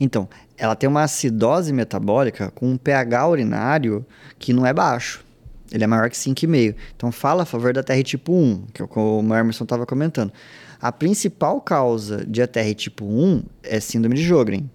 Então, 0.01 0.27
ela 0.57 0.75
tem 0.75 0.89
uma 0.89 1.03
acidose 1.03 1.75
metabólica 1.75 2.51
com 2.53 2.71
um 2.71 2.79
pH 2.79 3.29
urinário 3.29 4.07
que 4.39 4.55
não 4.55 4.65
é 4.65 4.73
baixo. 4.73 5.23
Ele 5.71 5.85
é 5.85 5.87
maior 5.87 6.09
que 6.09 6.17
5,5. 6.17 6.75
Então, 6.97 7.13
fala 7.13 7.43
a 7.43 7.47
favor 7.47 7.75
da 7.75 7.83
TR 7.83 8.03
tipo 8.03 8.33
1, 8.33 8.67
que 8.73 8.81
é 8.81 8.85
o 8.87 8.89
que 8.89 8.99
o 8.99 9.21
Emerson 9.21 9.65
estava 9.65 9.85
comentando. 9.85 10.33
A 10.81 10.91
principal 10.91 11.61
causa 11.61 12.25
de 12.25 12.41
ATR 12.41 12.73
tipo 12.75 13.05
1 13.05 13.43
é 13.63 13.79
síndrome 13.79 14.17
de 14.17 14.23
Jogren. 14.23 14.71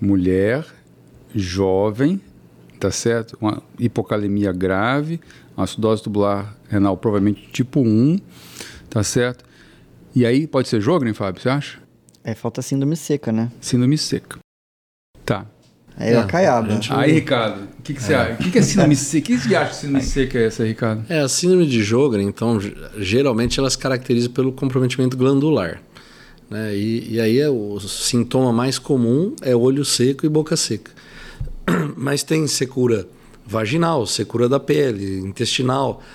mulher, 0.00 0.64
jovem, 1.34 2.20
tá 2.80 2.90
certo? 2.90 3.36
Uma 3.40 3.62
hipocalemia 3.78 4.50
grave, 4.52 5.20
uma 5.56 5.64
acidose 5.64 6.02
tubular 6.02 6.56
renal 6.68 6.96
provavelmente 6.96 7.48
tipo 7.52 7.80
1, 7.80 8.18
tá 8.88 9.02
certo? 9.04 9.44
E 10.14 10.26
aí 10.26 10.46
pode 10.46 10.68
ser 10.68 10.80
Jogren, 10.80 11.14
Fábio, 11.14 11.40
você 11.40 11.48
acha? 11.50 11.78
É, 12.24 12.34
falta 12.34 12.60
síndrome 12.62 12.96
seca, 12.96 13.30
né? 13.30 13.50
Síndrome 13.60 13.96
seca. 13.96 14.38
Tá. 15.24 15.46
Aí 15.96 16.08
é, 16.08 16.12
É, 16.14 16.18
a 16.18 16.24
caiaba. 16.24 16.70
gente- 16.72 16.92
Aí, 16.92 17.12
Ricardo, 17.12 17.64
o 17.78 17.82
que, 17.82 17.94
que 17.94 18.02
você 18.02 18.14
acha? 18.14 18.32
O 18.34 18.36
que, 18.38 18.50
que 18.50 18.58
é 18.58 18.62
síndrome 18.62 18.96
seca? 18.96 19.32
O 19.32 19.36
que 19.36 19.38
você 19.48 19.54
acha 19.54 19.70
que 19.70 19.76
síndrome 19.76 20.02
seca 20.02 20.38
é 20.38 20.46
essa, 20.46 20.64
Ricardo? 20.64 21.04
É, 21.08 21.20
a 21.20 21.28
síndrome 21.28 21.66
de 21.66 21.82
Jogren, 21.82 22.26
então, 22.26 22.58
ge- 22.60 22.74
geralmente 22.98 23.58
ela 23.60 23.68
se 23.70 23.76
caracteriza 23.78 24.28
pelo 24.30 24.52
comprometimento 24.52 25.16
glandular. 25.16 25.80
Né? 26.48 26.74
E, 26.74 27.14
e 27.14 27.20
aí 27.20 27.38
é 27.38 27.48
o 27.48 27.78
sintoma 27.80 28.52
mais 28.52 28.78
comum 28.78 29.34
é 29.42 29.54
olho 29.54 29.84
seco 29.84 30.26
e 30.26 30.28
boca 30.28 30.56
seca. 30.56 30.90
Mas 31.96 32.22
tem 32.22 32.46
secura 32.46 33.08
vaginal, 33.46 34.06
secura 34.06 34.48
da 34.48 34.60
pele, 34.60 35.18
intestinal. 35.20 36.02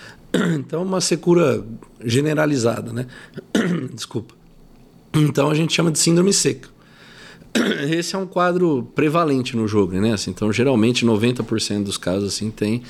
Então, 0.58 0.84
uma 0.84 0.99
secura 0.99 1.66
generalizada, 2.03 2.91
né? 2.91 3.08
Desculpa. 3.93 4.34
Então, 5.14 5.49
a 5.49 5.56
gente 5.56 5.74
chama 5.74 5.89
de 5.89 5.97
síndrome 5.97 6.34
seca. 6.34 6.68
Esse 7.89 8.18
é 8.18 8.20
um 8.20 8.28
quadro 8.28 8.91
prevalente 8.93 9.56
no 9.56 9.66
Jogren, 9.66 10.01
né? 10.01 10.14
Assim, 10.14 10.32
então, 10.32 10.51
geralmente, 10.51 11.06
90% 11.06 11.84
dos 11.84 11.97
casos 11.97 12.34
assim 12.34 12.51
tem 12.51 12.84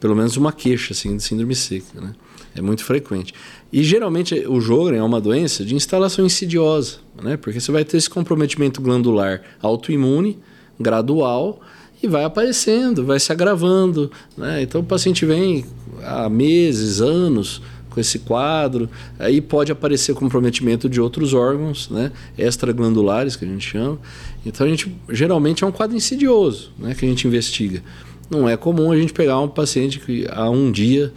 pelo 0.00 0.14
menos 0.14 0.36
uma 0.36 0.52
queixa 0.52 0.92
assim, 0.92 1.16
de 1.16 1.22
síndrome 1.22 1.54
seca, 1.54 2.00
né? 2.00 2.14
É 2.54 2.60
muito 2.60 2.84
frequente. 2.84 3.34
E 3.72 3.84
geralmente 3.84 4.34
o 4.48 4.60
Jogren 4.60 4.98
é 4.98 5.02
uma 5.02 5.20
doença 5.20 5.64
de 5.64 5.74
instalação 5.74 6.24
insidiosa, 6.24 6.98
né? 7.22 7.36
Porque 7.36 7.60
você 7.60 7.70
vai 7.70 7.84
ter 7.84 7.96
esse 7.96 8.10
comprometimento 8.10 8.80
glandular 8.80 9.42
autoimune, 9.60 10.38
gradual, 10.78 11.60
e 12.02 12.06
vai 12.06 12.24
aparecendo, 12.24 13.04
vai 13.04 13.18
se 13.18 13.32
agravando, 13.32 14.10
né? 14.36 14.62
Então 14.62 14.80
o 14.80 14.84
paciente 14.84 15.24
vem 15.26 15.64
há 16.02 16.28
meses, 16.28 17.00
anos 17.00 17.60
com 17.90 18.00
esse 18.00 18.20
quadro, 18.20 18.88
aí 19.18 19.40
pode 19.40 19.72
aparecer 19.72 20.14
comprometimento 20.14 20.88
de 20.88 21.00
outros 21.00 21.34
órgãos, 21.34 21.88
né? 21.90 22.12
Extraglandulares 22.36 23.34
que 23.34 23.44
a 23.44 23.48
gente 23.48 23.68
chama. 23.68 23.98
Então 24.46 24.66
a 24.66 24.70
gente 24.70 24.94
geralmente 25.10 25.64
é 25.64 25.66
um 25.66 25.72
quadro 25.72 25.96
insidioso, 25.96 26.70
né? 26.78 26.94
Que 26.94 27.04
a 27.04 27.08
gente 27.08 27.26
investiga. 27.26 27.82
Não 28.30 28.48
é 28.48 28.56
comum 28.56 28.92
a 28.92 28.96
gente 28.96 29.12
pegar 29.12 29.40
um 29.40 29.48
paciente 29.48 29.98
que 29.98 30.26
há 30.30 30.48
um 30.48 30.70
dia 30.70 31.12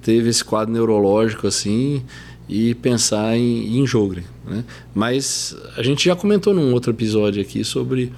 teve 0.00 0.30
esse 0.30 0.44
quadro 0.44 0.72
neurológico 0.72 1.46
assim 1.46 2.02
e 2.48 2.74
pensar 2.74 3.36
em, 3.36 3.78
em 3.78 3.86
Jogren, 3.86 4.24
né? 4.46 4.64
Mas 4.94 5.56
a 5.76 5.82
gente 5.82 6.04
já 6.04 6.16
comentou 6.16 6.54
num 6.54 6.72
outro 6.72 6.90
episódio 6.90 7.42
aqui 7.42 7.64
sobre 7.64 8.12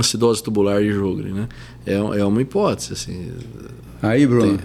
acidose 0.00 0.42
tubular 0.42 0.82
e 0.82 0.92
Jogren, 0.92 1.32
né? 1.32 1.48
É, 1.86 1.94
é 1.94 2.24
uma 2.24 2.40
hipótese, 2.42 2.92
assim. 2.92 3.32
Aí, 4.02 4.26
Bruno. 4.26 4.58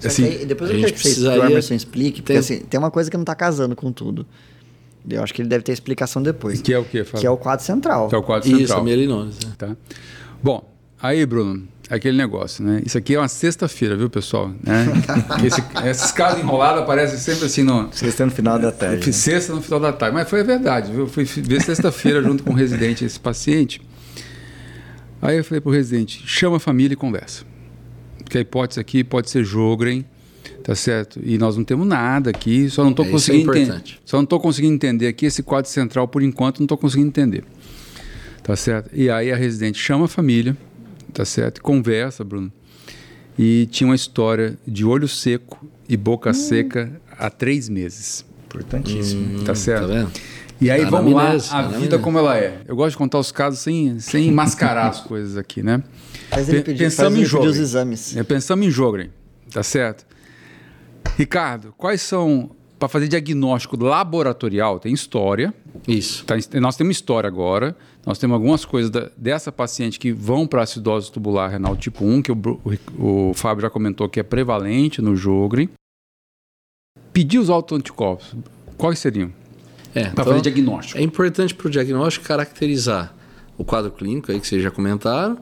Que 0.00 0.06
Assim, 0.06 0.24
aí, 0.24 0.46
depois 0.46 0.70
a 0.70 0.74
eu 0.74 0.78
gente 0.78 0.92
quero 0.92 1.14
que, 1.14 1.20
o 1.22 1.44
Emerson 1.50 1.74
explique, 1.74 2.22
porque 2.22 2.32
tem- 2.34 2.38
assim, 2.38 2.60
tem 2.60 2.78
uma 2.78 2.90
coisa 2.90 3.10
que 3.10 3.16
não 3.16 3.24
tá 3.24 3.34
casando 3.34 3.74
com 3.74 3.90
tudo. 3.90 4.24
Eu 5.08 5.22
acho 5.22 5.32
que 5.34 5.42
ele 5.42 5.48
deve 5.48 5.64
ter 5.64 5.72
explicação 5.72 6.22
depois. 6.22 6.60
que 6.60 6.72
é 6.72 6.78
o 6.78 6.84
quê, 6.84 7.02
Fábio? 7.02 7.20
Que 7.20 7.26
é 7.26 7.30
o 7.30 7.36
quadro 7.36 7.64
central. 7.64 8.08
Que 8.08 8.14
é 8.14 8.18
o 8.18 8.22
quadro 8.22 8.48
Isso, 8.48 8.58
central. 8.58 8.80
a 8.80 8.84
mielinose. 8.84 9.38
né? 9.44 9.52
Tá? 9.56 9.76
Bom, 10.42 10.62
aí, 11.02 11.24
Bruno, 11.26 11.66
aquele 11.90 12.16
negócio, 12.16 12.62
né? 12.62 12.82
Isso 12.84 12.96
aqui 12.98 13.14
é 13.14 13.18
uma 13.18 13.26
sexta-feira, 13.26 13.96
viu, 13.96 14.08
pessoal? 14.10 14.52
Né? 14.62 14.86
Esse, 15.44 15.62
esses 15.88 16.12
casos 16.12 16.40
enrolados 16.42 16.82
aparecem 16.82 17.18
sempre 17.18 17.46
assim 17.46 17.62
no. 17.62 17.88
Sexta 17.92 18.24
no 18.26 18.30
final 18.30 18.58
da 18.58 18.70
tarde. 18.70 19.12
Sexta 19.12 19.52
no 19.54 19.62
final 19.62 19.80
da 19.80 19.92
tarde, 19.92 20.14
mas 20.14 20.28
foi 20.28 20.40
a 20.42 20.44
verdade, 20.44 20.92
viu? 20.92 21.00
Eu 21.00 21.06
fui 21.08 21.24
ver 21.24 21.60
sexta-feira 21.62 22.22
junto 22.22 22.42
com 22.44 22.50
o 22.52 22.54
residente, 22.54 23.04
esse 23.04 23.18
paciente. 23.18 23.80
Aí 25.20 25.36
eu 25.36 25.44
falei 25.44 25.60
pro 25.60 25.70
residente, 25.72 26.22
chama 26.26 26.56
a 26.56 26.60
família 26.60 26.94
e 26.94 26.96
conversa. 26.96 27.44
Porque 28.18 28.38
a 28.38 28.40
hipótese 28.40 28.78
aqui 28.80 29.02
pode 29.02 29.30
ser 29.30 29.44
Jogren, 29.44 30.04
tá 30.62 30.74
certo? 30.74 31.20
E 31.24 31.38
nós 31.38 31.56
não 31.56 31.64
temos 31.64 31.86
nada 31.86 32.30
aqui, 32.30 32.68
só 32.70 32.82
não 32.84 32.90
estou 32.90 33.04
É, 33.04 33.08
isso 33.08 33.16
é 33.16 33.18
conseguindo 33.34 33.50
entender. 33.50 33.62
importante. 33.64 34.00
Só 34.04 34.16
não 34.18 34.24
estou 34.24 34.40
conseguindo 34.40 34.74
entender 34.74 35.06
aqui 35.08 35.26
esse 35.26 35.42
quadro 35.42 35.70
central 35.70 36.06
por 36.06 36.22
enquanto, 36.22 36.58
não 36.58 36.64
estou 36.66 36.78
conseguindo 36.78 37.08
entender. 37.08 37.44
Tá 38.42 38.54
certo? 38.56 38.90
E 38.92 39.10
aí 39.10 39.32
a 39.32 39.36
residente 39.36 39.78
chama 39.78 40.04
a 40.06 40.08
família, 40.08 40.56
tá 41.12 41.24
certo? 41.24 41.62
Conversa, 41.62 42.22
Bruno. 42.24 42.52
E 43.38 43.66
tinha 43.70 43.88
uma 43.88 43.94
história 43.96 44.58
de 44.66 44.84
olho 44.84 45.06
seco 45.06 45.66
e 45.88 45.96
boca 45.96 46.32
seca 46.32 46.90
há 47.18 47.30
três 47.30 47.68
meses. 47.68 48.24
Importantíssimo. 48.46 49.44
Tá 49.44 49.54
certo? 49.54 49.88
Tá 49.88 49.94
vendo? 49.94 50.10
E 50.60 50.70
aí, 50.70 50.82
Tá 50.82 50.90
vamos 50.90 51.12
lá, 51.12 51.22
a 51.50 51.58
anamnese. 51.60 51.80
vida 51.82 51.98
como 51.98 52.18
ela 52.18 52.36
é. 52.36 52.62
Eu 52.66 52.74
gosto 52.74 52.90
de 52.92 52.96
contar 52.98 53.18
os 53.18 53.30
casos 53.30 53.60
sem, 53.60 53.98
sem 54.00 54.30
mascarar 54.32 54.88
as 54.88 55.00
coisas 55.00 55.36
aqui, 55.36 55.62
né? 55.62 55.82
Faz 56.30 56.48
ele 56.48 56.58
Pe- 56.58 56.64
pedir, 56.72 56.84
pensamos 56.84 57.14
faz 57.14 57.22
em 57.22 57.30
Jogren. 57.30 57.50
os 57.50 57.56
exames. 57.58 58.16
É, 58.16 58.22
pensamos 58.24 58.66
em 58.66 58.70
Jogren, 58.70 59.10
tá 59.52 59.62
certo? 59.62 60.04
Ricardo, 61.16 61.72
quais 61.76 62.00
são 62.02 62.50
para 62.78 62.88
fazer 62.88 63.08
diagnóstico 63.08 63.76
laboratorial? 63.82 64.78
Tem 64.78 64.92
história. 64.92 65.52
Isso. 65.86 66.24
Tá, 66.24 66.34
nós 66.60 66.76
temos 66.76 66.96
história 66.96 67.26
agora. 67.28 67.76
Nós 68.06 68.18
temos 68.18 68.34
algumas 68.34 68.64
coisas 68.64 68.90
da, 68.90 69.10
dessa 69.16 69.52
paciente 69.52 69.98
que 69.98 70.12
vão 70.12 70.46
para 70.46 70.62
acidose 70.62 71.10
tubular 71.12 71.50
renal 71.50 71.76
tipo 71.76 72.04
1, 72.04 72.22
que 72.22 72.32
o, 72.32 72.36
o, 72.98 73.30
o 73.30 73.34
Fábio 73.34 73.62
já 73.62 73.70
comentou 73.70 74.08
que 74.08 74.18
é 74.20 74.22
prevalente 74.22 75.02
no 75.02 75.14
Jogren. 75.14 75.68
Pedir 77.12 77.38
os 77.38 77.50
autoanticorpos, 77.50 78.34
quais 78.76 78.98
seriam? 78.98 79.32
É, 79.94 80.02
para 80.02 80.10
então, 80.10 80.24
fazer 80.24 80.40
diagnóstico. 80.42 80.98
É 80.98 81.02
importante 81.02 81.54
para 81.54 81.66
o 81.66 81.70
diagnóstico 81.70 82.26
caracterizar 82.26 83.14
o 83.56 83.64
quadro 83.64 83.90
clínico 83.90 84.30
aí 84.30 84.38
que 84.38 84.46
vocês 84.46 84.62
já 84.62 84.70
comentaram 84.70 85.38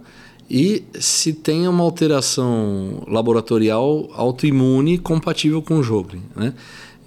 e 0.49 0.84
se 0.99 1.32
tem 1.32 1.66
uma 1.66 1.82
alteração 1.82 3.03
laboratorial 3.09 4.09
autoimune 4.14 4.97
compatível 4.97 5.61
com 5.61 5.78
o 5.78 5.82
Jogren, 5.82 6.22
né? 6.34 6.55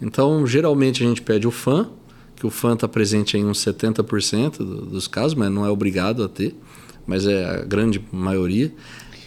Então, 0.01 0.45
geralmente 0.45 1.03
a 1.03 1.07
gente 1.07 1.21
pede 1.21 1.47
o 1.47 1.51
FAN, 1.51 1.89
que 2.35 2.45
o 2.45 2.49
FAN 2.49 2.73
está 2.73 2.87
presente 2.87 3.37
em 3.37 3.45
uns 3.45 3.59
70% 3.59 4.57
dos 4.57 5.07
casos, 5.07 5.33
mas 5.33 5.51
não 5.51 5.65
é 5.65 5.69
obrigado 5.69 6.23
a 6.23 6.29
ter, 6.29 6.55
mas 7.05 7.25
é 7.25 7.43
a 7.45 7.63
grande 7.63 8.01
maioria. 8.11 8.73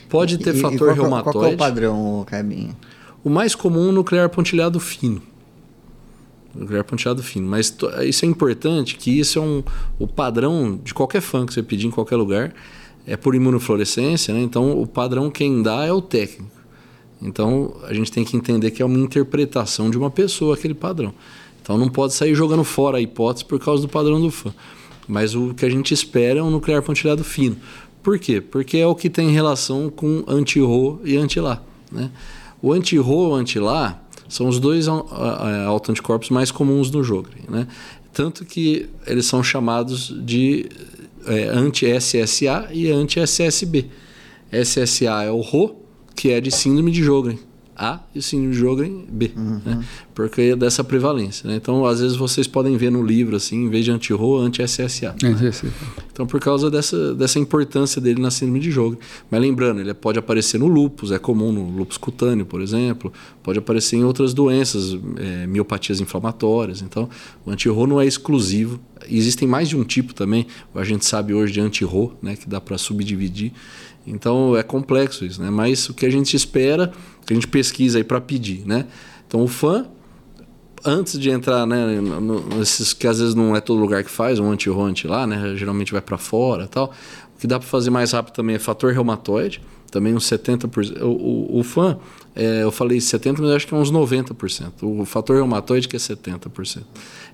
Pode 0.09 0.39
ter 0.39 0.55
e, 0.55 0.61
fator 0.61 0.75
e 0.75 0.79
qual, 0.79 0.95
reumatoide. 0.95 1.39
Qual 1.39 1.45
é 1.51 1.55
o 1.55 1.57
padrão, 1.57 2.25
Cabinho? 2.27 2.77
O 3.25 3.31
mais 3.31 3.55
comum 3.55 3.91
é 3.91 3.93
nuclear 3.93 4.29
pontilhado 4.29 4.81
fino. 4.81 5.23
Nuclear 6.55 6.85
pontilhado 6.85 7.23
fino. 7.23 7.47
Mas 7.47 7.75
isso 8.05 8.25
é 8.25 8.29
importante, 8.29 8.97
que 8.97 9.19
isso 9.19 9.39
é 9.39 9.43
um, 9.43 9.63
o 9.99 10.07
padrão 10.07 10.79
de 10.83 10.93
qualquer 10.93 11.21
fã 11.21 11.47
que 11.47 11.55
você 11.55 11.63
pedir 11.63 11.87
em 11.87 11.91
qualquer 11.91 12.17
lugar. 12.17 12.55
É 13.07 13.17
por 13.17 13.35
imunofluorescência, 13.35 14.33
né? 14.33 14.41
Então 14.41 14.81
o 14.81 14.87
padrão 14.87 15.31
quem 15.31 15.63
dá 15.63 15.85
é 15.85 15.93
o 15.93 16.01
técnico. 16.01 16.63
Então 17.21 17.75
a 17.85 17.95
gente 17.95 18.13
tem 18.13 18.25
que 18.25 18.37
entender 18.37 18.71
que 18.71 18.83
é 18.83 18.85
uma 18.85 18.99
interpretação 18.99 19.91
de 19.91 19.97
uma 19.97 20.11
pessoa 20.11 20.55
aquele 20.55 20.75
padrão. 20.75 21.13
Então 21.61 21.79
não 21.79 21.89
pode 21.89 22.13
sair 22.15 22.35
jogando 22.35 22.65
fora 22.65 22.99
a 22.99 23.01
hipótese 23.01 23.45
por 23.45 23.59
causa 23.59 23.83
do 23.83 23.89
padrão 23.89 24.21
do 24.21 24.31
fã. 24.31 24.53
Mas 25.09 25.35
o 25.35 25.55
que 25.55 25.65
a 25.65 25.71
gente 25.71 25.95
espera 25.95 26.41
é 26.41 26.43
um 26.43 26.51
nuclear 26.51 26.83
pontilhado 26.83 27.25
fino. 27.25 27.57
Por 28.03 28.19
quê? 28.19 28.41
Porque 28.41 28.79
é 28.79 28.87
o 28.87 28.95
que 28.95 29.09
tem 29.09 29.31
relação 29.31 29.89
com 29.89 30.25
anti-RO 30.27 31.01
e 31.05 31.17
anti-LA. 31.17 31.63
Né? 31.91 32.11
O 32.61 32.73
anti-RO 32.73 33.29
e 33.29 33.31
o 33.31 33.35
anti-LA 33.35 34.02
são 34.33 34.49
os 34.49 34.59
dois 34.59 34.89
autoanticorpos 34.89 36.31
mais 36.31 36.51
comuns 36.51 36.91
no 36.91 37.05
jogo. 37.05 37.29
Né? 37.51 37.69
Tanto 38.15 38.47
que 38.47 38.89
eles 39.07 39.27
são 39.27 39.43
chamados 39.43 40.09
de 40.25 40.71
é, 41.27 41.49
anti-SSA 41.49 42.71
e 42.73 42.91
anti-SSB. 42.91 43.91
SSA 44.51 45.25
é 45.25 45.31
o 45.31 45.43
RO, 45.43 45.77
que 46.17 46.31
é 46.31 46.41
de 46.41 46.51
síndrome 46.51 46.91
de 46.91 47.03
Jogren. 47.03 47.39
A 47.77 48.01
e 48.15 48.19
o 48.19 48.23
síndrome 48.23 48.53
de 48.53 48.59
Jogren 48.59 49.05
B, 49.09 49.33
uhum. 49.37 49.61
né? 49.65 49.85
porque 50.15 50.41
é 50.43 50.57
dessa 50.57 50.85
prevalência. 50.85 51.49
Né? 51.49 51.57
Então, 51.57 51.85
às 51.87 52.01
vezes 52.01 52.17
vocês 52.17 52.47
podem 52.47 52.77
ver 52.77 52.91
no 52.91 53.03
livro, 53.03 53.37
assim, 53.37 53.65
em 53.65 53.71
vez 53.71 53.85
de 53.85 53.91
anti-RO, 53.91 54.39
anti-SSA. 54.39 55.15
Né? 55.23 55.53
Então, 56.13 56.27
por 56.27 56.39
causa 56.41 56.71
dessa, 56.71 57.15
dessa 57.15 57.39
importância 57.39 58.01
dele 58.01 58.21
na 58.21 58.31
síndrome 58.31 58.61
de 58.61 58.71
Jogren. 58.71 58.99
Mas 59.31 59.41
lembrando, 59.41 59.81
ele 59.81 59.95
pode 59.95 60.19
aparecer 60.19 60.59
no 60.59 60.67
lúpus, 60.67 61.11
é 61.11 61.19
comum 61.19 61.51
no 61.51 61.71
lúpus 61.71 61.97
cutâneo, 61.97 62.45
por 62.45 62.61
exemplo, 62.61 63.11
pode 63.43 63.59
aparecer 63.59 63.97
em 63.97 64.05
outras 64.05 64.35
doenças, 64.35 64.95
é, 65.17 65.47
miopatias 65.47 66.01
inflamatórias. 66.01 66.83
Então, 66.83 67.09
o 67.47 67.51
anti-RO 67.51 67.87
não 67.87 68.01
é 68.01 68.07
exclusivo. 68.07 68.79
Existem 69.09 69.49
mais 69.49 69.71
de 69.71 69.77
um 69.77 69.85
tipo 69.85 70.13
também, 70.13 70.47
a 70.75 70.85
gente 70.85 71.07
sabe 71.07 71.33
hoje 71.33 71.55
de 71.55 71.61
anti-RO, 71.61 72.13
né, 72.21 72.37
que 72.37 72.49
dá 72.49 72.61
para 72.61 72.77
subdividir. 72.77 73.53
Então 74.07 74.57
é 74.57 74.63
complexo 74.63 75.25
isso, 75.25 75.41
né? 75.41 75.51
Mas 75.51 75.89
o 75.89 75.95
que 75.95 76.05
a 76.05 76.11
gente 76.11 76.35
espera, 76.37 76.93
que 77.27 77.33
a 77.33 77.35
gente 77.35 77.49
pesquisa 77.49 77.99
aí 77.99 78.05
para 78.05 78.21
pedir, 78.21 78.67
né? 78.67 78.87
Então 79.27 79.43
o 79.43 79.49
fã, 79.49 79.87
antes 80.85 81.19
de 81.19 81.31
entrar, 81.31 81.67
né, 81.67 82.01
nesses 82.57 82.93
que 82.93 83.07
às 83.07 83.19
vezes 83.19 83.35
não 83.35 83.57
é 83.57 83.61
todo 83.61 83.81
lugar 83.81 84.03
que 84.05 84.11
faz, 84.11 84.39
um 84.39 84.51
anti-ronte 84.51 85.07
lá, 85.07 85.27
né? 85.27 85.55
Geralmente 85.57 85.93
vai 85.93 86.03
para 86.03 86.19
fora, 86.19 86.67
tal. 86.67 86.93
O 87.37 87.41
que 87.41 87.47
dá 87.47 87.59
para 87.59 87.69
fazer 87.69 87.91
mais 87.91 88.13
rápido 88.13 88.35
também 88.35 88.57
é 88.57 88.59
fator 88.59 88.93
reumatoide, 88.93 89.61
também 89.91 90.15
uns 90.15 90.25
70%. 90.25 91.03
O, 91.03 91.07
o, 91.07 91.61
o 91.61 91.63
fã, 91.63 91.99
é, 92.35 92.63
eu 92.63 92.73
falei 92.73 92.99
70%, 92.99 93.39
mas 93.41 93.51
acho 93.51 93.67
que 93.67 93.75
é 93.75 93.77
uns 93.77 93.93
90%. 93.93 94.73
O 94.83 95.05
fator 95.05 95.37
reumatoide 95.37 95.87
que 95.89 95.97
é 95.97 95.99
70%. 95.99 96.83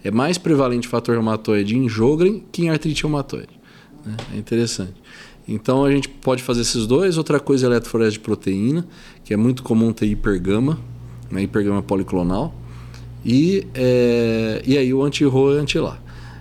É 0.02 0.10
mais 0.10 0.38
prevalente 0.38 0.86
o 0.86 0.90
fator 0.90 1.14
reumatoide 1.14 1.76
em 1.76 1.88
Jogren 1.88 2.42
que 2.50 2.62
em 2.62 2.70
artrite 2.70 3.02
reumatoide. 3.02 3.58
Né? 4.04 4.16
É 4.34 4.36
interessante. 4.36 4.94
Então 5.46 5.82
a 5.84 5.90
gente 5.90 6.08
pode 6.08 6.42
fazer 6.42 6.60
esses 6.60 6.86
dois. 6.86 7.16
Outra 7.16 7.40
coisa 7.40 7.66
é 7.66 7.70
eletroforese 7.70 8.12
de 8.12 8.20
proteína, 8.20 8.86
que 9.28 9.34
é 9.34 9.36
muito 9.36 9.62
comum 9.62 9.92
ter 9.92 10.06
hipergama, 10.06 10.78
né, 11.30 11.42
hipergama 11.42 11.82
policlonal. 11.82 12.54
E, 13.22 13.66
é, 13.74 14.62
e 14.64 14.78
aí 14.78 14.94
o 14.94 15.02
anti-RO 15.02 15.52
e 15.52 15.58
anti-LA. 15.58 15.98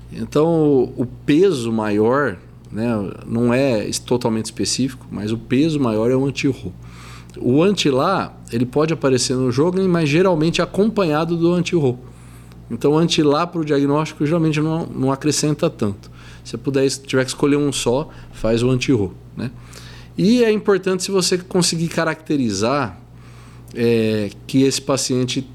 Então 0.09 0.93
o 0.95 1.05
peso 1.25 1.69
maior 1.69 2.37
né, 2.71 2.87
não 3.25 3.53
é 3.53 3.89
totalmente 4.05 4.45
específico, 4.45 5.05
mas 5.11 5.33
o 5.33 5.37
peso 5.37 5.81
maior 5.81 6.09
é 6.09 6.15
o 6.15 6.25
anti-RO. 6.25 6.71
O 7.41 7.61
anti-LA 7.61 8.33
ele 8.53 8.65
pode 8.65 8.93
aparecer 8.93 9.35
no 9.35 9.51
jogo, 9.51 9.85
mas 9.85 10.07
geralmente 10.07 10.61
acompanhado 10.61 11.35
do 11.35 11.51
anti-RO. 11.51 11.99
Então 12.71 12.93
o 12.93 12.97
anti-LA 12.97 13.47
para 13.47 13.59
o 13.59 13.65
diagnóstico 13.65 14.25
geralmente 14.25 14.61
não, 14.61 14.85
não 14.85 15.11
acrescenta 15.11 15.69
tanto. 15.69 16.09
Se 16.41 16.57
puder, 16.57 16.89
tiver 16.89 17.25
que 17.25 17.31
escolher 17.31 17.57
um 17.57 17.69
só, 17.69 18.09
faz 18.31 18.63
o 18.63 18.69
anti-RO. 18.69 19.13
Né? 19.35 19.51
E 20.17 20.43
é 20.43 20.51
importante 20.51 21.03
se 21.03 21.11
você 21.11 21.37
conseguir 21.37 21.89
caracterizar 21.89 22.99
é, 23.75 24.29
que 24.47 24.63
esse 24.63 24.81
paciente, 24.81 25.47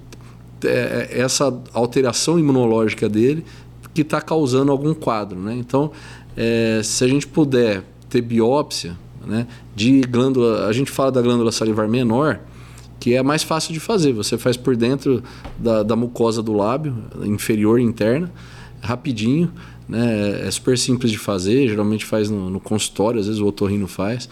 é, 0.64 1.08
é 1.10 1.20
essa 1.20 1.52
alteração 1.72 2.38
imunológica 2.38 3.08
dele, 3.08 3.44
que 3.92 4.02
está 4.02 4.20
causando 4.20 4.70
algum 4.70 4.94
quadro. 4.94 5.38
Né? 5.38 5.54
Então, 5.54 5.90
é, 6.36 6.80
se 6.82 7.04
a 7.04 7.08
gente 7.08 7.26
puder 7.26 7.84
ter 8.08 8.22
biópsia 8.22 8.96
né, 9.26 9.46
de 9.74 10.00
glândula, 10.02 10.66
a 10.66 10.72
gente 10.72 10.90
fala 10.90 11.10
da 11.12 11.20
glândula 11.20 11.52
salivar 11.52 11.88
menor, 11.88 12.40
que 12.98 13.14
é 13.14 13.22
mais 13.22 13.42
fácil 13.42 13.72
de 13.72 13.80
fazer. 13.80 14.12
Você 14.12 14.38
faz 14.38 14.56
por 14.56 14.76
dentro 14.76 15.22
da, 15.58 15.82
da 15.82 15.96
mucosa 15.96 16.42
do 16.42 16.52
lábio, 16.52 16.96
inferior 17.24 17.80
e 17.80 17.82
interna, 17.82 18.32
rapidinho. 18.80 19.52
Né? 19.92 20.46
É 20.46 20.50
super 20.50 20.78
simples 20.78 21.12
de 21.12 21.18
fazer, 21.18 21.68
geralmente 21.68 22.06
faz 22.06 22.30
no, 22.30 22.48
no 22.48 22.58
consultório, 22.58 23.20
às 23.20 23.26
vezes 23.26 23.40
o 23.40 23.46
otorrino 23.46 23.86
faz. 23.86 24.26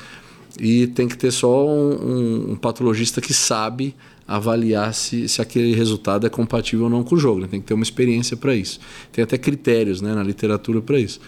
E 0.59 0.87
tem 0.89 1.07
que 1.07 1.17
ter 1.17 1.31
só 1.31 1.67
um, 1.69 1.91
um, 1.93 2.53
um 2.53 2.57
patologista 2.57 3.21
que 3.21 3.35
sabe 3.35 3.95
avaliar 4.27 4.95
se, 4.95 5.29
se 5.29 5.43
aquele 5.43 5.75
resultado 5.75 6.27
é 6.27 6.31
compatível 6.31 6.85
ou 6.85 6.91
não 6.91 7.05
com 7.05 7.15
o 7.15 7.19
jogo. 7.19 7.41
Né? 7.41 7.49
Tem 7.51 7.61
que 7.61 7.67
ter 7.67 7.75
uma 7.75 7.83
experiência 7.83 8.37
para 8.37 8.55
isso. 8.55 8.81
Tem 9.13 9.23
até 9.23 9.37
critérios 9.37 10.01
né, 10.01 10.15
na 10.15 10.23
literatura 10.23 10.81
para 10.81 10.99
isso. 10.99 11.21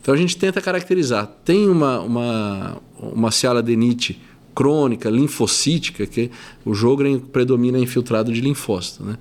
Então 0.00 0.14
a 0.14 0.16
gente 0.16 0.36
tenta 0.36 0.60
caracterizar. 0.60 1.26
Tem 1.44 1.68
uma, 1.68 2.00
uma, 2.00 2.82
uma 2.98 3.30
cialadenite 3.32 4.20
crônica, 4.54 5.10
linfocítica, 5.10 6.06
que 6.06 6.30
o 6.64 6.72
jogo 6.72 7.02
predomina 7.32 7.78
infiltrado 7.78 8.32
de 8.32 8.40
linfócito. 8.40 9.04
Né? 9.04 9.18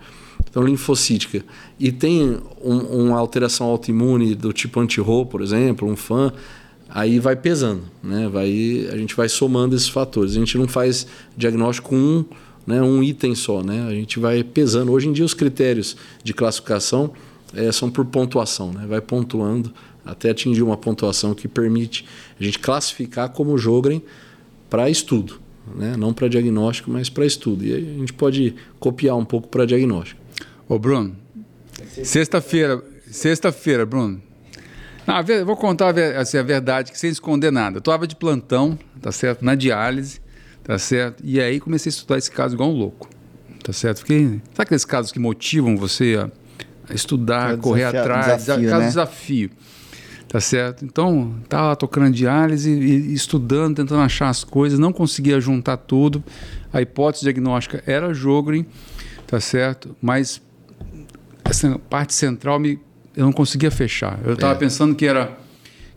Então 0.52 0.62
linfocítica, 0.64 1.44
e 1.80 1.94
tem 1.94 2.38
um, 2.62 2.78
uma 2.78 3.18
alteração 3.18 3.68
autoimune 3.68 4.36
do 4.36 4.52
tipo 4.52 4.82
anti-RO, 4.82 5.26
por 5.26 5.42
exemplo, 5.42 5.90
um 5.90 5.96
FAN, 5.96 6.34
aí 6.90 7.20
vai 7.20 7.38
pesando, 7.38 7.84
né? 8.04 8.28
Vai, 8.28 8.88
a 8.92 8.98
gente 8.98 9.16
vai 9.16 9.30
somando 9.30 9.76
esses 9.76 9.88
fatores. 9.88 10.34
A 10.34 10.36
gente 10.36 10.58
não 10.58 10.68
faz 10.68 11.08
diagnóstico 11.38 11.90
com 11.90 11.96
um, 11.96 12.26
né, 12.68 12.82
um 12.82 13.02
item 13.02 13.34
só, 13.34 13.64
né? 13.64 13.88
A 13.88 13.92
gente 13.92 14.20
vai 14.20 14.44
pesando. 14.44 14.92
Hoje 14.92 15.08
em 15.08 15.14
dia 15.14 15.24
os 15.24 15.34
critérios 15.34 15.96
de 16.22 16.34
classificação 16.34 17.12
é, 17.54 17.72
são 17.72 17.90
por 17.90 18.06
pontuação, 18.06 18.74
né? 18.74 18.86
Vai 18.88 19.00
pontuando 19.00 19.74
até 20.06 20.32
atingir 20.32 20.64
uma 20.64 20.76
pontuação 20.76 21.34
que 21.34 21.48
permite 21.48 22.06
a 22.40 22.44
gente 22.44 22.60
classificar 22.60 23.30
como 23.30 23.58
Jogren 23.58 24.02
para 24.70 24.90
estudo, 24.90 25.40
né? 25.76 25.96
Não 25.98 26.14
para 26.14 26.28
diagnóstico, 26.28 26.92
mas 26.92 27.10
para 27.10 27.26
estudo. 27.26 27.66
E 27.66 27.74
aí 27.74 27.96
a 27.96 28.00
gente 28.00 28.14
pode 28.14 28.54
copiar 28.80 29.16
um 29.16 29.26
pouco 29.26 29.48
para 29.48 29.66
diagnóstico. 29.66 30.21
Ô, 30.72 30.80
Bruno, 30.80 31.18
sexta-feira, 32.02 32.82
sexta-feira, 33.12 33.86
Bruno. 33.86 34.22
Não, 35.06 35.46
vou 35.46 35.58
contar 35.58 35.94
assim, 36.18 36.38
a 36.38 36.44
verdade, 36.44 36.94
que 36.94 36.98
sem 36.98 37.10
esconder 37.10 37.52
nada. 37.52 37.76
Eu 37.76 37.80
estava 37.80 38.08
de 38.08 38.16
plantão, 38.16 38.80
tá 39.02 39.12
certo? 39.12 39.44
Na 39.44 39.54
diálise, 39.54 40.22
tá 40.64 40.80
certo? 40.80 41.22
E 41.26 41.42
aí 41.42 41.60
comecei 41.60 41.90
a 41.90 41.92
estudar 41.92 42.18
esse 42.18 42.32
caso 42.32 42.56
igual 42.56 42.70
um 42.70 42.74
louco, 42.74 43.10
tá 43.62 43.74
certo? 43.74 43.98
Fiquei, 43.98 44.40
sabe 44.54 44.60
aqueles 44.60 44.86
casos 44.86 45.12
que 45.12 45.20
motivam 45.20 45.76
você 45.76 46.18
a, 46.90 46.94
estudar, 46.96 47.56
a 47.56 47.58
correr 47.58 47.84
atrás, 47.84 48.38
desafio, 48.38 48.70
caso 48.70 48.82
né? 48.82 48.88
desafio, 48.88 49.52
tá 50.30 50.40
certo? 50.40 50.86
Então, 50.86 51.36
estava 51.44 51.76
tocando 51.76 52.16
diálise 52.16 52.72
e, 52.72 53.10
e 53.10 53.14
estudando, 53.14 53.76
tentando 53.76 54.00
achar 54.04 54.30
as 54.30 54.46
coisas, 54.46 54.80
não 54.80 54.94
conseguia 54.94 55.42
juntar 55.42 55.76
tudo. 55.76 56.24
A 56.72 56.82
hipótese 56.82 57.26
diagnóstica 57.26 57.84
era 57.86 58.14
Jogren, 58.14 58.66
tá 59.28 59.42
certo? 59.42 59.94
Mas 60.02 60.42
essa 61.52 61.80
parte 61.90 62.14
central 62.14 62.60
me, 62.60 62.80
eu 63.16 63.26
não 63.26 63.32
conseguia 63.32 63.70
fechar. 63.70 64.20
Eu 64.26 64.34
estava 64.34 64.54
é. 64.54 64.58
pensando 64.58 64.96
que 64.96 65.06
era 65.06 65.38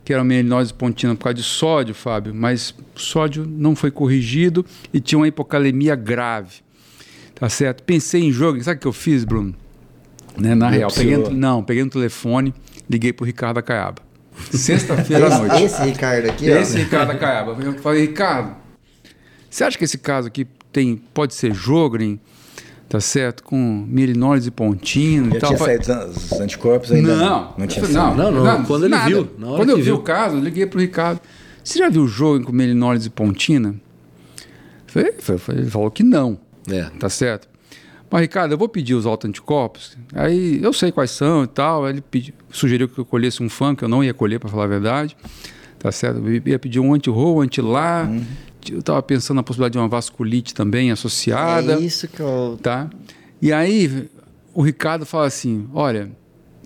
que 0.03 0.13
era 0.13 0.23
mielinose 0.23 0.71
pontina 0.71 1.15
por 1.15 1.23
causa 1.23 1.33
de 1.33 1.41
sódio, 1.41 1.95
Fábio, 1.95 2.31
mas 2.31 2.75
o 2.95 2.99
sódio 2.99 3.43
não 3.43 3.75
foi 3.75 3.89
corrigido 3.89 4.63
e 4.93 4.99
tinha 4.99 5.17
uma 5.17 5.27
hipocalemia 5.27 5.95
grave. 5.95 6.57
Tá 7.33 7.49
certo? 7.49 7.81
Pensei 7.81 8.21
em 8.21 8.31
jogo. 8.31 8.63
Sabe 8.63 8.77
o 8.77 8.81
que 8.81 8.87
eu 8.87 8.93
fiz, 8.93 9.23
Bruno? 9.23 9.55
Né, 10.37 10.53
na 10.53 10.69
real, 10.69 10.91
peguei, 10.91 11.15
Biopsiou. 11.15 11.35
não, 11.35 11.63
peguei 11.63 11.83
no 11.83 11.89
telefone, 11.89 12.53
liguei 12.87 13.11
pro 13.11 13.25
Ricardo 13.25 13.57
Acaiaba. 13.57 14.01
Sexta-feira 14.51 15.33
à 15.33 15.39
noite. 15.39 15.55
Esse, 15.55 15.75
esse 15.81 15.83
Ricardo 15.85 16.29
aqui, 16.29 16.45
Esse 16.49 16.75
ó. 16.75 16.79
Ricardo 16.79 17.11
Acaiaba. 17.11 17.57
Eu 17.63 17.73
falei, 17.79 18.01
Ricardo, 18.01 18.55
você 19.49 19.63
acha 19.63 19.77
que 19.77 19.85
esse 19.85 19.97
caso 19.97 20.27
aqui 20.27 20.45
tem, 20.71 20.97
pode 21.13 21.33
ser 21.33 21.53
Jogren, 21.53 22.19
tá 22.89 22.99
certo? 22.99 23.43
Com 23.43 23.85
mielinólise 23.87 24.49
pontina 24.51 25.27
e 25.29 25.33
Já 25.33 25.39
tal. 25.39 25.49
tinha 25.49 25.59
Falei, 25.59 25.83
saído 25.83 26.09
os 26.11 26.31
anticorpos 26.39 26.91
ainda? 26.91 27.15
não, 27.15 27.53
Não 27.57 27.67
tinha 27.67 27.83
eu 27.83 27.87
falei, 27.89 28.01
saído. 28.15 28.31
Não, 28.31 28.43
não, 28.43 28.65
quando 28.65 28.85
ele 28.85 28.97
viu, 28.99 29.25
Quando 29.25 29.69
eu 29.69 29.77
vi 29.77 29.83
viu. 29.83 29.95
o 29.95 29.99
caso, 30.01 30.37
eu 30.37 30.41
liguei 30.41 30.65
pro 30.65 30.79
Ricardo. 30.79 31.19
Você 31.63 31.79
já 31.79 31.89
viu 31.89 32.03
o 32.03 32.07
Jogren 32.07 32.43
com 32.43 32.53
pontina? 33.15 33.75
Falei, 34.87 35.13
falei, 35.19 35.39
falei, 35.39 35.61
ele 35.63 35.69
falou 35.71 35.91
que 35.91 36.03
não, 36.03 36.37
É. 36.69 36.83
tá 36.99 37.09
certo? 37.09 37.47
Mas, 38.09 38.21
Ricardo, 38.21 38.53
eu 38.53 38.57
vou 38.57 38.69
pedir 38.69 38.93
os 38.93 39.05
autoanticorpos. 39.05 39.97
Aí 40.13 40.59
eu 40.63 40.71
sei 40.71 40.91
quais 40.91 41.11
são 41.11 41.43
e 41.43 41.47
tal. 41.47 41.85
Aí 41.85 41.93
ele 41.93 42.01
pedi, 42.01 42.33
sugeriu 42.51 42.87
que 42.87 42.97
eu 42.97 43.03
colhesse 43.03 43.43
um 43.43 43.49
fã, 43.49 43.75
que 43.75 43.83
eu 43.83 43.89
não 43.89 44.03
ia 44.03 44.13
colher, 44.13 44.39
para 44.39 44.47
falar 44.47 44.65
a 44.65 44.67
verdade. 44.67 45.17
Tá 45.79 45.91
certo? 45.91 46.19
Eu 46.25 46.41
ia 46.45 46.57
pedir 46.59 46.79
um 46.79 46.93
anti-roll, 46.93 47.37
um 47.37 47.41
anti-lá. 47.41 48.09
Eu 48.71 48.79
estava 48.79 49.01
pensando 49.01 49.37
na 49.37 49.43
possibilidade 49.43 49.73
de 49.73 49.77
uma 49.79 49.87
vasculite 49.87 50.53
também 50.53 50.91
associada. 50.91 51.73
É 51.73 51.79
isso 51.79 52.07
que 52.07 52.19
eu. 52.19 52.59
Tá? 52.61 52.89
E 53.41 53.51
aí 53.51 54.09
o 54.53 54.61
Ricardo 54.61 55.05
fala 55.05 55.25
assim: 55.25 55.67
olha, 55.73 56.11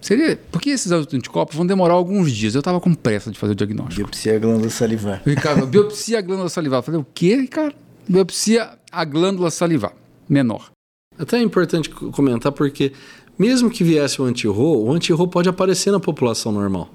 seria. 0.02 0.40
Porque 0.52 0.70
esses 0.70 0.92
anticorpos 0.92 1.56
vão 1.56 1.66
demorar 1.66 1.94
alguns 1.94 2.32
dias. 2.32 2.56
Eu 2.56 2.60
estava 2.60 2.80
com 2.80 2.94
pressa 2.94 3.32
de 3.32 3.40
fazer 3.40 3.54
o 3.54 3.56
diagnóstico. 3.56 3.96
Biopsia 3.96 4.40
glândula 4.40 4.70
salivar. 4.70 5.22
O 5.26 5.30
Ricardo, 5.30 5.68
biopsia 5.68 6.20
a 6.20 6.22
glândula 6.22 6.50
salivar. 6.50 6.80
Eu 6.80 6.84
falei, 6.84 7.02
o 7.02 7.08
quê, 7.14 7.36
Ricardo? 7.36 7.76
Biopsia 8.08 8.70
a 8.92 9.06
glândula 9.06 9.52
salivar, 9.52 9.94
menor. 10.28 10.72
Até 11.18 11.38
é 11.38 11.42
importante 11.42 11.90
comentar 11.90 12.52
porque 12.52 12.94
mesmo 13.38 13.70
que 13.70 13.84
viesse 13.84 14.22
o 14.22 14.26
anti-RO, 14.26 14.86
o 14.86 14.92
anti-RO 14.92 15.28
pode 15.28 15.48
aparecer 15.50 15.92
na 15.92 16.00
população 16.00 16.52
normal, 16.52 16.90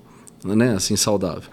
né? 0.45 0.75
Assim, 0.75 0.97
saudável. 0.97 1.51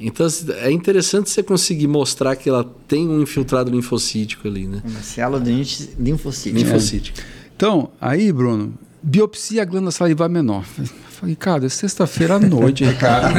Então 0.00 0.26
é 0.60 0.70
interessante 0.70 1.28
você 1.28 1.42
conseguir 1.42 1.88
mostrar 1.88 2.36
que 2.36 2.48
ela 2.48 2.64
tem 2.86 3.08
um 3.08 3.20
infiltrado 3.22 3.70
linfocítico 3.70 4.46
ali, 4.46 4.66
né? 4.66 4.80
Uma 4.84 5.00
cialodinite 5.02 5.90
linfocítica. 5.98 6.58
Linfocítico. 6.58 7.18
Então, 7.56 7.90
aí, 8.00 8.32
Bruno, 8.32 8.74
biopsia 9.02 9.62
a 9.62 9.64
glândula 9.64 9.90
salivar 9.90 10.28
menor. 10.30 10.62
Falei, 10.64 11.34
Ricardo, 11.34 11.66
é 11.66 11.68
sexta-feira 11.68 12.36
à 12.36 12.38
noite, 12.38 12.84
Ricardo. 12.86 13.34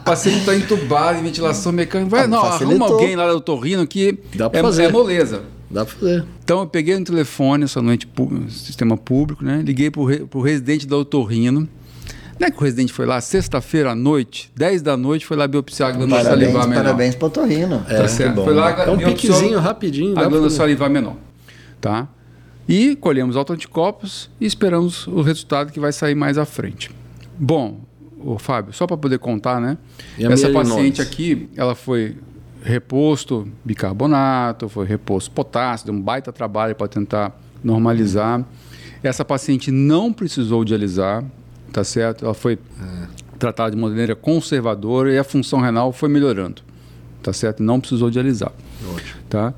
o 0.00 0.02
paciente 0.04 0.40
está 0.40 0.54
entubado 0.54 1.18
em 1.18 1.22
ventilação 1.22 1.72
mecânica. 1.72 2.10
Vai, 2.10 2.24
Ah, 2.24 2.28
não, 2.28 2.42
facilitou. 2.42 2.68
arruma 2.86 2.86
alguém 3.00 3.16
lá 3.16 3.32
do 3.32 3.40
torrino 3.40 3.86
que 3.86 4.18
Dá 4.34 4.50
pra 4.50 4.60
é, 4.60 4.62
fazer. 4.62 4.82
é 4.84 4.92
moleza. 4.92 5.42
Dá 5.70 5.86
pra 5.86 5.94
fazer. 5.94 6.24
Então 6.44 6.60
eu 6.60 6.66
peguei 6.66 6.98
no 6.98 7.04
telefone 7.06 7.64
essa 7.64 7.80
noite, 7.80 8.06
sistema 8.50 8.98
público, 8.98 9.42
né? 9.42 9.62
Liguei 9.64 9.90
pro, 9.90 10.04
re, 10.04 10.18
pro 10.26 10.42
residente 10.42 10.86
da 10.86 10.96
Otorrino. 10.98 11.66
Não 12.40 12.46
é 12.46 12.50
que 12.50 12.56
o 12.56 12.64
residente 12.64 12.90
foi 12.90 13.04
lá 13.04 13.20
sexta-feira 13.20 13.90
à 13.92 13.94
noite, 13.94 14.50
10 14.56 14.80
da 14.80 14.96
noite, 14.96 15.26
foi 15.26 15.36
lá 15.36 15.46
biopsiar 15.46 15.90
a 15.90 15.92
glândula 15.92 16.22
Parabéns, 16.22 16.40
salivar 16.46 16.68
menor. 16.68 16.82
parabéns 16.84 17.14
pro 17.14 17.28
Torrino. 17.28 17.84
Tá 17.86 18.08
certo. 18.08 18.34
bom, 18.36 18.44
foi 18.44 18.54
lá, 18.54 18.70
É 18.84 18.90
um 18.90 18.96
piquezinho 18.96 19.58
rapidinho. 19.58 20.18
a 20.18 20.22
glândula 20.24 20.48
salivar 20.48 20.88
menor. 20.88 21.16
Tá? 21.82 22.08
E 22.66 22.96
colhemos 22.96 23.36
autoanticorpos 23.36 24.30
e 24.40 24.46
esperamos 24.46 25.06
o 25.06 25.20
resultado 25.20 25.70
que 25.70 25.78
vai 25.78 25.92
sair 25.92 26.14
mais 26.14 26.38
à 26.38 26.46
frente. 26.46 26.90
Bom, 27.38 27.80
o 28.18 28.38
Fábio, 28.38 28.72
só 28.72 28.86
para 28.86 28.96
poder 28.96 29.18
contar, 29.18 29.60
né? 29.60 29.76
E 30.18 30.24
Essa 30.24 30.48
paciente 30.50 31.02
aqui, 31.02 31.46
ela 31.54 31.74
foi 31.74 32.16
reposto 32.62 33.48
bicarbonato, 33.62 34.66
foi 34.66 34.86
reposto 34.86 35.30
potássio, 35.30 35.86
deu 35.86 35.94
um 35.94 36.00
baita 36.00 36.32
trabalho 36.32 36.74
para 36.74 36.88
tentar 36.88 37.38
normalizar. 37.62 38.42
Essa 39.02 39.24
paciente 39.26 39.70
não 39.70 40.10
precisou 40.12 40.64
dialisar, 40.64 41.22
tá 41.72 41.84
certo? 41.84 42.24
Ela 42.24 42.34
foi 42.34 42.58
tratada 43.38 43.70
de 43.70 43.76
maneira 43.76 44.14
conservadora 44.14 45.12
e 45.12 45.18
a 45.18 45.24
função 45.24 45.60
renal 45.60 45.92
foi 45.92 46.08
melhorando, 46.08 46.62
tá 47.22 47.32
certo? 47.32 47.62
Não 47.62 47.80
precisou 47.80 48.10
dialisar. 48.10 48.52
Ótimo. 48.94 49.20
Tá? 49.28 49.54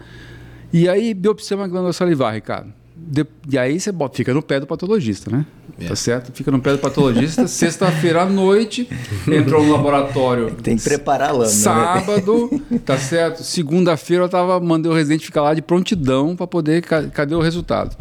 E 0.73 0.89
aí, 0.89 1.13
biopsia 1.15 1.57
uma 1.57 1.69
glândula 1.69 1.93
salivar, 1.93 2.33
Ricardo. 2.33 2.73
De- 2.97 3.27
e 3.51 3.59
aí 3.59 3.81
você 3.81 3.91
bota- 3.91 4.17
fica 4.17 4.33
no 4.33 4.41
pé 4.41 4.61
do 4.61 4.67
patologista, 4.67 5.29
né? 5.31 5.45
É. 5.81 5.89
Tá 5.89 5.97
certo? 5.97 6.31
Fica 6.33 6.51
no 6.53 6.61
pé 6.61 6.73
do 6.73 6.79
patologista. 6.79 7.47
Sexta-feira 7.49 8.23
à 8.23 8.27
noite, 8.27 8.89
entrou 9.27 9.65
no 9.65 9.73
laboratório. 9.73 10.55
Tem 10.63 10.77
que 10.77 10.85
preparar 10.85 11.31
a 11.31 11.33
lâmina. 11.33 11.49
né? 11.49 11.53
Sábado, 11.53 12.49
tá 12.87 12.97
certo? 12.97 13.43
Segunda-feira 13.43 14.25
eu 14.25 14.29
tava, 14.29 14.61
mandei 14.61 14.91
o 14.91 14.95
residente 14.95 15.27
ficar 15.27 15.43
lá 15.43 15.53
de 15.53 15.61
prontidão 15.61 16.37
para 16.37 16.47
poder. 16.47 16.83
ca- 16.83 17.09
Cadê 17.09 17.35
o 17.35 17.41
resultado? 17.41 17.97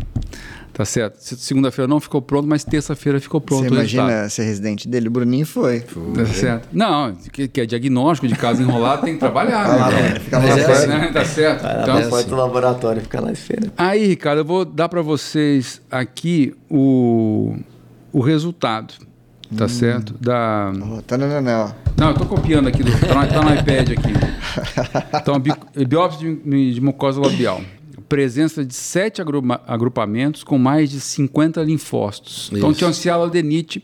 Tá 0.81 0.85
certo? 0.85 1.17
Se- 1.19 1.37
Segunda-feira 1.37 1.87
não 1.87 1.99
ficou 1.99 2.19
pronto, 2.23 2.47
mas 2.47 2.63
terça-feira 2.63 3.19
ficou 3.21 3.39
pronto 3.39 3.65
Você 3.67 3.67
imagina 3.71 4.27
ser 4.29 4.45
residente 4.45 4.87
dele? 4.87 5.09
O 5.09 5.11
Bruninho 5.11 5.45
foi. 5.45 5.81
Tá 5.81 6.25
certo? 6.25 6.67
Não, 6.73 7.13
que, 7.31 7.47
que 7.47 7.61
é 7.61 7.67
diagnóstico 7.67 8.27
de 8.27 8.33
caso 8.33 8.63
enrolado, 8.63 9.03
tem 9.03 9.13
que 9.13 9.19
trabalhar. 9.19 9.67
Vai 9.67 9.79
lá, 9.79 9.91
né? 9.91 10.01
Bruno, 10.01 10.19
fica 10.21 10.39
lá 10.39 10.43
na 10.47 10.51
é, 10.59 10.87
né? 10.87 11.11
Tá 11.13 11.23
certo? 11.23 11.61
Vai 11.61 11.75
lá 11.75 11.83
Então, 11.83 12.09
porta 12.09 12.29
do 12.31 12.35
laboratório, 12.35 12.99
fica 13.03 13.21
lá 13.21 13.31
esperando. 13.31 13.71
Aí, 13.77 14.07
Ricardo, 14.07 14.39
eu 14.39 14.45
vou 14.45 14.65
dar 14.65 14.89
para 14.89 15.03
vocês 15.03 15.79
aqui 15.91 16.51
o, 16.67 17.55
o 18.11 18.21
resultado, 18.21 18.95
tá 19.55 19.67
certo? 19.67 20.15
Da... 20.19 20.71
Oh, 20.97 20.99
tá, 21.03 21.15
não, 21.15 21.27
não, 21.27 21.41
não. 21.41 21.75
Não, 21.95 22.07
eu 22.07 22.13
tô 22.15 22.25
copiando 22.25 22.69
aqui, 22.69 22.81
do, 22.81 22.91
tá, 22.91 23.13
no, 23.13 23.27
tá 23.27 23.41
no 23.43 23.53
iPad 23.53 23.91
aqui. 23.91 24.13
Então, 25.21 25.39
bi, 25.39 25.51
biópsia 25.87 26.27
de, 26.43 26.73
de 26.73 26.81
mucosa 26.81 27.21
labial. 27.21 27.61
Presença 28.11 28.65
de 28.65 28.75
sete 28.75 29.21
agrupa- 29.21 29.61
agrupamentos 29.65 30.43
com 30.43 30.57
mais 30.57 30.89
de 30.89 30.99
50 30.99 31.63
linfócitos. 31.63 32.49
Então, 32.53 32.69
Isso. 32.69 32.77
tinha 32.79 32.87
uma 32.89 32.93
cialadenite, 32.93 33.83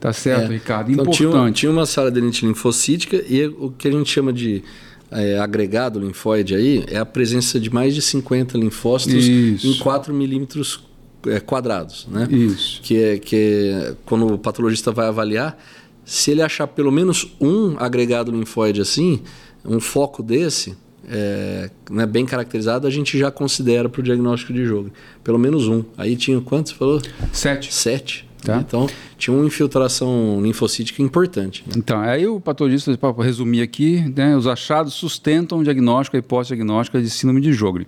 tá 0.00 0.12
certo, 0.12 0.50
É. 0.50 0.54
Ricardo? 0.54 0.90
Então, 0.90 1.04
tinha, 1.06 1.28
uma- 1.28 1.36
Importante. 1.36 1.56
tinha 1.56 1.70
uma 1.70 1.84
saradenite 1.84 2.46
linfocítica 2.46 3.22
e 3.28 3.46
o 3.46 3.70
que 3.70 3.86
a 3.88 3.90
gente 3.92 4.10
chama 4.10 4.32
de 4.32 4.62
é, 5.10 5.38
agregado 5.38 6.00
linfóide 6.00 6.54
aí 6.54 6.84
é 6.88 6.96
a 6.98 7.06
presença 7.06 7.60
de 7.60 7.70
mais 7.72 7.94
de 7.94 8.02
50 8.02 8.58
linfócitos 8.58 9.24
Isso. 9.24 9.66
em 9.68 9.74
4 9.78 10.12
milímetros 10.12 10.82
é, 11.26 11.38
quadrados, 11.38 12.08
né? 12.10 12.26
Isso. 12.30 12.80
Que 12.82 12.96
é, 13.02 13.18
que 13.18 13.36
é 13.36 13.94
quando 14.04 14.26
o 14.32 14.38
patologista 14.38 14.90
vai 14.90 15.06
avaliar, 15.06 15.56
se 16.04 16.30
ele 16.30 16.40
achar 16.42 16.66
pelo 16.66 16.90
menos 16.90 17.36
um 17.40 17.76
agregado 17.78 18.32
linfóide 18.32 18.80
assim, 18.80 19.22
um 19.64 19.78
foco 19.80 20.22
desse, 20.22 20.76
é, 21.08 21.70
né, 21.90 22.06
bem 22.06 22.26
caracterizado, 22.26 22.86
a 22.86 22.90
gente 22.90 23.18
já 23.18 23.30
considera 23.30 23.88
para 23.88 24.00
o 24.00 24.02
diagnóstico 24.02 24.52
de 24.52 24.64
jogo. 24.64 24.90
Pelo 25.22 25.38
menos 25.38 25.68
um. 25.68 25.84
Aí 25.96 26.16
tinha 26.16 26.40
quantos? 26.40 26.72
Você 26.72 26.78
falou? 26.78 27.02
Sete. 27.32 27.72
Sete. 27.72 28.26
Tá. 28.42 28.58
Então, 28.58 28.86
tinha 29.18 29.34
uma 29.36 29.44
infiltração 29.44 30.40
linfocítica 30.40 31.02
importante. 31.02 31.64
né? 31.66 31.72
Então, 31.76 31.98
aí 32.00 32.26
o 32.26 32.40
patologista, 32.40 32.96
para 32.96 33.12
resumir 33.24 33.60
aqui, 33.60 34.12
né, 34.14 34.36
os 34.36 34.46
achados 34.46 34.94
sustentam 34.94 35.58
o 35.58 35.64
diagnóstico, 35.64 36.16
a 36.16 36.20
hipótese 36.20 36.54
diagnóstica 36.54 37.00
de 37.00 37.10
síndrome 37.10 37.40
de 37.40 37.52
Jogre. 37.52 37.86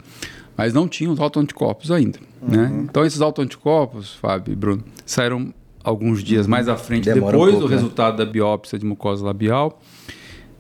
Mas 0.57 0.73
não 0.73 0.89
tinham 0.89 1.13
os 1.13 1.21
autoanticorpos 1.21 1.93
ainda. 1.93 2.19
Né? 2.43 2.73
Então, 2.83 3.05
esses 3.05 3.21
autoanticorpos, 3.21 4.15
Fábio 4.15 4.53
e 4.53 4.57
Bruno, 4.57 4.83
saíram 5.07 5.55
alguns 5.85 6.25
dias 6.25 6.49
mais 6.49 6.69
à 6.69 6.77
frente, 6.77 7.05
Demora 7.05 7.37
um 7.37 7.41
depois 7.41 7.53
pouco, 7.53 7.69
do 7.69 7.71
né? 7.71 7.77
resultado 7.77 8.17
da 8.17 8.27
biópsia 8.27 8.77
de 8.79 8.85
mucosa 8.85 9.25
labial. 9.25 9.81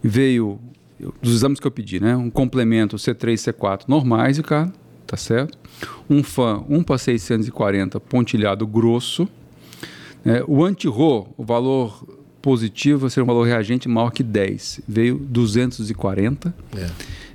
Veio, 0.01 0.61
eu- 1.01 1.15
dos 1.23 1.35
exames 1.35 1.59
que 1.61 1.67
eu 1.67 1.71
pedi, 1.71 2.01
né? 2.01 2.17
Um 2.17 2.31
complemento 2.31 2.97
C3 2.97 3.35
C4 3.41 3.83
normais, 3.89 4.37
Ricardo, 4.39 4.73
tá 5.07 5.17
certo? 5.17 5.59
Um 6.09 6.23
FAN 6.23 6.65
1 6.69 6.83
para 6.83 6.99
640 6.99 8.01
pontilhado 8.01 8.67
grosso. 8.67 9.29
É, 10.25 10.43
o 10.47 10.65
anti-RO, 10.65 11.29
o 11.37 11.45
valor 11.45 12.05
positivo 12.43 13.09
seria 13.11 13.25
um 13.25 13.27
valor 13.27 13.45
reagente 13.47 13.89
maior 13.89 14.11
que 14.11 14.23
10, 14.23 14.81
veio 14.87 15.17
240. 15.19 16.55
É, 16.77 16.87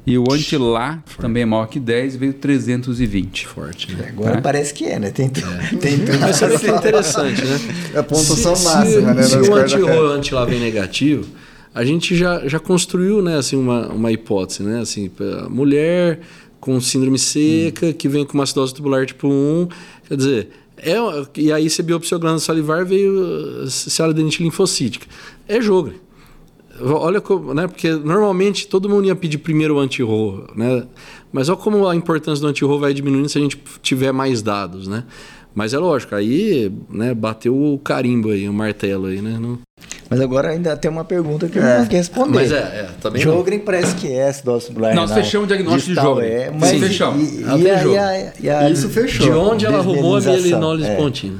E 0.05 0.17
o 0.17 0.25
anti-lá 0.29 1.01
também 1.17 1.43
é 1.43 1.45
maior 1.45 1.65
que 1.67 1.79
10, 1.79 2.17
veio 2.17 2.33
320. 2.33 3.47
forte. 3.47 3.93
Né? 3.95 4.09
Agora 4.09 4.37
É. 4.37 4.41
parece 4.41 4.73
que 4.73 4.83
é, 4.85 4.99
né? 4.99 5.11
Tem, 5.11 5.29
tudo- 5.29 5.47
tem 5.79 5.97
tudo. 5.99 6.19
Mas 6.19 6.39
que 6.39 6.45
é 6.69 6.75
interessante, 6.75 7.41
né? 7.45 7.59
É 7.93 7.99
a 7.99 8.03
pontuação 8.03 8.53
Se- 8.53 8.65
máxima, 8.65 9.13
né? 9.13 9.23
Se, 9.23 9.37
o 9.37 9.57
e 9.57 10.13
anti-lá 10.17 10.43
vem 10.43 10.59
negativo, 10.59 11.25
a 11.73 11.83
gente 11.83 12.15
já, 12.15 12.47
já 12.47 12.59
construiu 12.59 13.21
né, 13.21 13.37
assim, 13.37 13.55
uma, 13.55 13.87
uma 13.87 14.11
hipótese, 14.11 14.63
né? 14.63 14.79
Assim, 14.79 15.09
mulher 15.49 16.21
com 16.59 16.79
síndrome 16.79 17.19
seca, 17.19 17.91
que 17.91 18.07
vem 18.07 18.25
com 18.25 18.35
uma 18.35 18.43
acidose 18.43 18.73
tubular 18.73 19.05
tipo 19.05 19.27
1, 19.27 19.67
quer 20.07 20.17
dizer... 20.17 20.49
É, 20.85 20.97
e 21.37 21.49
aí 21.49 21.69
você 21.69 21.81
biopsiou 21.81 22.19
glândula 22.19 22.41
salivar 22.41 22.85
veio 22.85 23.65
cialadenite 23.69 24.43
linfocítica. 24.43 25.07
É 25.47 25.61
jogo. 25.61 25.93
Olha 26.81 27.21
como, 27.21 27.53
né? 27.53 27.67
Porque 27.67 27.91
normalmente 27.91 28.67
todo 28.67 28.89
mundo 28.89 29.05
ia 29.05 29.15
pedir 29.15 29.37
primeiro 29.37 29.75
o 29.75 29.79
anti-RO, 29.79 30.47
né? 30.55 30.85
Mas 31.31 31.47
olha 31.47 31.57
como 31.57 31.87
a 31.87 31.95
importância 31.95 32.41
do 32.41 32.47
anti-RO 32.47 32.79
vai 32.79 32.93
diminuindo 32.93 33.29
se 33.29 33.37
a 33.37 33.41
gente 33.41 33.57
tiver 33.81 34.11
mais 34.11 34.41
dados, 34.41 34.87
né? 34.87 35.05
Mas 35.55 35.73
é 35.73 35.77
lógico, 35.77 36.15
aí 36.15 36.71
né, 36.89 37.13
bateu 37.13 37.55
o 37.55 37.77
carimbo 37.77 38.29
aí, 38.31 38.49
o 38.49 38.53
martelo 38.53 39.05
aí, 39.07 39.21
né? 39.21 39.37
Não... 39.39 39.59
Mas 40.09 40.19
agora 40.19 40.49
ainda 40.49 40.75
tem 40.77 40.89
uma 40.89 41.03
pergunta 41.05 41.47
que 41.47 41.57
eu 41.57 41.63
É. 41.63 41.69
não 41.69 41.75
consegui 41.77 41.95
responder. 41.95 42.33
Mas 42.35 42.51
é, 42.51 42.55
é 42.57 42.89
também 43.01 43.23
não. 43.25 43.33
Jogren 43.33 43.59
parece 43.59 43.95
que 43.95 44.11
é 44.11 44.27
acidose 44.29 44.67
tubular 44.67 44.93
Nós 44.95 45.09
renal. 45.09 45.23
fechamos 45.23 45.45
o 45.45 45.47
diagnóstico 45.47 45.95
de 45.95 46.01
Jogren. 46.01 46.27
É, 46.27 46.49
Sim, 46.51 46.57
mas 46.59 46.79
fechamos. 46.79 47.31
E, 47.31 47.41
e, 47.41 47.43
tem 47.63 47.71
a, 47.71 47.77
Jogren. 47.77 47.99
a, 48.51 48.59
a 48.59 48.69
Isso 48.69 48.89
fechou. 48.89 49.25
De 49.25 49.31
onde 49.31 49.65
ela 49.65 49.77
arrumou 49.79 50.17
a 50.17 50.21
mielinólise 50.21 50.89
É. 50.89 50.95
pontina? 50.95 51.37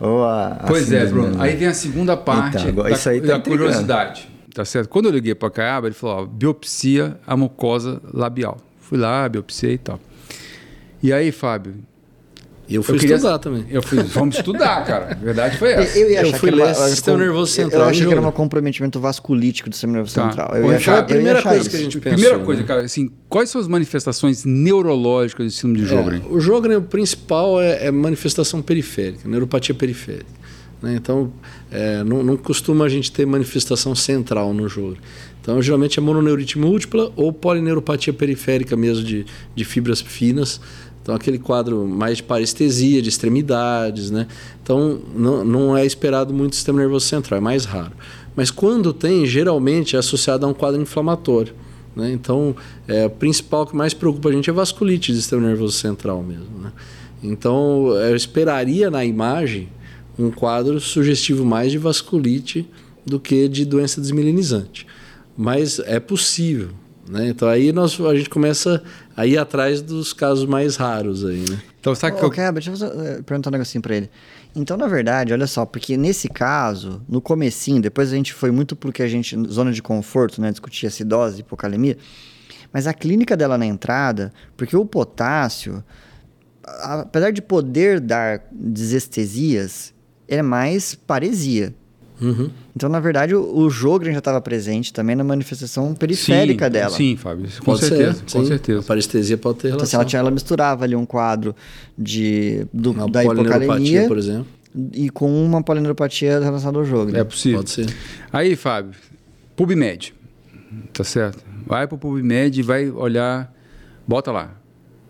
Pois 0.68 0.92
é, 0.92 1.06
Bruno. 1.06 1.36
do- 1.36 1.42
Aí 1.42 1.56
vem 1.56 1.68
a 1.68 1.74
segunda 1.74 2.16
parte 2.18 2.58
Então, 2.58 2.70
agora 2.70 2.90
da, 2.90 2.96
isso 2.96 3.10
aí 3.10 3.22
tá 3.22 3.28
da 3.28 3.38
intrigando. 3.38 3.64
curiosidade. 3.66 4.30
Tá 4.54 4.64
certo? 4.66 4.88
Quando 4.90 5.06
eu 5.08 5.12
liguei 5.12 5.34
para 5.36 5.50
Caiaba, 5.50 5.88
ele 5.88 5.96
falou: 5.96 6.24
ó, 6.24 6.26
biopsia 6.26 7.18
a 7.26 7.36
mucosa 7.36 8.00
labial. 8.14 8.58
Fui 8.80 8.98
lá, 8.98 9.28
biopsiei 9.28 9.74
e 9.74 9.78
tal. 9.80 10.00
E 11.02 11.12
aí, 11.12 11.32
Fábio? 11.32 11.76
E 12.68 12.76
eu 12.76 12.82
fui 12.84 12.96
eu 12.96 13.00
queria- 13.00 13.16
estudar 13.18 13.40
também. 13.40 13.66
Eu 13.70 13.82
fui, 13.84 14.02
vamos 14.04 14.36
estudar, 14.38 14.86
cara. 14.86 15.12
A 15.12 15.16
verdade 15.16 15.58
foi 15.58 15.72
essa. 15.74 16.00
Eu, 16.00 16.10
ia 16.10 16.22
Eu 16.22 16.28
achar 16.30 16.38
fui 16.40 16.50
que 16.52 16.56
era 16.62 16.66
ler 16.72 16.76
uma- 16.80 16.88
sistema 16.90 17.18
com- 17.18 17.24
nervoso 17.24 17.42
eu- 17.52 17.56
central 17.64 17.82
Eu 17.84 17.90
achei 17.90 18.06
que 18.08 18.12
era 18.14 18.22
um 18.22 18.32
comprometimento 18.32 19.00
vasculítico 19.00 19.70
do 19.70 19.74
sistema 19.74 19.94
nervoso 19.94 20.16
Tá. 20.16 20.28
central. 20.30 20.56
Eu 20.56 20.70
ia 20.72 20.78
achar, 20.78 21.00
a 21.00 21.04
primeira 21.04 21.32
eu 21.32 21.38
achar 21.40 21.50
coisa 21.50 21.62
isso. 21.62 21.70
que 21.70 21.76
a 21.76 21.80
gente 21.80 22.00
Primeira 22.00 22.30
pensou, 22.32 22.46
coisa, 22.46 22.62
né? 22.62 22.68
cara, 22.68 22.82
assim, 22.82 23.12
quais 23.28 23.50
são 23.50 23.60
as 23.60 23.68
manifestações 23.68 24.46
neurológicas 24.46 25.46
do 25.46 25.52
síndrome 25.52 25.80
de 25.86 25.86
Jogren? 25.94 26.22
É, 26.24 26.34
o 26.34 26.40
Jogren, 26.40 26.78
o 26.78 26.82
principal 26.82 27.62
é, 27.62 27.88
é 27.88 27.92
manifestação 27.92 28.62
periférica, 28.62 29.28
neuropatia 29.28 29.76
periférica. 29.76 30.26
né? 30.82 30.96
Então, 30.96 31.32
é, 31.72 32.04
não, 32.04 32.22
não 32.24 32.36
costuma 32.38 32.86
a 32.86 32.90
gente 32.90 33.12
ter 33.12 33.26
manifestação 33.26 33.96
central 33.96 34.54
no 34.54 34.68
Jogren. 34.68 35.00
Então, 35.42 35.62
geralmente 35.62 36.00
é 36.00 36.02
mononeurite 36.02 36.58
múltipla 36.58 37.12
ou 37.16 37.32
polineuropatia 37.32 38.14
periférica 38.14 38.76
mesmo, 38.78 39.04
de, 39.04 39.26
de 39.56 39.66
fibras 39.66 40.00
finas. 40.02 40.60
Então, 41.04 41.14
aquele 41.14 41.38
quadro 41.38 41.86
mais 41.86 42.18
de 42.18 42.24
parestesia, 42.24 43.02
de 43.02 43.10
extremidades, 43.10 44.10
né? 44.10 44.26
Então, 44.64 45.02
não, 45.14 45.44
não 45.44 45.78
é 45.78 45.86
esperado 45.86 46.34
muito 46.34 46.56
sistema 46.56 46.80
nervoso 46.80 47.06
central, 47.06 47.38
é 47.38 47.42
mais 47.42 47.66
raro. 47.66 47.92
Mas 48.36 48.50
quando 48.50 48.94
tem, 48.94 49.26
geralmente 49.26 49.98
é 49.98 50.00
associado 50.00 50.46
a 50.46 50.50
um 50.50 50.54
quadro 50.54 50.82
inflamatório. 50.82 51.54
Né? 51.94 52.12
Então, 52.12 52.56
é, 52.88 53.06
o 53.06 53.10
principal 53.10 53.68
que 53.68 53.76
mais 53.76 53.94
preocupa 53.94 54.30
a 54.30 54.32
gente 54.32 54.50
é 54.50 54.54
vasculite 54.54 55.12
do 55.12 55.18
sistema 55.18 55.46
nervoso 55.46 55.74
central 55.74 56.24
mesmo. 56.24 56.58
Né? 56.62 56.72
Então, 57.22 57.90
eu 57.98 58.16
esperaria 58.16 58.90
na 58.90 59.06
imagem 59.06 59.70
um 60.18 60.32
quadro 60.32 60.80
sugestivo 60.80 61.46
mais 61.46 61.72
de 61.72 61.78
vasculite 61.78 62.66
do 63.06 63.20
que 63.20 63.48
de 63.48 63.66
doença 63.66 64.00
desmilinizante. 64.00 64.88
Mas 65.38 65.80
é 65.80 66.00
possível. 66.00 66.70
Né? 67.08 67.30
Então, 67.30 67.48
aí 67.48 67.72
nós, 67.72 68.00
a 68.00 68.16
gente 68.16 68.30
começa 68.30 68.82
a 69.16 69.26
ir 69.26 69.38
atrás 69.38 69.82
dos 69.82 70.14
casos 70.14 70.46
mais 70.46 70.76
raros. 70.76 71.24
Aí, 71.26 71.46
né? 71.50 71.62
Então, 71.80 71.94
sabe 71.96 72.18
que 72.18 72.24
Ô, 72.24 72.28
eu... 72.28 72.32
Kleber, 72.32 72.64
deixa 72.64 72.72
eu 72.72 72.78
fazer- 72.90 73.06
eh, 73.08 73.22
perguntar 73.22 73.50
um 73.50 73.54
negocinho 73.54 73.82
pra 73.82 73.96
ele. 73.96 74.10
Então, 74.56 74.78
na 74.78 74.88
verdade, 74.88 75.34
olha 75.34 75.48
só, 75.48 75.66
porque 75.66 75.98
nesse 75.98 76.30
caso, 76.30 77.02
no 77.10 77.20
comecinho, 77.20 77.82
depois 77.82 78.12
a 78.14 78.16
gente 78.16 78.34
foi 78.34 78.52
muito 78.52 78.76
pro 78.76 78.92
que 78.92 79.02
a 79.02 79.08
gente, 79.08 79.36
zona 79.50 79.72
de 79.72 79.82
conforto, 79.82 80.40
né, 80.40 80.52
discutir 80.52 80.86
acidose, 80.88 81.42
hipocalemia, 81.42 81.98
mas 82.72 82.86
a 82.88 82.94
clínica 82.94 83.36
dela 83.36 83.58
na 83.58 83.66
entrada, 83.66 84.32
porque 84.56 84.78
o 84.78 84.86
potássio, 84.86 85.84
apesar 86.64 87.32
de 87.32 87.42
poder 87.42 88.00
dar 88.00 88.44
desestesias, 88.52 89.94
é 90.28 90.42
mais 90.42 90.96
paresia. 90.96 91.74
Uhum. 92.24 92.50
Então, 92.76 92.88
na 92.90 93.00
verdade, 93.00 93.36
o, 93.36 93.58
o 93.58 93.70
Jogren 93.70 94.14
já 94.14 94.20
estava 94.20 94.40
presente 94.42 94.94
também 94.94 95.16
na 95.16 95.24
manifestação 95.24 95.94
periférica 95.94 96.66
sim, 96.66 96.72
dela. 96.72 96.90
Sim, 96.96 97.16
Fábio, 97.18 97.48
com 97.60 97.66
Pode 97.66 97.82
certeza, 97.82 98.14
ser, 98.14 98.22
com 98.22 98.42
sim. 98.42 98.46
certeza. 98.46 98.80
A 98.80 98.84
parestesia 98.84 99.38
pode 99.38 99.60
ter 99.60 99.68
Então, 99.68 99.78
relação. 99.80 99.86
assim, 99.86 99.96
ela, 99.96 100.06
tinha, 100.06 100.20
ela 100.22 100.32
misturava 100.32 100.84
ali 100.86 100.96
um 100.96 101.06
quadro 101.06 101.56
de, 101.98 102.66
do, 102.74 102.92
Uma 102.92 103.10
da 103.10 103.24
hipocalemia 103.24 104.08
por 104.08 104.18
exemplo. 104.18 104.48
e 104.94 105.10
com 105.10 105.44
uma 105.46 105.62
polineuropatia 105.62 106.40
relacionada 106.40 106.78
ao 106.80 106.86
jogo. 106.86 107.12
né? 107.12 107.20
É 107.20 107.24
possível. 107.24 107.60
Pode 107.60 107.72
ser. 107.72 107.94
Aí, 108.32 108.56
Fábio, 108.56 108.94
PubMed, 109.56 110.14
tá 110.94 111.04
certo? 111.04 111.44
Vai 111.68 111.88
pro 111.88 111.98
PubMed 111.98 112.60
e 112.60 112.64
vai 112.64 112.90
olhar, 112.90 113.54
bota 114.08 114.32
lá, 114.32 114.52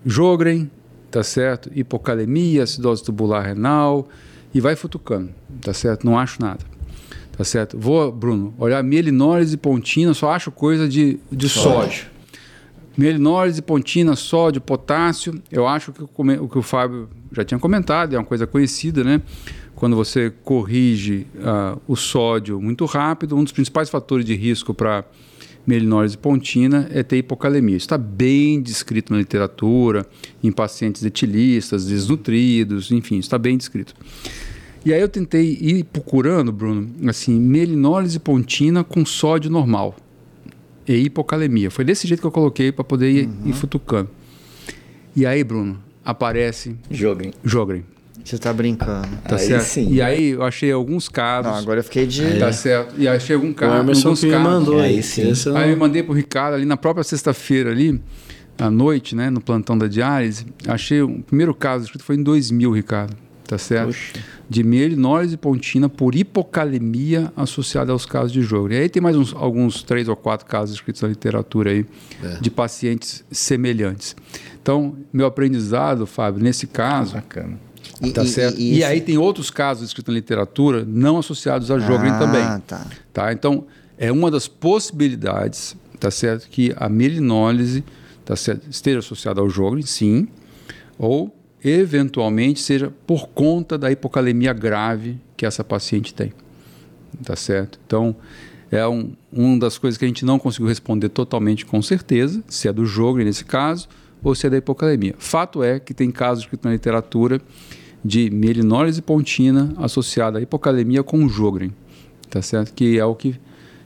Jogren, 0.06 0.70
tá 1.10 1.24
certo? 1.24 1.70
Hipocalemia, 1.74 2.64
acidose 2.64 3.04
tubular 3.04 3.42
renal 3.46 4.08
e 4.54 4.60
vai 4.60 4.76
futucando, 4.76 5.30
tá 5.62 5.74
certo? 5.74 6.06
Não 6.06 6.18
acho 6.20 6.42
nada, 6.42 6.60
tá 7.36 7.44
certo? 7.44 7.78
Vou, 7.78 8.12
Bruno, 8.12 8.54
olhar 8.58 8.82
mielinólise 8.84 9.58
pontina, 9.58 10.14
só 10.14 10.32
acho 10.32 10.52
coisa 10.52 10.88
de, 10.88 11.20
de 11.32 11.50
sódio. 11.50 12.06
Mielinólise, 12.96 13.62
pontina, 13.62 14.16
sódio, 14.16 14.62
potássio. 14.62 15.42
Eu 15.52 15.68
acho 15.68 15.92
que 15.92 16.04
o, 16.04 16.48
que 16.48 16.58
o 16.58 16.62
Fábio 16.62 17.10
já 17.32 17.44
tinha 17.44 17.60
comentado, 17.60 18.14
é 18.14 18.20
uma 18.20 18.26
coisa 18.26 18.46
conhecida, 18.46 19.04
né? 19.04 19.22
Quando 19.74 19.96
você 19.96 20.32
corrige 20.44 21.26
ah, 21.42 21.76
o 21.88 21.96
sódio 21.96 22.62
muito 22.62 22.86
rápido, 22.86 23.36
um 23.36 23.44
dos 23.44 23.52
principais 23.52 23.90
fatores 23.90 24.24
de 24.24 24.36
risco 24.36 24.74
para 24.74 25.04
mielinólise 25.66 26.18
pontina 26.18 26.88
é 26.92 27.02
ter 27.02 27.18
hipocalemia. 27.18 27.78
Isso 27.78 27.86
está 27.86 27.98
bem 27.98 28.62
descrito 28.62 29.12
na 29.12 29.18
literatura, 29.18 30.06
em 30.44 30.52
pacientes 30.52 31.04
etilistas, 31.04 31.88
desnutridos, 31.88 32.92
enfim, 32.92 33.18
está 33.18 33.40
bem 33.40 33.58
descrito. 33.58 33.96
E 34.86 34.94
aí 34.94 35.00
eu 35.00 35.08
tentei 35.08 35.58
ir 35.62 35.84
procurando, 35.86 36.52
Bruno, 36.52 36.90
assim, 37.08 37.40
mielinólise 37.40 38.20
pontina 38.20 38.84
com 38.84 39.06
sódio 39.06 39.50
normal 39.50 39.96
e 40.88 40.94
hipocalemia. 40.96 41.72
Foi 41.72 41.86
desse 41.86 42.06
jeito 42.08 42.20
que 42.20 42.28
eu 42.28 42.32
coloquei 42.32 42.72
para 42.72 42.84
poder 42.84 43.10
ir, 43.10 43.30
ir 43.46 43.54
futucando. 43.54 44.10
E 45.16 45.26
aí, 45.26 45.44
Bruno, 45.44 45.80
aparece 46.04 46.76
Jogren. 46.92 47.32
Jogren, 47.46 47.84
Você 48.26 48.38
tá 48.38 48.52
brincando. 48.52 49.08
tá 49.28 49.36
Aí 49.38 49.48
certo? 49.48 49.64
sim. 49.64 49.88
E 49.94 50.02
aí 50.02 50.32
eu 50.32 50.44
achei 50.44 50.70
alguns 50.72 51.08
casos, 51.08 51.50
Não, 51.52 51.58
agora 51.60 51.80
eu 51.80 51.84
fiquei 51.86 52.06
de. 52.06 52.40
tá 52.40 52.52
certo? 52.52 52.96
E 52.98 53.08
achei 53.08 53.36
algum 53.36 53.52
O 53.52 53.54
caso, 53.54 53.84
Emerson 53.84 54.08
alguns 54.10 54.20
que 54.20 54.26
me 54.26 54.32
casos. 54.34 54.48
mandou 54.50 54.80
Aí 54.82 54.96
aí. 54.96 55.04
sim. 55.04 55.22
É 55.32 55.58
Aí 55.58 55.72
eu 55.72 55.78
mandei 55.78 56.04
pro 56.04 56.14
Ricardo 56.14 56.56
ali 56.56 56.66
na 56.66 56.76
própria 56.76 57.04
sexta-feira 57.06 57.72
ali, 57.72 58.02
à 58.58 58.70
noite, 58.70 59.16
né, 59.16 59.30
no 59.30 59.40
plantão 59.40 59.78
da 59.78 59.88
diálise, 59.88 60.46
achei 60.68 61.02
o 61.02 61.20
primeiro 61.22 61.56
caso 61.56 61.86
escrito 61.86 62.04
foi 62.04 62.16
em 62.18 62.24
2000, 62.24 62.72
Ricardo, 62.72 63.16
tá 63.48 63.58
certo? 63.58 63.88
Puxa. 63.88 64.14
De 64.50 64.64
mielinólise 64.64 65.36
pontina 65.38 65.90
por 65.90 66.16
hipocalemia 66.16 67.32
associada 67.36 67.92
aos 67.92 68.06
casos 68.06 68.32
de 68.32 68.42
jogo. 68.42 68.72
E 68.72 68.78
aí 68.78 68.90
tem 68.90 69.02
mais 69.02 69.16
uns, 69.16 69.34
alguns 69.34 69.82
três 69.84 70.08
ou 70.08 70.16
quatro 70.16 70.46
casos 70.46 70.76
escritos 70.76 71.02
na 71.02 71.08
literatura 71.08 71.72
aí 71.72 71.86
É. 72.24 72.40
de 72.40 72.50
pacientes 72.52 73.24
semelhantes. 73.32 74.16
Então, 74.62 74.96
meu 75.12 75.26
aprendizado, 75.26 76.06
Fábio, 76.06 76.44
nesse 76.44 76.68
caso, 76.68 77.16
Bacana. 77.16 77.58
E, 78.02 78.12
tá 78.12 78.24
e- 78.24 78.28
certo? 78.28 78.60
e- 78.60 78.74
E, 78.74 78.78
e 78.80 78.84
aí 78.84 79.02
tem 79.02 79.18
outros 79.18 79.50
casos 79.50 79.88
escritos 79.88 80.14
na 80.14 80.20
literatura 80.20 80.86
não 80.88 81.18
associados 81.18 81.70
a 81.72 81.80
Jogren 81.80 82.12
ah, 82.12 82.20
também. 82.20 82.60
tá. 82.68 82.86
Tá? 83.12 83.34
Então, 83.34 83.66
é 83.98 84.12
uma 84.12 84.30
das 84.32 84.48
possibilidades, 84.48 85.76
tá 86.00 86.10
certo, 86.12 86.48
que 86.50 86.74
a 86.78 86.88
mielinólise 86.90 87.84
tá 88.26 88.36
certo, 88.36 88.68
esteja 88.70 89.00
associada 89.00 89.42
ao 89.42 89.50
Jogren, 89.50 89.82
sim, 89.84 90.28
ou 90.98 91.36
eventualmente 91.64 92.60
seja 92.60 92.92
por 93.08 93.30
conta 93.30 93.78
da 93.78 93.92
hipocalemia 93.92 94.54
grave 94.54 95.18
que 95.38 95.46
essa 95.46 95.64
paciente 95.64 96.14
tem. 96.14 96.34
Tá 97.24 97.36
certo? 97.36 97.80
Então, 97.86 98.16
é 98.72 98.88
um, 98.88 99.14
uma 99.32 99.60
das 99.60 99.78
coisas 99.78 99.98
que 99.98 100.06
a 100.06 100.08
gente 100.08 100.26
não 100.26 100.40
conseguiu 100.40 100.68
responder 100.68 101.10
totalmente 101.10 101.66
com 101.66 101.82
certeza, 101.82 102.44
se 102.48 102.68
é 102.68 102.74
do 102.74 102.86
Jogren 102.86 103.26
nesse 103.26 103.46
caso, 103.46 103.88
ou 104.24 104.34
se 104.34 104.48
é 104.48 104.50
da 104.50 104.58
hipocalemia. 104.58 105.16
Fato 105.20 105.62
é 105.62 105.80
que 105.80 105.94
tem 105.94 106.12
casos 106.12 106.44
escritos 106.44 106.66
na 106.66 106.72
literatura 106.72 107.40
de 108.04 108.30
mielinólise 108.30 109.02
pontina 109.02 109.74
associada 109.78 110.40
à 110.40 110.42
hipocalemia 110.42 111.04
com 111.04 111.28
Jogren, 111.30 111.72
tá 112.30 112.42
certo? 112.42 112.74
Que 112.74 112.98
é 112.98 113.06
o 113.06 113.16
que 113.16 113.40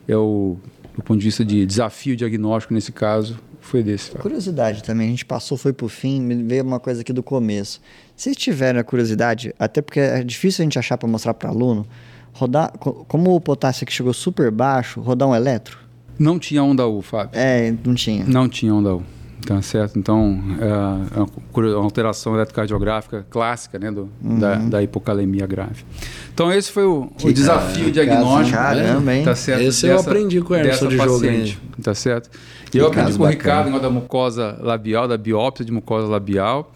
é 0.08 0.16
o 0.16 0.58
do 0.96 1.04
ponto 1.04 1.20
de 1.20 1.26
vista 1.26 1.46
de 1.46 1.66
desafio 1.66 2.16
diagnóstico 2.16 2.74
nesse 2.74 2.92
caso 2.92 3.38
foi 3.68 3.84
desse. 3.84 4.08
Fábio. 4.08 4.22
Curiosidade 4.24 4.82
também, 4.84 5.08
a 5.08 5.10
gente 5.12 5.26
passou, 5.26 5.58
foi 5.58 5.74
pro 5.74 5.88
fim, 5.88 6.22
me 6.22 6.36
veio 6.44 6.64
uma 6.64 6.80
coisa 6.80 7.02
aqui 7.02 7.12
do 7.14 7.22
começo. 7.24 7.82
Vocês 8.16 8.36
tiveram 8.36 8.80
a 8.80 8.84
curiosidade, 8.84 9.54
até 9.60 9.82
porque 9.82 10.00
é 10.00 10.24
difícil 10.24 10.64
a 10.64 10.66
gente 10.66 10.80
achar 10.80 10.98
para 10.98 11.08
mostrar 11.08 11.34
para 11.34 11.50
aluno, 11.50 11.86
rodar, 12.34 12.72
co- 12.80 13.06
como 13.08 13.36
o 13.36 13.42
potássio 13.42 13.84
aqui 13.84 13.94
chegou 13.94 14.14
super 14.14 14.50
baixo, 14.52 15.00
rodar 15.02 15.28
um 15.28 15.36
eletro? 15.36 15.78
Não 16.18 16.40
tinha 16.40 16.64
onda 16.64 16.88
U, 16.88 17.02
Fábio. 17.02 17.32
É, 17.40 17.74
não 17.86 17.94
tinha. 17.94 18.24
Não 18.26 18.50
tinha 18.50 18.74
onda 18.74 18.96
U. 18.96 19.04
Tá 19.48 19.62
certo? 19.62 19.98
Então, 19.98 20.38
é 20.60 21.18
uma, 21.20 21.28
curi- 21.54 21.70
uma 21.74 21.84
alteração 21.84 22.36
eletrocardiográfica 22.36 23.26
clássica 23.30 23.80
né, 23.80 23.90
do, 23.90 24.10
da, 24.22 24.56
da 24.56 24.84
hipocalemia 24.84 25.48
grave. 25.48 25.86
Então, 26.34 26.52
esse 26.52 26.72
foi 26.72 26.84
o, 26.84 27.10
o 27.24 27.32
desafio 27.34 27.90
diagnóstico. 27.92 28.58
Caramba, 28.58 29.14
hein? 29.16 29.24
Tá 29.24 29.36
certo? 29.36 29.62
Esse 29.62 29.88
eu 29.88 30.00
aprendi 30.00 30.42
com 30.42 30.54
o 30.54 30.56
Emerson 30.58 30.86
dessa 30.86 30.88
de 30.88 30.98
jogo, 30.98 31.22
paciente, 31.22 31.60
Tá 31.82 31.96
certo? 31.96 32.30
E 32.74 32.78
eu 32.78 32.88
aprendi 32.88 33.14
com 33.18 33.24
o. 33.24 33.28
Ricardo, 33.28 33.80
da 33.80 33.90
mucosa 33.90 34.58
labial, 34.62 35.08
da 35.08 35.18
biópsia 35.18 35.64
de 35.64 35.72
mucosa 35.72 36.08
labial. 36.08 36.74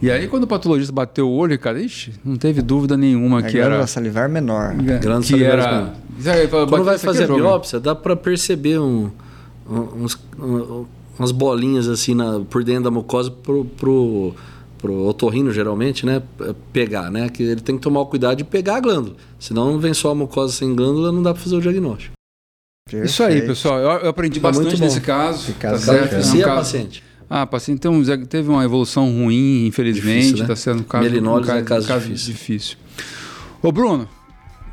E 0.00 0.10
aí, 0.10 0.26
quando 0.28 0.44
o 0.44 0.46
patologista 0.46 0.92
bateu 0.92 1.28
o 1.28 1.32
olho, 1.32 1.56
cara, 1.58 1.80
ixi, 1.80 2.12
não 2.24 2.36
teve 2.36 2.60
dúvida 2.62 2.96
nenhuma 2.96 3.40
É 3.40 3.42
que 3.42 3.56
era. 3.58 3.66
glândula 3.66 3.86
salivar 3.86 4.28
menor. 4.28 4.74
Grande 4.74 5.26
que 5.26 5.32
salivar 5.32 5.52
era. 5.58 5.72
menor. 5.72 5.92
Quando 6.50 6.66
"Bateu 6.70 6.84
vai 6.84 6.98
fazer 6.98 7.24
a 7.24 7.26
jogo." 7.26 7.40
biópsia, 7.40 7.80
dá 7.80 7.94
para 7.94 8.14
perceber 8.16 8.78
um- 8.80 9.10
um- 9.68 10.04
uns- 10.04 10.18
um- 10.38 10.84
umas 11.22 11.30
bolinhas 11.32 11.88
assim 11.88 12.14
na- 12.14 12.40
por 12.40 12.64
dentro 12.64 12.84
da 12.84 12.90
mucosa 12.90 13.30
pro, 13.30 13.64
pro, 13.64 14.34
pro 14.78 15.06
otorrino 15.06 15.52
geralmente, 15.52 16.04
né, 16.04 16.20
pegar, 16.72 17.10
né, 17.10 17.28
que 17.28 17.42
ele 17.42 17.60
tem 17.60 17.76
que 17.76 17.82
tomar 17.82 18.00
o 18.00 18.06
cuidado 18.06 18.36
de 18.38 18.44
pegar 18.44 18.76
a 18.76 18.80
glândula. 18.80 19.16
Senão 19.38 19.78
vem 19.78 19.94
só 19.94 20.10
a 20.10 20.14
mucosa 20.14 20.52
sem 20.52 20.74
glândula, 20.74 21.12
não 21.12 21.22
dá 21.22 21.32
para 21.32 21.42
fazer 21.42 21.56
o 21.56 21.60
diagnóstico. 21.60 22.12
Isso 22.92 23.22
aí, 23.22 23.40
pessoal. 23.42 23.78
Eu, 23.78 23.90
eu 24.00 24.08
aprendi 24.10 24.40
muito 24.40 24.56
bastante 24.56 24.80
nesse 24.80 25.00
caso. 25.00 25.42
Esse 25.50 25.52
caso 25.52 25.86
tá 25.86 25.94
é 25.94 25.98
certo? 26.08 26.14
É 26.14 26.18
um 26.18 26.42
caso- 26.42 26.56
paciente. 26.56 27.04
Ah, 27.30 27.46
paciente 27.46 27.88
um- 27.88 28.02
teve 28.26 28.50
uma 28.50 28.62
evolução 28.64 29.06
ruim, 29.10 29.64
infelizmente. 29.66 30.16
Difícil, 30.34 30.36
né? 30.36 30.42
Está 30.42 30.56
sendo 30.56 30.80
um 30.80 30.84
caso, 30.84 31.06
um 31.08 31.38
é 31.56 31.62
caso 31.62 31.86
difícil. 32.00 32.32
difícil. 32.32 32.76
Ô, 33.62 33.72
Bruno, 33.72 34.06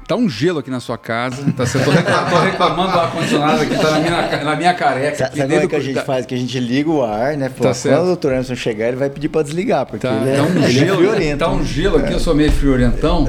tá 0.10 0.16
um 0.16 0.28
gelo 0.28 0.58
aqui 0.58 0.72
na 0.72 0.80
sua 0.80 0.98
casa. 0.98 1.38
Tá, 1.56 1.64
eu 1.64 1.84
tô, 1.86 1.92
reclamando, 1.92 2.30
tô 2.32 2.40
reclamando 2.42 2.92
do 2.94 3.00
ar-condicionado 3.00 3.62
aqui, 3.62 3.76
tá 3.76 3.92
na 3.92 4.00
minha, 4.00 4.44
na 4.44 4.56
minha 4.56 4.74
careca. 4.74 5.16
Sabe 5.18 5.30
aqui, 5.30 5.38
sabe 5.38 5.42
é 5.42 5.48
desde 5.48 5.68
que 5.68 5.76
a 5.76 5.78
o- 5.78 5.82
gente 5.82 5.96
tá- 5.96 6.04
faz? 6.04 6.26
Que 6.26 6.34
a 6.34 6.38
gente 6.38 6.60
liga 6.60 6.90
o 6.90 7.04
ar, 7.06 7.38
né? 7.38 7.48
Pô, 7.50 7.56
Tá 7.64 7.70
quando 7.70 7.74
certo. 7.76 8.02
o 8.02 8.06
doutor 8.08 8.32
Anderson 8.34 8.56
chegar, 8.56 8.88
ele 8.88 8.98
vai 8.98 9.10
pedir 9.10 9.30
pra 9.30 9.44
desligar, 9.44 9.86
porque 9.86 10.08
Tá, 10.08 10.14
ele 10.16 10.32
é, 10.32 10.36
tá 10.38 10.44
um 10.44 10.48
ele 10.58 10.66
é 10.66 10.70
gelo, 10.70 10.98
friorento. 10.98 11.38
tá 11.38 11.52
um 11.52 11.64
gelo 11.64 11.98
aqui, 12.00 12.12
eu 12.14 12.20
sou 12.20 12.34
meio 12.34 12.52
friorentão, 12.52 13.28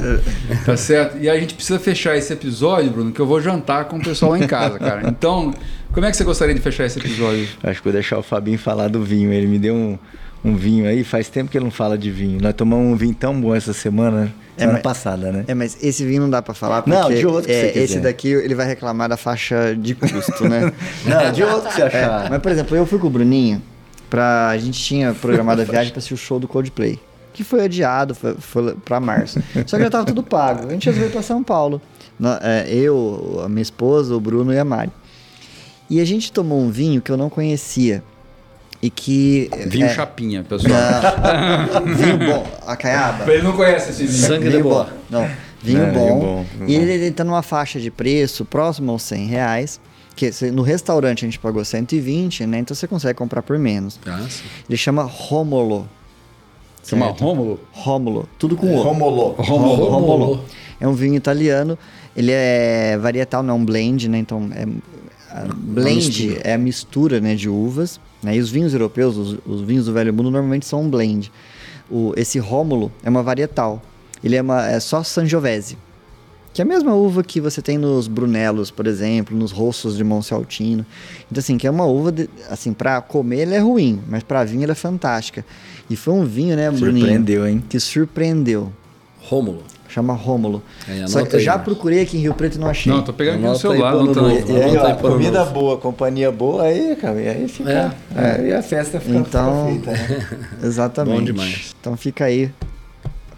tá 0.64 0.76
certo? 0.76 1.18
E 1.18 1.28
a 1.28 1.38
gente 1.38 1.52
precisa 1.54 1.78
fechar 1.78 2.16
esse 2.16 2.32
episódio, 2.32 2.90
Bruno, 2.90 3.12
que 3.12 3.20
eu 3.20 3.26
vou 3.26 3.40
jantar 3.42 3.84
com 3.84 3.98
o 3.98 4.02
pessoal 4.02 4.32
lá 4.32 4.38
em 4.38 4.46
casa, 4.46 4.78
cara. 4.78 5.02
Então, 5.06 5.52
como 5.92 6.06
é 6.06 6.10
que 6.10 6.16
você 6.16 6.24
gostaria 6.24 6.54
de 6.54 6.60
fechar 6.62 6.86
esse 6.86 6.98
episódio? 6.98 7.46
Acho 7.62 7.78
que 7.80 7.84
vou 7.84 7.92
deixar 7.92 8.16
o 8.18 8.22
Fabinho 8.22 8.58
falar 8.58 8.88
do 8.88 9.02
vinho. 9.02 9.30
Ele 9.32 9.46
me 9.46 9.58
deu 9.58 9.74
um, 9.74 9.98
um 10.44 10.56
vinho 10.56 10.86
aí, 10.88 11.04
faz 11.04 11.28
tempo 11.28 11.50
que 11.50 11.58
ele 11.58 11.64
não 11.64 11.70
fala 11.70 11.96
de 11.98 12.10
vinho. 12.10 12.40
Nós 12.40 12.54
tomamos 12.54 12.86
um 12.92 12.96
vinho 12.96 13.14
tão 13.14 13.38
bom 13.40 13.54
essa 13.54 13.72
semana, 13.72 14.32
É, 14.56 14.60
semana 14.60 14.72
mas- 14.78 14.82
passada, 14.82 15.30
né? 15.32 15.44
É, 15.46 15.54
mas 15.54 15.76
esse 15.82 16.04
vinho 16.04 16.22
não 16.22 16.30
dá 16.30 16.40
pra 16.40 16.54
falar, 16.54 16.82
porque 16.82 16.98
Não, 16.98 17.08
de 17.10 17.26
outro 17.26 17.44
que 17.46 17.52
é, 17.52 17.60
você 17.60 17.66
quiser. 17.72 17.84
esse 17.84 18.00
daqui 18.00 18.28
ele 18.28 18.54
vai 18.54 18.66
reclamar 18.66 19.08
da 19.08 19.16
faixa 19.16 19.74
de 19.76 19.94
custo, 19.94 20.48
né? 20.48 20.72
Não, 21.04 21.32
de 21.32 21.42
outro 21.42 21.68
que 21.68 21.74
você 21.74 21.82
É, 21.82 21.86
achar. 21.86 22.30
mas, 22.30 22.40
por 22.40 22.50
exemplo, 22.52 22.76
eu 22.76 22.86
fui 22.86 22.98
com 22.98 23.06
o 23.06 23.10
Bruninho 23.10 23.62
pra. 24.08 24.48
A 24.48 24.56
gente 24.58 24.80
tinha 24.82 25.12
programado 25.14 25.60
a 25.60 25.64
viagem 25.64 25.92
pra 25.92 25.98
assistir 25.98 26.14
o 26.14 26.16
show 26.16 26.38
do 26.40 26.48
Coldplay. 26.48 26.98
Que 27.32 27.44
foi 27.44 27.62
adiado, 27.64 28.12
foi, 28.14 28.34
foi 28.38 28.74
pra 28.84 28.98
março. 28.98 29.40
Só 29.66 29.76
que 29.76 29.84
já 29.84 29.90
tava 29.90 30.04
tudo 30.04 30.22
pago. 30.22 30.66
A 30.66 30.70
gente 30.72 30.86
resolveu 30.86 31.08
ir 31.10 31.12
pra 31.12 31.22
São 31.22 31.42
Paulo. 31.44 31.80
É, 32.42 32.66
Eu, 32.74 33.40
a 33.44 33.48
minha 33.48 33.62
esposa, 33.62 34.14
o 34.16 34.20
Bruno 34.20 34.52
e 34.52 34.58
a 34.58 34.64
Mari. 34.64 34.90
E 35.88 36.00
a 36.00 36.04
gente 36.04 36.32
tomou 36.32 36.60
um 36.60 36.70
vinho 36.70 37.00
que 37.00 37.10
eu 37.10 37.16
não 37.16 37.30
conhecia. 37.30 38.02
E 38.82 38.88
que. 38.88 39.50
Vinho 39.66 39.86
é, 39.86 39.94
chapinha, 39.94 40.42
pessoal. 40.42 40.72
não, 41.84 41.84
vinho 41.94 42.18
bom. 42.18 42.46
A 42.66 42.76
caiaba. 42.76 43.30
Ele 43.32 43.42
não 43.42 43.52
conhece 43.52 43.90
esse 43.90 44.06
vinho. 44.06 44.26
Sangue 44.26 44.44
de 44.44 44.50
Vinho 44.52 44.62
boa. 44.62 44.84
bom. 44.84 44.90
Não, 45.10 45.30
vinho 45.62 45.82
É, 45.82 45.90
bom. 45.92 46.06
vinho 46.06 46.20
bom, 46.20 46.66
e 46.66 46.74
ele, 46.74 46.92
ele 46.92 47.10
tá 47.10 47.22
numa 47.24 47.42
faixa 47.42 47.78
de 47.78 47.90
preço 47.90 48.44
próximo 48.44 48.90
aos 48.92 49.02
100 49.02 49.26
reais. 49.26 49.80
Que 50.16 50.30
no 50.50 50.62
restaurante 50.62 51.24
a 51.24 51.28
gente 51.28 51.38
pagou 51.38 51.64
120, 51.64 52.44
né? 52.46 52.58
Então 52.58 52.74
você 52.74 52.86
consegue 52.86 53.14
comprar 53.18 53.42
por 53.42 53.58
menos. 53.58 53.98
Ah, 54.06 54.24
sim. 54.28 54.42
Ele 54.68 54.76
chama 54.76 55.02
Romolo. 55.02 55.88
Chama 56.84 57.06
certo? 57.06 57.22
Rômulo? 57.24 57.60
Rómulo. 57.72 58.28
Tudo 58.38 58.56
com 58.56 58.74
O. 58.74 58.82
Rômulo. 58.82 59.32
Rómulo. 59.38 60.44
É 60.80 60.88
um 60.88 60.92
vinho 60.94 61.14
italiano. 61.14 61.78
Ele 62.16 62.32
é 62.32 62.98
varietal, 62.98 63.42
não 63.42 63.54
é 63.54 63.56
um 63.58 63.64
blend, 63.64 64.08
né? 64.08 64.18
Então, 64.18 64.48
é, 64.52 64.66
blend 65.54 65.96
mistura. 66.26 66.40
é 66.42 66.54
a 66.54 66.58
mistura 66.58 67.20
né, 67.20 67.34
de 67.34 67.48
uvas. 67.48 68.00
Né? 68.22 68.36
E 68.36 68.40
os 68.40 68.50
vinhos 68.50 68.72
europeus, 68.72 69.16
os, 69.16 69.38
os 69.46 69.60
vinhos 69.62 69.86
do 69.86 69.92
Velho 69.92 70.12
Mundo, 70.12 70.30
normalmente 70.30 70.66
são 70.66 70.82
um 70.82 70.90
blend. 70.90 71.30
O, 71.90 72.12
esse 72.16 72.38
Rómulo 72.38 72.92
é 73.02 73.10
uma 73.10 73.22
varietal. 73.22 73.82
Ele 74.22 74.36
é, 74.36 74.42
uma, 74.42 74.66
é 74.66 74.78
só 74.78 75.02
Sangiovese. 75.02 75.76
Que 76.52 76.60
é 76.60 76.64
a 76.64 76.68
mesma 76.68 76.94
uva 76.94 77.22
que 77.22 77.40
você 77.40 77.62
tem 77.62 77.78
nos 77.78 78.08
Brunelos, 78.08 78.70
por 78.70 78.86
exemplo, 78.86 79.36
nos 79.36 79.52
Rossos 79.52 79.96
de 79.96 80.02
Monte 80.02 80.34
Altino. 80.34 80.84
Então, 81.30 81.40
assim, 81.40 81.56
que 81.56 81.66
é 81.66 81.70
uma 81.70 81.84
uva, 81.84 82.10
de, 82.10 82.28
assim, 82.48 82.72
pra 82.72 83.00
comer 83.00 83.42
ele 83.42 83.54
é 83.54 83.60
ruim, 83.60 84.00
mas 84.08 84.24
pra 84.24 84.42
vinho 84.42 84.64
ela 84.64 84.72
é 84.72 84.74
fantástica. 84.74 85.44
E 85.88 85.94
foi 85.94 86.12
um 86.12 86.24
vinho, 86.24 86.56
né, 86.56 86.68
Bruninho? 86.70 87.06
Surpreendeu, 87.06 87.46
hein? 87.46 87.62
Que 87.68 87.78
surpreendeu. 87.78 88.72
Rômulo. 89.20 89.62
Chama 89.92 90.12
Rômulo. 90.14 90.62
Aí, 90.86 91.06
Só 91.08 91.24
que 91.26 91.34
eu 91.36 91.40
já 91.40 91.58
procurei 91.58 92.02
aqui 92.02 92.16
em 92.16 92.20
Rio 92.20 92.32
Preto 92.34 92.54
e 92.56 92.58
não 92.60 92.68
achei. 92.68 92.92
Não, 92.92 93.02
tô 93.02 93.12
pegando 93.12 93.34
aqui 93.38 93.44
no 93.44 93.56
celular. 93.56 93.92
Não 93.94 94.04
no- 94.06 94.30
E 94.30 94.62
aí, 94.62 94.76
ó, 94.76 94.94
pô, 94.94 95.08
comida 95.10 95.44
boa, 95.44 95.76
companhia 95.78 96.30
boa, 96.30 96.62
aí, 96.64 96.94
cara, 96.96 97.20
e 97.20 97.28
aí 97.28 97.48
fica. 97.48 97.94
Aí 98.14 98.52
a 98.52 98.62
festa 98.62 99.00
fica, 99.00 99.18
Então- 99.18 99.66
feita, 99.66 99.90
né? 99.90 100.28
Exatamente. 100.62 101.16
Bom 101.18 101.24
demais. 101.24 101.74
Então 101.80 101.96
fica 101.96 102.24
aí. 102.24 102.50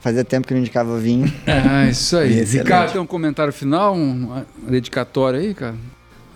Fazia 0.00 0.24
tempo 0.24 0.46
que 0.46 0.52
eu 0.52 0.56
não 0.56 0.60
indicava 0.62 0.98
vinho. 0.98 1.32
É, 1.46 1.88
isso 1.90 2.16
aí. 2.16 2.40
Excelente. 2.40 2.64
Ricardo, 2.64 2.92
tem 2.92 3.00
um 3.00 3.06
comentário 3.06 3.52
final, 3.52 3.94
um- 3.94 4.26
uma 4.26 4.46
dedicatória 4.68 5.40
aí, 5.40 5.54
cara? 5.54 5.74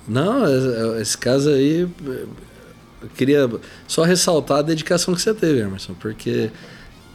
Não, 0.09 0.45
esse- 0.47 1.03
esse 1.03 1.19
caso 1.19 1.51
aí, 1.51 1.81
eu 2.07 3.09
queria 3.17 3.49
só 3.87 4.03
ressaltar 4.05 4.59
a 4.59 4.63
dedicação 4.63 5.13
que 5.15 5.21
você 5.21 5.35
teve, 5.35 5.61
Emerson, 5.61 5.95
porque 6.01 6.51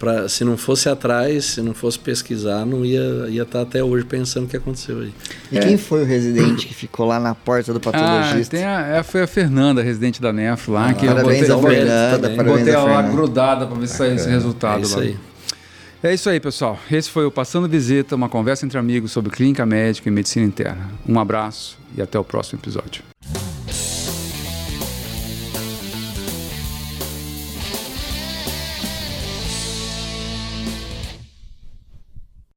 pra, 0.02 0.28
se 0.28 0.44
não 0.44 0.58
fosse 0.58 0.90
atrás, 0.90 1.46
se 1.46 1.62
não 1.62 1.76
fosse 1.76 2.00
pesquisar, 2.00 2.66
não 2.66 2.84
ia 2.84 3.28
ia 3.30 3.44
estar 3.44 3.62
até 3.62 3.84
hoje 3.84 4.04
pensando 4.04 4.46
o 4.46 4.48
que 4.48 4.58
aconteceu 4.58 5.00
aí. 5.02 5.14
E 5.52 5.60
quem 5.60 5.78
foi 5.78 6.02
o 6.02 6.06
residente 6.06 6.66
que 6.66 6.74
ficou 6.74 7.06
lá 7.06 7.20
na 7.20 7.36
porta 7.36 7.72
do 7.72 7.78
Ah, 7.78 7.92
patologista? 7.92 8.58
tem 8.58 8.66
a, 8.66 8.80
é, 8.98 9.04
foi 9.04 9.22
a 9.22 9.28
Fernanda, 9.28 9.84
residente 9.84 10.20
da 10.20 10.34
NEF 10.34 10.72
lá, 10.72 10.92
que 10.96 11.06
eu 11.06 11.14
parabéns 11.14 11.48
botei, 11.48 11.56
a 11.56 11.60
Fernanda, 11.76 12.30
parabéns 12.32 12.58
botei 12.58 12.74
a 12.74 12.78
ela 12.80 12.92
lá 12.92 13.02
grudada 13.04 13.68
pra 13.68 13.78
ver 13.78 13.88
se 13.88 13.96
saía 13.98 14.16
esse 14.16 14.28
resultado 14.28 14.80
É 14.80 14.82
isso 14.82 14.98
lá. 14.98 15.04
aí. 15.04 15.18
É 16.04 16.14
isso 16.16 16.28
aí, 16.32 16.40
pessoal. 16.40 16.80
Esse 16.92 17.08
foi 17.12 17.26
o 17.28 17.32
Passando 17.32 17.70
Visita, 17.70 18.16
uma 18.16 18.28
conversa 18.28 18.66
entre 18.66 18.80
amigos 18.80 19.12
sobre 19.12 19.30
clínica 19.32 19.64
médica 19.68 20.10
e 20.10 20.12
medicina 20.12 20.44
interna. 20.44 20.90
Um 21.08 21.20
abraço 21.20 21.78
e 21.96 22.02
até 22.02 22.18
o 22.18 22.24
próximo 22.24 22.60
episódio. 22.60 23.04